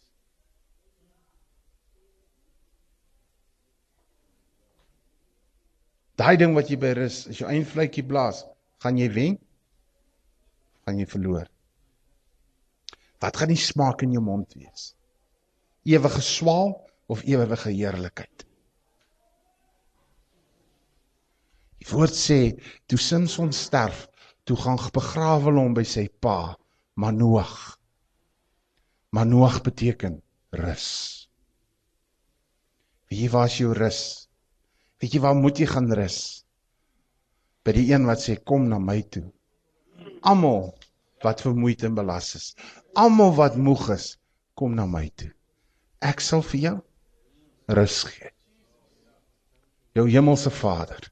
Daai 6.22 6.38
ding 6.38 6.54
wat 6.54 6.70
jy 6.70 6.78
by 6.78 6.92
rus, 7.00 7.24
as 7.32 7.40
jou 7.42 7.50
eindvletjie 7.50 8.06
blaas, 8.06 8.44
gaan 8.84 9.00
jy 9.00 9.08
wen? 9.16 9.40
Gaan 10.86 11.00
jy 11.02 11.08
verloor? 11.10 11.50
Wat 13.22 13.38
gaan 13.38 13.52
die 13.54 13.60
smaak 13.60 14.06
in 14.06 14.14
jou 14.16 14.22
mond 14.24 14.54
wees? 14.58 14.92
Ewige 15.90 16.22
swaal 16.22 16.76
of 17.10 17.24
ewige 17.26 17.74
heerlikheid? 17.74 18.46
Die 21.82 21.90
woord 21.90 22.14
sê 22.14 22.40
toe 22.86 23.02
Samson 23.02 23.50
sterf, 23.58 24.06
toe 24.52 24.60
gaan 24.60 24.80
begrawe 24.92 25.52
hom 25.56 25.76
by 25.78 25.86
sy 25.88 26.10
pa 26.24 26.58
Manoag. 27.00 27.80
Manoag 29.16 29.62
beteken 29.64 30.18
rus. 30.60 30.88
Wie 33.08 33.30
was 33.32 33.56
jou 33.62 33.72
rus? 33.72 34.28
Weet 35.00 35.16
jy 35.16 35.22
waar 35.24 35.38
moet 35.40 35.62
jy 35.64 35.70
gaan 35.72 35.88
rus? 35.96 36.44
By 37.64 37.72
die 37.78 37.88
een 37.94 38.04
wat 38.10 38.26
sê 38.26 38.36
kom 38.44 38.68
na 38.68 38.80
my 38.80 39.00
toe. 39.08 39.30
Almal 40.28 40.74
wat 41.24 41.44
vermoeid 41.46 41.86
en 41.88 41.96
belas 41.96 42.34
is, 42.36 42.52
almal 43.00 43.32
wat 43.40 43.56
moeg 43.56 43.88
is, 43.96 44.18
kom 44.60 44.76
na 44.76 44.84
my 44.90 45.06
toe. 45.16 45.32
Ek 46.04 46.20
sal 46.20 46.44
vir 46.52 46.64
jou 46.66 46.78
rus 47.78 48.02
gee. 48.10 48.34
Jou 49.96 50.10
hemelse 50.12 50.52
Vader. 50.52 51.08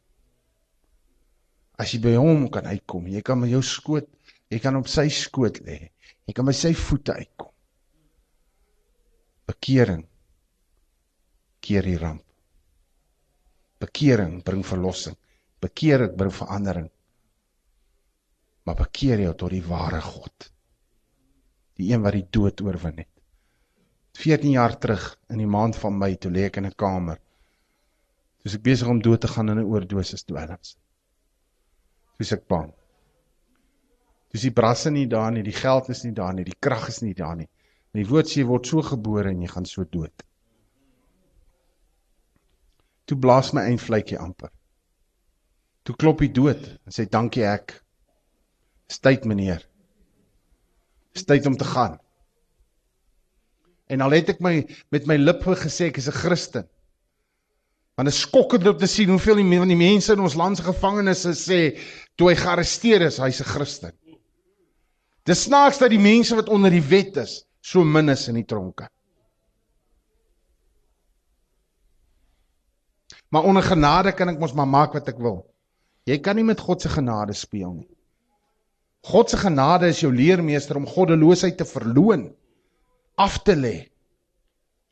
As 1.80 1.93
jy 1.93 2.01
by 2.03 2.15
hom 2.19 2.49
kan 2.51 2.67
uitkom, 2.67 3.07
jy 3.07 3.21
kan 3.23 3.39
met 3.39 3.53
jou 3.53 3.61
skoot, 3.63 4.07
jy 4.51 4.59
kan 4.59 4.75
op 4.75 4.89
sy 4.91 5.07
skoot 5.13 5.61
lê. 5.63 5.91
Jy 6.27 6.36
kan 6.36 6.45
by 6.45 6.53
sy 6.53 6.73
voete 6.77 7.15
uitkom. 7.15 7.53
Bekering 9.49 10.03
keer 11.63 11.88
die 11.88 11.97
ramp. 12.01 12.23
Bekering 13.80 14.41
bring 14.45 14.63
verlossing. 14.67 15.15
Bekering 15.63 16.15
bring 16.19 16.34
verandering. 16.36 16.89
Maar 18.67 18.77
bekeer 18.84 19.23
jou 19.23 19.34
tot 19.38 19.53
die 19.55 19.63
ware 19.65 20.01
God. 20.03 20.49
Die 21.80 21.91
een 21.93 22.03
wat 22.03 22.17
die 22.17 22.27
dood 22.27 22.61
oorwin 22.65 22.99
het. 23.01 23.11
14 24.19 24.51
jaar 24.51 24.75
terug 24.77 25.05
in 25.32 25.39
die 25.39 25.47
maand 25.47 25.77
van 25.80 25.95
Mei 25.95 26.17
toe 26.19 26.32
lê 26.32 26.45
ek 26.49 26.59
in 26.59 26.67
'n 26.67 26.75
kamer. 26.75 27.19
Toe 28.43 28.51
ek 28.51 28.63
besig 28.63 28.88
om 28.88 29.01
dood 29.01 29.21
te 29.21 29.27
gaan 29.27 29.49
in 29.49 29.59
'n 29.59 29.69
oordosis 29.71 30.23
dwelms. 30.23 30.75
Toe 32.20 32.28
ek 32.36 32.49
bang. 32.51 32.67
Dis 34.34 34.43
die 34.45 34.53
brasse 34.53 34.91
nie 34.91 35.07
daar 35.09 35.32
nie, 35.32 35.43
die 35.45 35.55
geld 35.55 35.88
is 35.89 36.03
nie 36.03 36.11
daar 36.13 36.34
nie, 36.36 36.43
die 36.45 36.57
krag 36.61 36.89
is 36.91 36.99
nie 37.01 37.15
daar 37.15 37.38
nie. 37.39 37.47
En 37.93 38.01
die 38.01 38.09
woord 38.09 38.30
sê 38.30 38.43
word 38.45 38.67
so 38.67 38.84
gebore 38.86 39.32
en 39.32 39.39
jy 39.41 39.49
gaan 39.49 39.65
so 39.65 39.86
dood. 39.88 40.26
Toe 43.09 43.17
blaas 43.17 43.53
my 43.55 43.63
eindvletjie 43.72 44.20
amper. 44.22 44.51
Toe 45.88 45.95
klop 45.97 46.20
hy 46.22 46.28
dood 46.36 46.67
en 46.86 46.93
sê 46.93 47.07
dankie 47.09 47.47
ek. 47.47 47.74
Dis 48.91 48.99
tyd 49.01 49.26
meneer. 49.30 49.63
Dis 51.15 51.26
tyd 51.26 51.47
om 51.49 51.55
te 51.57 51.65
gaan. 51.65 51.97
En 53.89 54.03
al 54.05 54.20
het 54.20 54.36
ek 54.36 54.43
my 54.45 54.59
met 54.93 55.07
my 55.09 55.17
lippe 55.17 55.55
gesê 55.63 55.88
ek 55.89 55.97
is 56.03 56.11
'n 56.11 56.20
Christen. 56.20 56.67
Want 58.00 58.08
dit 58.08 58.16
is 58.16 58.24
skokkend 58.24 58.68
om 58.68 58.78
te 58.80 58.88
sien 58.88 59.10
hoeveel 59.12 59.41
die 59.41 59.58
van 59.60 59.68
die 59.68 59.76
mense 59.76 60.14
in 60.16 60.22
ons 60.24 60.38
land 60.39 60.56
se 60.56 60.64
gevangenes 60.64 61.26
sê 61.36 61.58
toe 62.16 62.30
hy 62.30 62.36
gearresteer 62.39 63.04
is, 63.04 63.18
hy's 63.20 63.41
'n 63.43 63.50
Christen. 63.50 63.91
Dis 65.28 65.41
snaaks 65.50 65.82
dat 65.82 65.91
die 65.91 66.00
mense 66.00 66.38
wat 66.38 66.47
onder 66.47 66.72
die 66.72 66.86
wet 66.93 67.20
is, 67.20 67.43
so 67.60 67.84
min 67.84 68.08
is 68.08 68.24
in 68.32 68.39
die 68.39 68.45
tronke. 68.47 68.88
Maar 73.36 73.43
onder 73.43 73.68
genade 73.68 74.16
kan 74.16 74.30
ek 74.30 74.39
mos 74.39 74.56
maar 74.56 74.72
maak 74.78 74.95
wat 74.95 75.12
ek 75.12 75.20
wil. 75.20 75.43
Jy 76.08 76.22
kan 76.24 76.39
nie 76.39 76.47
met 76.47 76.60
God 76.60 76.82
se 76.82 76.88
genade 76.89 77.36
speel 77.36 77.74
nie. 77.74 77.91
God 79.04 79.30
se 79.30 79.38
genade 79.38 79.91
is 79.91 80.00
jou 80.00 80.16
leermeester 80.16 80.78
om 80.78 80.88
goddeloosheid 80.88 81.58
te 81.58 81.66
verloon, 81.66 82.30
af 83.18 83.43
te 83.43 83.60
lê. 83.60 83.91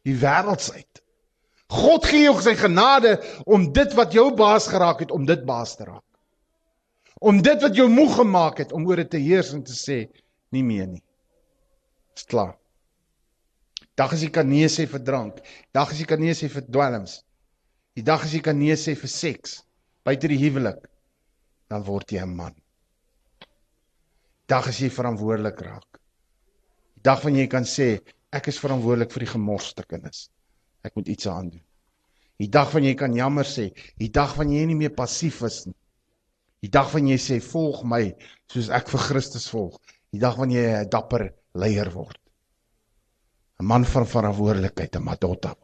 Die 0.03 0.19
wêreldsheid. 0.19 1.06
God 1.67 2.05
gee 2.07 2.23
jou 2.23 2.35
sy 2.41 2.55
genade 2.55 3.17
om 3.45 3.67
dit 3.75 3.95
wat 3.97 4.13
jou 4.15 4.29
baas 4.35 4.69
geraak 4.71 5.03
het 5.03 5.11
om 5.11 5.25
dit 5.27 5.43
baas 5.45 5.75
te 5.75 5.87
raak. 5.87 6.03
Om 7.19 7.41
dit 7.41 7.61
wat 7.61 7.75
jou 7.75 7.87
moeg 7.89 8.15
gemaak 8.15 8.61
het 8.63 8.71
om 8.71 8.85
oor 8.87 9.01
dit 9.01 9.09
te 9.09 9.21
heers 9.21 9.51
en 9.53 9.63
te 9.65 9.75
sê 9.75 10.05
nie 10.55 10.63
meer 10.63 10.87
nie. 10.87 11.03
Dis 12.15 12.27
klaar. 12.29 12.55
Dag 13.97 14.13
as 14.13 14.21
jy 14.21 14.29
kan 14.29 14.47
nee 14.47 14.67
sê 14.69 14.85
vir 14.87 15.01
drank. 15.03 15.41
Dag 15.73 15.91
as 15.91 15.99
jy 15.99 16.05
kan 16.05 16.21
nee 16.21 16.35
sê 16.37 16.47
vir 16.53 16.63
dwelms. 16.69 17.23
Die 17.97 18.05
dag 18.05 18.23
as 18.23 18.33
jy 18.33 18.43
kan 18.45 18.59
nee 18.59 18.77
sê 18.77 18.93
vir 18.95 19.09
seks 19.09 19.63
buite 20.07 20.29
die 20.31 20.39
huwelik, 20.39 20.85
dan 21.67 21.83
word 21.83 22.11
jy 22.13 22.21
'n 22.23 22.35
man. 22.35 22.53
Dag 24.47 24.67
as 24.69 24.79
jy 24.79 24.89
verantwoordelik 24.89 25.59
raak. 25.59 25.99
Die 26.95 27.03
dag 27.03 27.23
wanneer 27.23 27.43
jy 27.43 27.51
kan 27.51 27.65
sê 27.65 27.99
ek 28.31 28.47
is 28.47 28.59
verantwoordelik 28.59 29.11
vir 29.11 29.25
die 29.25 29.33
gemorste 29.33 29.83
kinders. 29.83 30.29
Ek 30.87 30.95
moet 30.95 31.09
iets 31.11 31.27
aan 31.31 31.51
doen. 31.51 31.63
Die 32.37 32.49
dag 32.53 32.71
wanneer 32.71 32.93
jy 32.93 32.99
kan 32.99 33.15
jammer 33.17 33.47
sê, 33.49 33.71
die 33.97 34.11
dag 34.13 34.35
wanneer 34.37 34.61
jy 34.61 34.69
nie 34.71 34.81
meer 34.83 34.93
passief 34.95 35.41
is 35.47 35.63
nie. 35.67 35.75
Die 36.63 36.71
dag 36.73 36.91
wanneer 36.93 37.17
jy 37.17 37.23
sê 37.23 37.37
volg 37.43 37.83
my 37.89 38.03
soos 38.51 38.69
ek 38.73 38.91
vir 38.93 39.03
Christus 39.09 39.47
volg. 39.53 39.77
Die 40.13 40.21
dag 40.21 40.37
wanneer 40.39 40.63
jy 40.63 40.83
'n 40.83 40.91
dapper 40.93 41.27
leier 41.53 41.89
word. 41.93 42.19
'n 43.59 43.65
Man 43.65 43.85
van 43.85 44.05
verantwoordelikheid, 44.05 44.95
'n 44.95 45.03
madotta. 45.03 45.55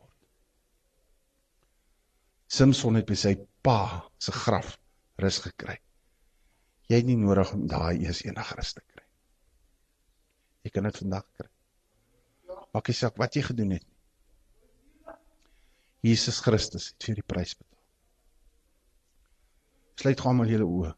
Samson 2.50 2.96
het 2.96 3.06
by 3.06 3.16
sy 3.16 3.36
pa 3.66 4.10
se 4.20 4.32
graf 4.32 4.78
rus 5.18 5.40
gekry. 5.46 5.78
Jy 6.90 6.98
het 6.98 7.06
nie 7.06 7.18
nodig 7.18 7.54
om 7.54 7.68
daai 7.68 8.04
eers 8.04 8.26
enige 8.26 8.56
rus 8.56 8.74
te 8.74 8.82
kry. 8.82 9.06
Jy 10.64 10.70
kan 10.70 10.84
dit 10.84 10.98
vandag 10.98 11.26
kry. 11.38 11.50
Maak 12.74 12.88
nie 12.88 12.98
saak 12.98 13.18
wat 13.18 13.36
jy 13.36 13.42
gedoen 13.42 13.72
het. 13.78 13.88
Jesus 16.04 16.42
Christus 16.44 16.90
het 16.92 17.06
vir 17.08 17.22
die 17.22 17.24
prys 17.24 17.54
betaal. 17.56 17.80
Sluit 20.02 20.24
gou 20.26 20.34
maar 20.36 20.50
julle 20.52 20.68
oë. 20.68 20.90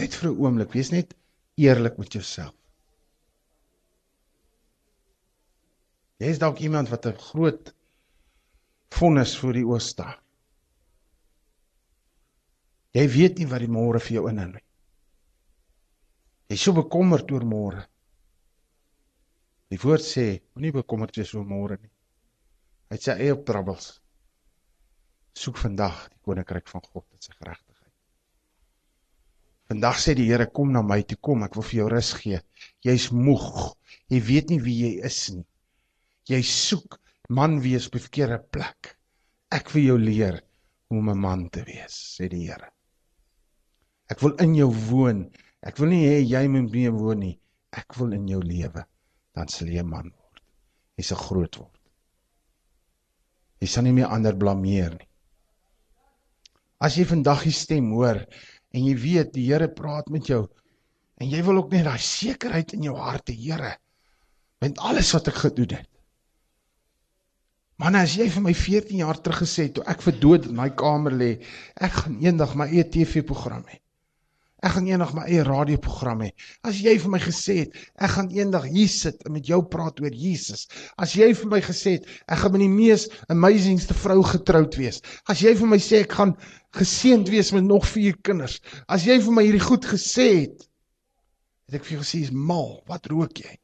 Net 0.00 0.16
vir 0.16 0.30
'n 0.30 0.40
oomblik, 0.40 0.72
wees 0.72 0.90
net 0.94 1.12
eerlik 1.60 1.98
met 2.00 2.16
jouself. 2.16 2.56
Jy 6.20 6.32
is 6.32 6.40
dalk 6.40 6.64
iemand 6.64 6.88
wat 6.88 7.06
'n 7.06 7.20
groot 7.28 7.74
vonnis 8.88 9.36
voor 9.36 9.52
die 9.52 9.66
oë 9.68 9.80
staar. 9.80 10.16
Jy 12.92 13.06
weet 13.08 13.38
nie 13.38 13.46
wat 13.46 13.60
die 13.60 13.68
môre 13.68 14.00
vir 14.00 14.14
jou 14.16 14.28
inhou 14.28 14.48
nie. 14.48 14.69
Jy 16.50 16.56
is 16.58 16.62
so 16.66 16.74
bekommerd 16.74 17.30
oor 17.30 17.44
môre. 17.46 17.84
Die 19.70 19.78
woord 19.78 20.02
sê, 20.02 20.24
moenie 20.56 20.72
bekommerd 20.74 21.14
wees 21.14 21.30
oor 21.36 21.44
môre 21.46 21.76
nie. 21.78 21.92
Hy 22.90 22.96
sê 22.98 23.14
eie 23.14 23.34
op 23.36 23.44
troubles. 23.46 23.92
Soek 25.38 25.60
vandag 25.62 26.08
die 26.10 26.18
koninkryk 26.26 26.66
van 26.72 26.82
God 26.88 27.04
en 27.06 27.22
sy 27.22 27.36
geregtigheid. 27.36 27.92
Vandag 29.70 30.00
sê 30.02 30.16
die 30.18 30.26
Here 30.26 30.48
kom 30.50 30.72
na 30.74 30.82
my 30.82 31.04
toe 31.06 31.20
kom, 31.22 31.44
ek 31.46 31.54
wil 31.54 31.68
vir 31.68 31.78
jou 31.78 31.86
rus 31.92 32.10
gee. 32.18 32.40
Jy's 32.82 33.12
moeg. 33.14 33.76
Jy 34.10 34.18
weet 34.26 34.50
nie 34.50 34.58
wie 34.64 34.74
jy 34.80 34.90
is 35.06 35.20
nie. 35.30 35.46
Jy 36.26 36.40
soek 36.42 36.98
man 37.30 37.60
wees 37.62 37.86
op 37.86 37.94
'n 37.94 38.06
verkeerde 38.08 38.40
plek. 38.50 38.96
Ek 39.54 39.70
wil 39.70 39.84
jou 39.84 39.98
leer 39.98 40.42
om 40.90 41.08
'n 41.08 41.20
man 41.26 41.48
te 41.48 41.62
wees, 41.62 41.94
sê 42.18 42.28
die 42.28 42.42
Here. 42.48 42.72
Ek 44.10 44.18
wil 44.18 44.34
in 44.42 44.56
jou 44.56 44.74
woon. 44.90 45.30
Ek 45.66 45.76
wil 45.80 45.92
nie 45.92 46.06
hê 46.06 46.20
jy 46.24 46.46
moet 46.48 46.70
mee 46.72 46.90
woon 46.94 47.20
nie. 47.20 47.36
Ek 47.76 47.96
wil 47.98 48.14
in 48.16 48.28
jou 48.28 48.40
lewe. 48.42 48.84
Dan 49.36 49.48
sal 49.48 49.68
jy 49.68 49.82
'n 49.82 49.88
man 49.88 50.08
word. 50.10 50.42
jy 50.96 51.04
sal 51.08 51.20
groot 51.20 51.56
word. 51.56 51.80
Jy 53.60 53.68
sal 53.72 53.84
nie 53.84 53.96
meer 53.96 54.12
ander 54.12 54.36
blameer 54.36 54.96
nie. 54.96 55.08
As 56.80 56.96
jy 56.96 57.04
vandag 57.08 57.44
die 57.44 57.52
stem 57.52 57.90
hoor 57.92 58.22
en 58.72 58.84
jy 58.84 58.94
weet 58.96 59.32
die 59.34 59.46
Here 59.48 59.68
praat 59.68 60.08
met 60.08 60.28
jou 60.28 60.46
en 61.20 61.28
jy 61.28 61.42
wil 61.44 61.60
ook 61.60 61.72
net 61.72 61.84
daai 61.84 62.00
sekerheid 62.00 62.72
in 62.72 62.86
jou 62.88 62.96
hart 62.96 63.28
hê, 63.28 63.36
Here, 63.36 63.74
met 64.64 64.78
alles 64.78 65.12
wat 65.12 65.28
ek 65.28 65.40
gedoen 65.42 65.74
het. 65.76 65.88
Man, 67.80 67.96
as 67.96 68.14
jy 68.16 68.26
vir 68.28 68.44
my 68.44 68.52
14 68.56 69.00
jaar 69.00 69.20
terug 69.20 69.42
gesê 69.42 69.68
het 69.68 69.74
toe 69.76 69.84
ek 69.88 70.02
vir 70.04 70.16
dood 70.20 70.48
in 70.48 70.56
daai 70.60 70.72
kamer 70.76 71.16
lê, 71.16 71.30
ek 71.80 71.94
gaan 72.02 72.18
eendag 72.20 72.56
my 72.56 72.66
eie 72.68 72.84
TV-program 72.84 73.64
hê. 73.68 73.80
Ek 74.60 74.74
gaan 74.74 74.88
eendag 74.90 75.14
my 75.16 75.22
eie 75.24 75.44
radioprogram 75.46 76.20
hê. 76.26 76.30
As 76.68 76.80
jy 76.84 76.96
vir 77.00 77.12
my 77.14 77.20
gesê 77.22 77.56
het, 77.62 77.76
ek 77.96 78.12
gaan 78.16 78.28
eendag 78.34 78.66
hier 78.68 78.90
sit 78.92 79.22
en 79.24 79.32
met 79.36 79.48
jou 79.48 79.60
praat 79.72 80.02
oor 80.04 80.12
Jesus. 80.12 80.66
As 81.00 81.14
jy 81.16 81.30
vir 81.38 81.48
my 81.48 81.62
gesê 81.64 81.96
het, 81.96 82.08
ek 82.28 82.42
gaan 82.42 82.52
met 82.56 82.64
die 82.66 82.72
mees 82.72 83.06
amazingste 83.32 83.96
vrou 83.96 84.18
getroud 84.28 84.76
wees. 84.76 85.00
As 85.32 85.40
jy 85.40 85.54
vir 85.56 85.72
my 85.72 85.80
sê 85.80 86.02
ek 86.04 86.18
gaan 86.18 86.36
geseënd 86.76 87.32
wees 87.32 87.54
met 87.56 87.64
nog 87.64 87.88
vier 87.88 88.18
kinders. 88.26 88.60
As 88.86 89.08
jy 89.08 89.16
vir 89.24 89.38
my 89.38 89.46
hierdie 89.48 89.64
goed 89.64 89.88
gesê 89.88 90.28
het, 90.42 90.68
het 91.70 91.80
ek 91.80 91.88
vir 91.88 91.96
jou 91.96 92.04
gesê, 92.04 92.22
"Is 92.28 92.30
mal, 92.30 92.82
wat 92.86 93.06
rook 93.06 93.40
jy?" 93.40 93.56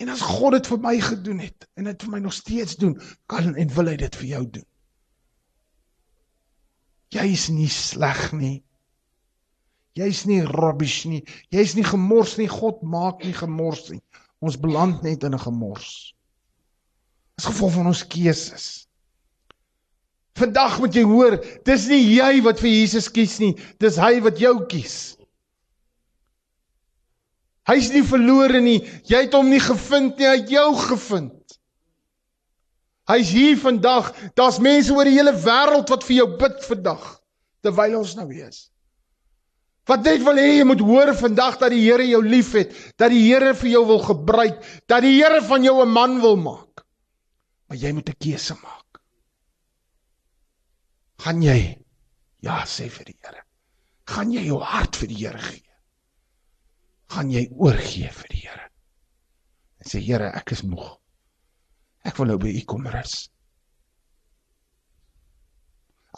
En 0.00 0.08
as 0.08 0.20
God 0.20 0.52
dit 0.52 0.66
vir 0.66 0.78
my 0.78 0.98
gedoen 1.00 1.38
het 1.38 1.68
en 1.76 1.84
dit 1.84 2.02
vir 2.02 2.10
my 2.10 2.18
nog 2.18 2.32
steeds 2.32 2.76
doen, 2.76 3.00
kan 3.26 3.54
en 3.54 3.68
wil 3.68 3.86
hy 3.86 3.96
dit 3.96 4.16
vir 4.16 4.26
jou 4.26 4.46
doen. 4.58 4.66
Jy's 7.12 7.48
nie 7.52 7.68
sleg 7.68 8.32
nie. 8.32 8.62
Jy's 9.98 10.24
nie 10.24 10.40
rubbish 10.48 11.04
nie. 11.04 11.20
Jy's 11.52 11.74
nie 11.76 11.84
gemors 11.84 12.38
nie. 12.40 12.48
God 12.48 12.80
maak 12.82 13.24
nie 13.26 13.34
gemors 13.36 13.90
nie. 13.92 14.00
Ons 14.40 14.56
beland 14.56 15.02
net 15.04 15.22
in 15.22 15.34
'n 15.34 15.44
gemors. 15.44 16.14
As 17.38 17.44
gevolg 17.44 17.72
van 17.76 17.86
ons 17.86 18.06
keuses. 18.06 18.88
Vandag 20.34 20.78
moet 20.80 20.94
jy 20.94 21.02
hoor, 21.04 21.36
dis 21.64 21.88
nie 21.88 22.16
jy 22.16 22.40
wat 22.44 22.60
vir 22.60 22.70
Jesus 22.70 23.08
kies 23.08 23.38
nie, 23.38 23.52
dis 23.78 23.96
hy 24.00 24.20
wat 24.24 24.40
jou 24.40 24.54
kies. 24.66 25.18
Hy's 27.68 27.92
nie 27.92 28.02
verlore 28.02 28.60
nie. 28.60 28.80
Jy 29.06 29.26
het 29.26 29.34
hom 29.36 29.50
nie 29.52 29.60
gevind 29.60 30.18
nie, 30.18 30.26
hy 30.26 30.38
het 30.40 30.50
jou 30.50 30.70
gevind. 30.88 31.41
Hy's 33.10 33.32
hier 33.34 33.56
vandag. 33.58 34.12
Daar's 34.38 34.60
mense 34.62 34.92
oor 34.94 35.08
die 35.08 35.16
hele 35.16 35.34
wêreld 35.34 35.90
wat 35.90 36.04
vir 36.06 36.22
jou 36.22 36.28
bid 36.38 36.60
vandag 36.68 37.08
terwyl 37.62 38.00
ons 38.00 38.16
nou 38.18 38.26
hier 38.26 38.48
is. 38.48 38.68
Wat 39.86 40.02
net 40.02 40.22
wil 40.26 40.38
hê 40.38 40.58
jy 40.58 40.66
moet 40.66 40.82
hoor 40.82 41.12
vandag 41.14 41.60
dat 41.60 41.70
die 41.74 41.82
Here 41.82 42.06
jou 42.06 42.22
liefhet, 42.22 42.74
dat 42.98 43.10
die 43.14 43.22
Here 43.22 43.52
vir 43.54 43.70
jou 43.70 43.82
wil 43.86 44.02
gebruik, 44.02 44.58
dat 44.90 45.02
die 45.06 45.14
Here 45.14 45.42
van 45.46 45.62
jou 45.62 45.82
'n 45.82 45.90
man 45.90 46.20
wil 46.20 46.36
maak. 46.36 46.82
Maar 47.68 47.78
jy 47.78 47.92
moet 47.92 48.08
'n 48.08 48.18
keuse 48.18 48.54
maak. 48.62 49.02
Gaan 51.18 51.42
jy 51.42 51.78
ja 52.42 52.62
sê 52.66 52.90
vir 52.90 53.04
die 53.04 53.18
Here? 53.22 53.42
Gaan 54.06 54.32
jy 54.32 54.46
jou 54.46 54.58
hart 54.58 54.96
vir 54.96 55.08
die 55.08 55.26
Here 55.26 55.38
gee? 55.38 55.72
gaan 57.12 57.30
jy 57.32 57.46
oorgee 57.60 58.10
vir 58.16 58.32
die 58.32 58.42
Here. 58.46 58.66
En 59.82 59.90
sê 59.90 60.00
Here, 60.02 60.30
ek 60.38 60.54
is 60.56 60.64
moeg. 60.64 60.94
Ek 62.04 62.18
wil 62.18 62.32
nou 62.32 62.38
by 62.42 62.50
U 62.58 62.64
kom 62.66 62.88
rus. 62.90 63.28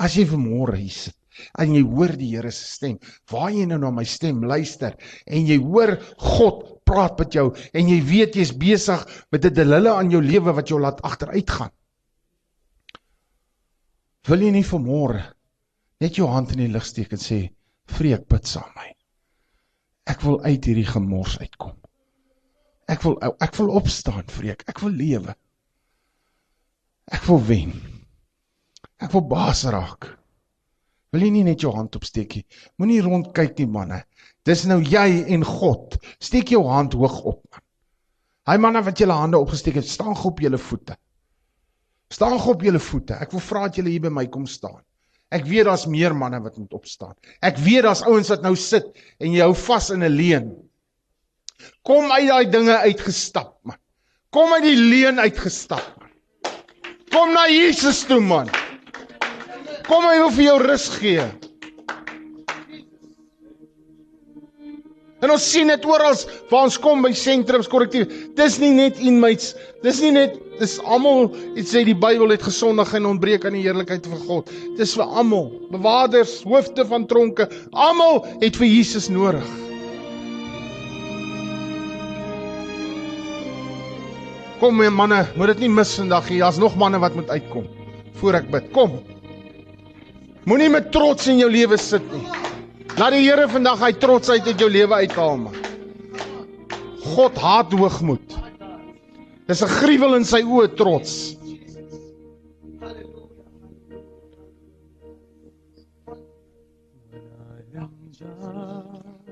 As 0.00 0.16
jy 0.18 0.24
vanmôre 0.26 0.78
hier 0.80 0.94
sit 0.94 1.18
en 1.58 1.72
jy 1.74 1.82
hoor 1.82 2.12
die 2.14 2.30
Here 2.30 2.50
se 2.54 2.66
stem, 2.76 2.98
waar 3.30 3.50
jy 3.50 3.64
nou 3.66 3.80
na 3.82 3.90
my 3.90 4.04
stem 4.06 4.44
luister 4.46 4.94
en 5.26 5.48
jy 5.48 5.58
hoor 5.62 5.96
God 6.22 6.62
praat 6.86 7.18
met 7.18 7.34
jou 7.34 7.48
en 7.74 7.90
jy 7.90 7.98
weet 8.06 8.38
jy's 8.38 8.52
besig 8.54 9.02
met 9.32 9.44
'n 9.44 9.54
delille 9.54 9.90
aan 9.90 10.10
jou 10.10 10.22
lewe 10.22 10.54
wat 10.54 10.68
jou 10.70 10.80
laat 10.80 11.02
agteruit 11.02 11.50
gaan. 11.50 11.72
Wil 14.28 14.42
jy 14.42 14.50
nie 14.50 14.64
vanmôre 14.64 15.22
net 16.00 16.16
jou 16.16 16.28
hand 16.28 16.52
in 16.52 16.58
die 16.58 16.72
lug 16.72 16.84
steek 16.84 17.12
en 17.12 17.18
sê, 17.18 17.50
"Vreek 17.86 18.28
bid 18.28 18.46
saam 18.46 18.70
met 18.74 18.76
my." 18.76 18.94
Ek 20.06 20.22
wil 20.22 20.40
uit 20.44 20.64
hierdie 20.64 20.86
gemors 20.86 21.38
uitkom. 21.38 21.76
Ek 22.88 23.02
wil 23.02 23.18
ek 23.40 23.56
wil 23.56 23.70
opstaan, 23.70 24.24
vreek. 24.28 24.64
Ek 24.68 24.80
wil 24.80 24.90
lewe. 24.90 25.34
Ek 27.12 27.24
wil 27.28 27.42
wen. 27.44 27.72
Ek 29.02 29.12
wil 29.12 29.26
baas 29.28 29.64
raak. 29.68 30.08
Wil 31.12 31.26
jy 31.26 31.30
nie 31.30 31.44
net 31.46 31.62
jou 31.62 31.72
hand 31.74 31.94
opsteek 31.98 32.38
nie? 32.38 32.44
Moenie 32.80 33.02
rondkyk 33.04 33.58
nie, 33.60 33.68
manne. 33.70 34.00
Dis 34.44 34.64
nou 34.68 34.80
jy 34.82 35.24
en 35.34 35.44
God. 35.46 35.98
Steek 36.22 36.50
jou 36.54 36.64
hand 36.68 36.96
hoog 36.98 37.20
op, 37.22 37.42
man. 37.52 37.62
Hy 38.44 38.56
manne 38.60 38.82
wat 38.84 39.00
julle 39.00 39.14
hande 39.16 39.38
opgesteek 39.40 39.78
het, 39.80 39.88
staan 39.88 40.16
gou 40.18 40.34
op 40.34 40.40
julle 40.44 40.58
voete. 40.60 40.98
Staan 42.12 42.36
gou 42.36 42.52
op 42.52 42.64
julle 42.66 42.80
voete. 42.82 43.16
Ek 43.16 43.32
wil 43.32 43.40
vra 43.40 43.62
dat 43.68 43.78
julle 43.80 43.94
hier 43.94 44.02
by 44.04 44.12
my 44.12 44.26
kom 44.32 44.44
staan. 44.50 44.82
Ek 45.32 45.46
weet 45.48 45.64
daar's 45.66 45.86
meer 45.90 46.12
manne 46.14 46.42
wat 46.44 46.58
moet 46.60 46.74
opstaan. 46.76 47.14
Ek 47.42 47.56
weet 47.64 47.86
daar's 47.86 48.04
ouens 48.04 48.28
wat 48.30 48.44
nou 48.44 48.52
sit 48.60 48.90
en 49.18 49.32
jy 49.32 49.40
hou 49.42 49.54
vas 49.64 49.88
in 49.94 50.04
'n 50.04 50.12
leuen. 50.12 50.50
Kom 51.82 52.12
uit 52.12 52.28
daai 52.28 52.50
dinge 52.50 52.76
uitgestap, 52.84 53.56
man. 53.64 53.78
Kom 54.30 54.52
uit 54.52 54.62
die 54.62 54.76
leuen 54.76 55.18
uitgestap, 55.18 55.86
man. 55.98 56.03
Kom 57.14 57.30
na 57.30 57.46
Jesus 57.46 58.02
toe, 58.08 58.18
man. 58.18 58.48
Kom 59.86 60.02
hy 60.02 60.16
wil 60.18 60.32
vir 60.34 60.48
jou 60.48 60.56
rus 60.64 60.88
gee. 60.98 61.22
En 65.22 65.32
ons 65.32 65.44
sien 65.46 65.70
dit 65.70 65.86
oral 65.88 66.18
waar 66.50 66.66
ons 66.66 66.78
kom 66.82 67.06
by 67.06 67.12
sentrums 67.16 67.70
korrektief. 67.70 68.10
Dis 68.36 68.58
nie 68.60 68.72
net 68.74 68.98
inmates, 68.98 69.54
dis 69.86 70.02
nie 70.02 70.10
net 70.18 70.34
dis 70.58 70.76
almal, 70.82 71.30
dit 71.54 71.66
sê 71.70 71.84
die 71.86 71.96
Bybel 71.96 72.34
het 72.34 72.44
gesondig 72.44 72.92
en 72.98 73.08
ontbreek 73.14 73.46
aan 73.46 73.56
die 73.56 73.64
heerlikheid 73.64 74.10
van 74.10 74.24
God. 74.26 74.50
Dis 74.78 74.98
vir 74.98 75.06
almal, 75.06 75.52
bewaarders, 75.70 76.40
hoofde 76.44 76.86
van 76.90 77.06
tronke, 77.10 77.46
almal 77.72 78.24
het 78.42 78.58
vir 78.58 78.68
Jesus 78.68 79.08
nodig. 79.10 79.63
Kom 84.60 84.76
my 84.78 84.88
manne, 84.88 85.24
moet 85.36 85.54
dit 85.54 85.64
nie 85.64 85.72
mis 85.72 85.94
vandag 85.98 86.28
nie. 86.30 86.38
Daar's 86.42 86.60
nog 86.62 86.76
manne 86.78 87.00
wat 87.02 87.16
moet 87.18 87.30
uitkom 87.30 87.66
voor 88.20 88.38
ek 88.38 88.50
bid. 88.52 88.70
Kom. 88.72 88.98
Moenie 90.48 90.70
met 90.70 90.90
trots 90.92 91.26
in 91.28 91.40
jou 91.42 91.50
lewe 91.50 91.76
sit 91.80 92.04
nie. 92.12 92.24
Laat 92.94 93.16
die 93.16 93.24
Here 93.24 93.48
vandag 93.50 93.80
hy 93.82 93.92
trotsheid 93.98 94.46
uit 94.46 94.60
jou 94.60 94.70
lewe 94.70 95.00
uithaal 95.02 95.38
man. 95.48 95.56
God 97.14 97.38
haat 97.42 97.72
hoogmoed. 97.74 98.36
Dis 99.48 99.62
'n 99.62 99.68
gruwel 99.68 100.14
in 100.16 100.24
sy 100.24 100.40
oë 100.42 100.68
trots. 100.76 101.36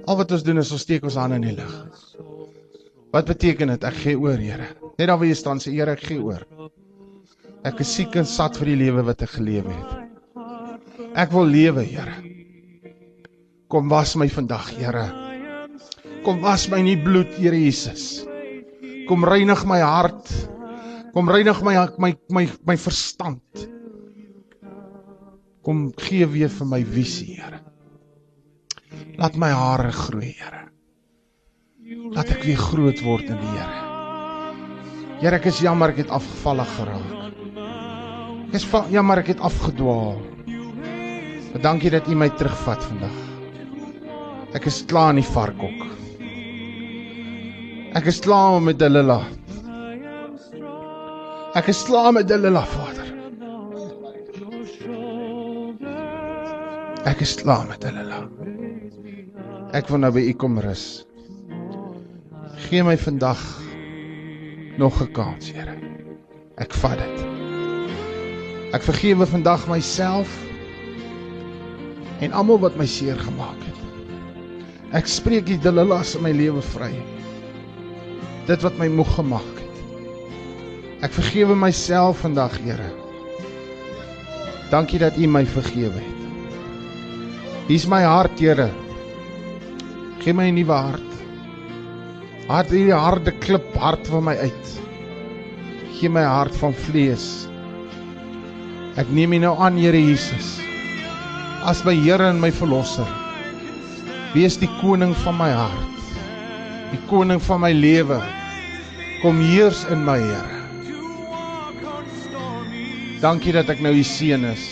Al 0.06 0.16
wat 0.16 0.32
ons 0.32 0.42
doen 0.42 0.58
is 0.58 0.72
ons 0.72 0.82
steek 0.82 1.04
ons 1.04 1.14
hande 1.14 1.36
in 1.36 1.46
die 1.46 1.56
lug. 1.56 1.72
Wat 3.12 3.28
beteken 3.28 3.68
dit? 3.74 3.84
Ek 3.84 3.98
gee 4.00 4.16
oor, 4.16 4.40
Here. 4.40 4.70
Net 4.96 5.08
daar 5.10 5.18
waar 5.20 5.28
jy 5.28 5.36
staan, 5.36 5.60
sê 5.60 5.74
Here, 5.74 5.92
ek 5.92 6.06
gee 6.08 6.20
oor. 6.22 6.46
Ek 7.68 7.82
is 7.84 7.92
siek 7.94 8.16
en 8.18 8.26
sat 8.26 8.56
vir 8.58 8.72
die 8.72 8.78
lewe 8.86 9.04
wat 9.06 9.22
ek 9.26 9.36
geleef 9.36 9.68
het. 9.68 9.98
Ek 11.20 11.34
wil 11.34 11.50
lewe, 11.52 11.84
Here. 11.84 12.16
Kom 13.72 13.92
was 13.92 14.16
my 14.16 14.30
vandag, 14.32 14.72
Here. 14.78 15.04
Kom 16.24 16.40
was 16.40 16.68
my 16.72 16.80
in 16.80 16.88
die 16.88 17.02
bloed, 17.04 17.36
Here 17.36 17.58
Jesus. 17.58 18.24
Kom 19.10 19.26
reinig 19.28 19.66
my 19.68 19.82
hart. 19.84 20.32
Kom 21.12 21.28
reinig 21.28 21.60
my 21.66 21.76
my 22.00 22.14
my 22.32 22.46
my 22.64 22.78
verstand. 22.80 23.66
Kom 25.62 25.90
gee 26.00 26.24
weer 26.26 26.48
vir 26.48 26.72
my 26.72 26.80
visie, 26.96 27.36
Here. 27.36 27.60
Laat 29.20 29.36
my 29.36 29.52
hare 29.52 29.92
groei, 29.92 30.32
Here. 30.32 30.71
Laat 31.92 32.30
ek 32.32 32.44
weer 32.46 32.60
groot 32.60 33.00
word 33.04 33.28
in 33.28 33.36
die 33.40 33.50
Here. 33.52 33.80
Here, 35.20 35.36
ek 35.36 35.48
is 35.50 35.58
jammer 35.62 35.92
ek 35.92 36.02
het 36.02 36.12
afgevallig 36.14 36.70
geraak. 36.78 37.10
Ek 38.48 38.56
is 38.58 38.64
jammer 38.92 39.20
ek 39.20 39.32
het 39.32 39.42
afgedwaal. 39.44 40.16
Maar 41.52 41.62
dankie 41.66 41.92
dat 41.92 42.08
U 42.08 42.16
my 42.16 42.30
terugvat 42.40 42.84
vandag. 42.88 43.18
Ek 44.56 44.68
is 44.68 44.80
klaar 44.88 45.12
in 45.12 45.20
die 45.20 45.28
varkhok. 45.28 45.84
Ek 48.00 48.08
is 48.08 48.22
klaar 48.24 48.56
met 48.64 48.80
Delila. 48.80 49.20
Ek 51.60 51.68
is 51.68 51.84
klaar 51.84 52.12
met 52.16 52.28
Delila, 52.28 52.64
Vader. 52.72 53.08
Ek 57.12 57.20
is 57.20 57.36
klaar 57.40 57.68
met 57.68 57.84
Delila. 57.84 58.24
Ek 59.76 59.88
wil 59.92 60.06
nou 60.06 60.12
by 60.16 60.24
U 60.32 60.36
kom 60.40 60.60
rus. 60.64 61.02
Gee 62.68 62.82
my 62.84 62.96
vandag 62.98 63.40
nog 64.76 65.00
'n 65.02 65.12
kans, 65.12 65.52
Here. 65.52 65.74
Ek 66.56 66.72
vat 66.72 66.98
dit. 66.98 67.24
Ek 68.72 68.82
vergewe 68.82 69.26
vandag 69.26 69.66
myself 69.68 70.28
en 72.20 72.32
almal 72.32 72.58
wat 72.58 72.76
my 72.76 72.86
seer 72.86 73.18
gemaak 73.18 73.58
het. 73.66 73.80
Ek 74.92 75.06
spreek 75.06 75.46
die 75.46 75.58
Delillas 75.58 76.14
in 76.14 76.22
my 76.22 76.32
lewe 76.32 76.62
vry. 76.62 76.92
dit 78.46 78.62
wat 78.62 78.78
my 78.78 78.88
moeg 78.90 79.14
gemaak 79.14 79.58
het. 79.58 79.82
Ek 81.06 81.12
vergewe 81.14 81.54
myself 81.54 82.18
vandag, 82.18 82.58
Here. 82.58 82.90
Dankie 84.70 84.98
dat 84.98 85.16
U 85.16 85.26
my 85.26 85.46
vergewe 85.46 86.02
het. 86.02 86.20
Hier's 87.68 87.86
my 87.86 88.02
hart, 88.02 88.38
Here. 88.38 88.70
Gee 90.18 90.34
my 90.34 90.50
'n 90.50 90.54
nuwe 90.54 90.72
hart. 90.72 91.11
Hart 92.52 92.68
hierdie 92.68 92.92
harde 92.92 93.32
klip 93.40 93.64
hart 93.80 94.08
van 94.12 94.26
my 94.26 94.34
uit. 94.36 94.72
Gee 95.96 96.10
my 96.12 96.24
hart 96.28 96.52
van 96.60 96.74
vlees. 96.76 97.46
Ek 99.00 99.08
neem 99.08 99.32
U 99.32 99.38
nou 99.40 99.54
aan, 99.56 99.78
Here 99.80 99.96
Jesus, 99.96 100.58
as 101.64 101.80
my 101.88 101.94
Here 101.96 102.28
en 102.28 102.42
my 102.42 102.50
verlosser. 102.52 103.08
Wees 104.34 104.58
die 104.60 104.68
koning 104.82 105.16
van 105.24 105.38
my 105.40 105.48
hart. 105.48 106.12
Die 106.92 107.00
koning 107.08 107.40
van 107.40 107.64
my 107.64 107.72
lewe. 107.72 108.20
Kom 109.22 109.40
heers 109.40 109.86
in 109.88 110.04
my, 110.04 110.18
Here. 110.20 110.60
Dankie 113.24 113.56
dat 113.56 113.72
ek 113.72 113.80
nou 113.80 113.96
u 113.96 114.04
seun 114.04 114.44
is. 114.52 114.68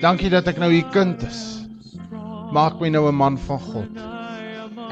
Dankie 0.00 0.32
dat 0.32 0.48
ek 0.48 0.62
nou 0.62 0.72
u 0.72 0.80
kind 0.94 1.20
is. 1.28 1.44
Maak 2.56 2.80
my 2.80 2.88
nou 2.88 3.10
'n 3.12 3.20
man 3.20 3.36
van 3.44 3.60
God. 3.60 4.05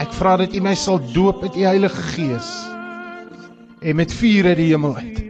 Ek 0.04 0.12
vra 0.12 0.34
dat 0.36 0.52
u 0.52 0.60
my 0.60 0.74
sal 0.76 0.98
doop 1.14 1.40
met 1.40 1.54
u 1.56 1.62
Heilige 1.64 2.02
Gees 2.12 2.48
en 3.80 3.96
met 3.96 4.12
vuur 4.12 4.50
uit 4.50 4.58
die 4.58 4.66
hemel 4.72 4.96
uit. 4.96 5.20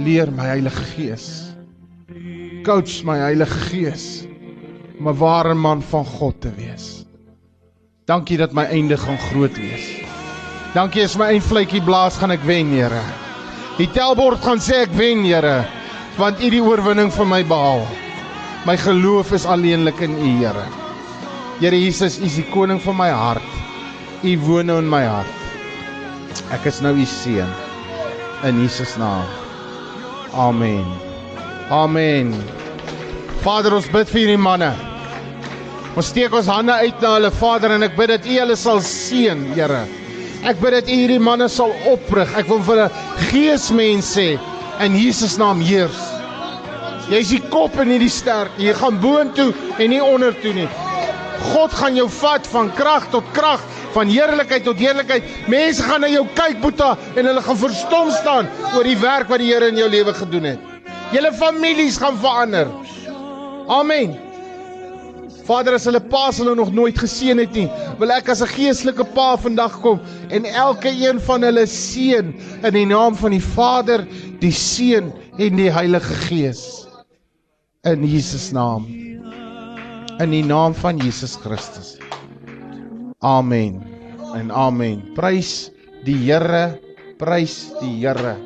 Leer 0.00 0.32
my 0.32 0.46
Heilige 0.54 0.84
Gees. 0.94 1.26
Coach 2.64 3.02
my 3.04 3.18
Heilige 3.20 3.58
Gees 3.68 4.24
om 4.98 5.08
'n 5.12 5.18
ware 5.20 5.54
man 5.54 5.82
van 5.82 6.04
God 6.04 6.40
te 6.40 6.52
wees. 6.56 7.04
Dankie 8.08 8.36
dat 8.36 8.52
my 8.52 8.64
einde 8.64 8.96
gaan 8.96 9.18
groot 9.18 9.56
wees. 9.56 9.86
Dankie 10.74 11.04
as 11.04 11.16
my 11.16 11.34
eindvletjie 11.36 11.84
blaas 11.84 12.16
gaan 12.16 12.30
ek 12.30 12.44
wen, 12.48 12.72
Here. 12.72 13.02
Die 13.76 13.90
telbord 13.92 14.40
gaan 14.40 14.60
sê 14.60 14.86
ek 14.88 14.94
wen, 14.96 15.24
Here, 15.24 15.66
want 16.16 16.40
U 16.40 16.50
die 16.50 16.62
oorwinning 16.62 17.12
vir 17.12 17.26
my 17.26 17.44
behaal. 17.44 17.86
My 18.64 18.76
geloof 18.76 19.32
is 19.32 19.44
alleenlik 19.44 20.00
in 20.00 20.16
U, 20.16 20.38
Here. 20.40 20.81
Here 21.62 21.78
Jesus, 21.78 22.18
U 22.18 22.24
is 22.26 22.34
die 22.34 22.42
koning 22.50 22.80
van 22.82 22.96
my 22.98 23.06
hart. 23.14 23.50
U 24.26 24.30
woon 24.48 24.66
nou 24.66 24.80
in 24.82 24.88
my 24.90 25.04
hart. 25.06 26.40
Ek 26.50 26.66
is 26.66 26.80
nou 26.82 26.90
U 26.98 27.04
seun 27.06 27.52
in 28.48 28.58
Jesus 28.64 28.96
naam. 28.98 29.28
Amen. 30.34 30.82
Amen. 31.70 32.34
Vader, 33.46 33.78
ons 33.78 33.86
bid 33.94 34.10
vir 34.10 34.24
hierdie 34.24 34.42
manne. 34.42 34.72
Ons 35.94 36.10
steek 36.10 36.34
ons 36.34 36.50
hande 36.50 36.74
uit 36.82 36.98
na 36.98 37.14
hulle 37.14 37.30
Vader 37.38 37.76
en 37.76 37.86
ek 37.86 37.94
bid 37.94 38.10
dat 38.10 38.26
U 38.26 38.34
hulle 38.40 38.58
sal 38.58 38.82
seën, 38.82 39.46
Here. 39.54 39.84
Ek 40.42 40.58
bid 40.58 40.80
dat 40.80 40.90
U 40.90 41.00
hierdie 41.04 41.22
manne 41.22 41.46
sal 41.46 41.70
oprig. 41.94 42.38
Ek 42.42 42.50
wil 42.50 42.66
vir 42.66 42.88
hulle 42.88 43.26
geesmens 43.30 44.16
sê 44.18 44.32
in 44.82 44.98
Jesus 44.98 45.38
naam 45.38 45.62
heers. 45.62 46.08
Jy's 47.06 47.36
die 47.36 47.44
kop 47.54 47.78
en 47.78 47.94
nie 47.94 48.02
die 48.02 48.10
sterk 48.10 48.58
nie. 48.58 48.72
Jy 48.72 48.80
gaan 48.82 48.98
boontoe 48.98 49.52
en 49.78 49.94
nie 49.94 50.02
ondertoe 50.02 50.58
nie. 50.64 50.72
God 51.52 51.72
gaan 51.72 51.96
jou 51.96 52.08
vat 52.20 52.46
van 52.46 52.72
krag 52.76 53.08
tot 53.10 53.24
krag, 53.36 53.60
van 53.92 54.08
heerlikheid 54.08 54.64
tot 54.64 54.80
heerlikheid. 54.80 55.22
Mense 55.48 55.82
gaan 55.82 56.00
na 56.00 56.08
jou 56.08 56.26
kyk, 56.34 56.60
Boeta, 56.62 56.96
en 57.16 57.28
hulle 57.28 57.42
gaan 57.44 57.60
verstom 57.60 58.10
staan 58.10 58.50
oor 58.74 58.84
die 58.88 58.98
werk 58.98 59.28
wat 59.28 59.42
die 59.42 59.52
Here 59.52 59.68
in 59.68 59.80
jou 59.80 59.88
lewe 59.88 60.14
gedoen 60.16 60.52
het. 60.52 60.68
Julle 61.12 61.32
families 61.36 61.98
gaan 62.00 62.16
verander. 62.20 62.70
Amen. 63.68 64.16
Vader, 65.42 65.74
as 65.74 65.84
hulle 65.88 66.00
paas 66.00 66.38
hulle 66.38 66.54
nog 66.54 66.70
nooit 66.72 66.98
geseën 66.98 67.40
het 67.42 67.52
nie, 67.56 67.66
wil 67.98 68.14
ek 68.14 68.28
as 68.30 68.42
'n 68.42 68.52
geestelike 68.54 69.04
pa 69.14 69.36
vandag 69.36 69.80
kom 69.82 70.00
en 70.30 70.44
elke 70.46 70.88
een 70.88 71.20
van 71.20 71.42
hulle 71.42 71.66
seën 71.66 72.32
in 72.62 72.72
die 72.72 72.86
naam 72.86 73.14
van 73.14 73.30
die 73.30 73.42
Vader, 73.42 74.06
die 74.40 74.52
Seun 74.52 75.12
en 75.38 75.56
die 75.56 75.70
Heilige 75.70 76.14
Gees. 76.28 76.86
In 77.82 78.06
Jesus 78.06 78.52
naam. 78.52 79.11
In 80.22 80.30
die 80.30 80.44
naam 80.46 80.70
van 80.78 81.00
Jesus 81.02 81.32
Christus. 81.42 81.96
Amen. 83.26 83.80
En 84.38 84.52
amen. 84.54 85.00
Prys 85.16 85.72
die 86.06 86.14
Here, 86.14 86.78
prys 87.18 87.72
die 87.80 87.96
Here. 88.04 88.36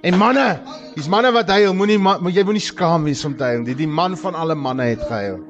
En 0.00 0.16
manne, 0.16 0.46
dis 0.94 1.10
manne 1.12 1.34
wat 1.36 1.52
huil, 1.52 1.74
moenie 1.76 1.98
moet 2.00 2.32
jy 2.32 2.46
moenie 2.48 2.64
skaam 2.64 3.04
wees 3.04 3.20
om 3.28 3.34
te 3.36 3.44
huil. 3.44 3.66
Die, 3.66 3.76
die 3.76 3.88
man 3.88 4.16
van 4.16 4.38
alle 4.40 4.56
manne 4.56 4.86
het 4.94 5.02
gehuil. 5.10 5.42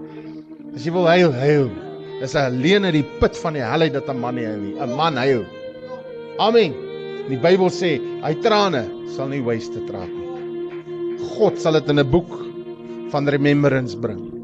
As 0.74 0.88
jy 0.88 0.96
wil 0.96 1.06
huil, 1.06 1.30
huil. 1.38 1.70
Dis 2.18 2.34
'n 2.34 2.50
alleen 2.50 2.90
uit 2.90 2.98
die 2.98 3.06
put 3.20 3.38
van 3.38 3.54
die 3.54 3.62
hel 3.62 3.86
uit 3.86 3.94
dat 3.94 4.10
'n 4.10 4.18
man 4.18 4.34
huil 4.34 4.58
nie. 4.58 4.74
'n 4.82 4.96
Man 4.96 5.14
huil. 5.14 5.46
Amen. 6.38 6.74
Die 7.28 7.38
Bybel 7.38 7.70
sê, 7.70 8.02
hy 8.26 8.34
trane 8.42 8.82
sal 9.14 9.28
nie 9.28 9.42
waste 9.42 9.78
trap 9.86 10.10
nie. 10.10 11.22
God 11.38 11.54
sal 11.60 11.78
dit 11.78 11.88
in 11.88 12.00
'n 12.00 12.10
boek 12.10 12.34
van 13.10 13.28
remembrance 13.28 13.94
bring. 13.94 14.39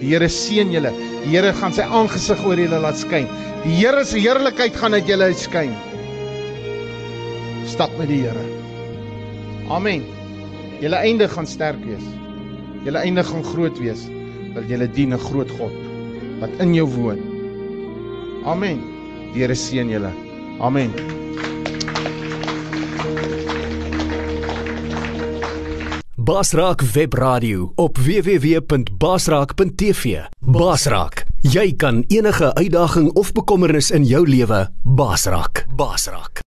Die 0.00 0.10
Here 0.12 0.28
seën 0.28 0.72
julle. 0.74 0.92
Die 1.24 1.34
Here 1.34 1.52
gaan 1.56 1.74
sy 1.76 1.84
aangesig 1.86 2.40
oor 2.46 2.58
julle 2.58 2.80
laat 2.82 2.98
skyn. 3.00 3.28
Die 3.64 3.76
Here 3.78 4.04
se 4.04 4.20
heerlikheid 4.22 4.76
gaan 4.78 4.96
uit 4.98 5.08
julle 5.08 5.30
uitskyn. 5.32 5.74
Stap 7.70 7.94
met 7.98 8.10
die 8.10 8.22
Here. 8.24 8.44
Amen. 9.72 10.04
Julle 10.82 10.98
einde 10.98 11.28
gaan 11.30 11.46
sterk 11.46 11.80
wees. 11.86 12.04
Julle 12.86 13.04
einde 13.04 13.24
gaan 13.24 13.44
groot 13.46 13.78
wees. 13.78 14.08
Want 14.54 14.68
julle 14.68 14.90
dien 14.90 15.14
'n 15.14 15.24
groot 15.30 15.50
God 15.58 15.72
wat 16.42 16.50
in 16.58 16.74
jou 16.74 16.88
woon. 16.90 17.20
Amen. 18.44 18.82
Die 19.32 19.40
Here 19.40 19.54
seën 19.54 19.88
julle. 19.88 20.10
Amen. 20.60 21.21
Basraak 26.24 26.82
Webradio 26.82 27.72
op 27.74 27.98
www.basraak.tv. 27.98 30.24
Basraak, 30.38 31.24
jy 31.40 31.76
kan 31.76 32.04
enige 32.06 32.54
uitdaging 32.54 33.10
of 33.18 33.32
bekommernis 33.34 33.90
in 33.90 34.04
jou 34.06 34.28
lewe 34.28 34.68
basraak. 34.82 35.66
Basraak. 35.74 36.32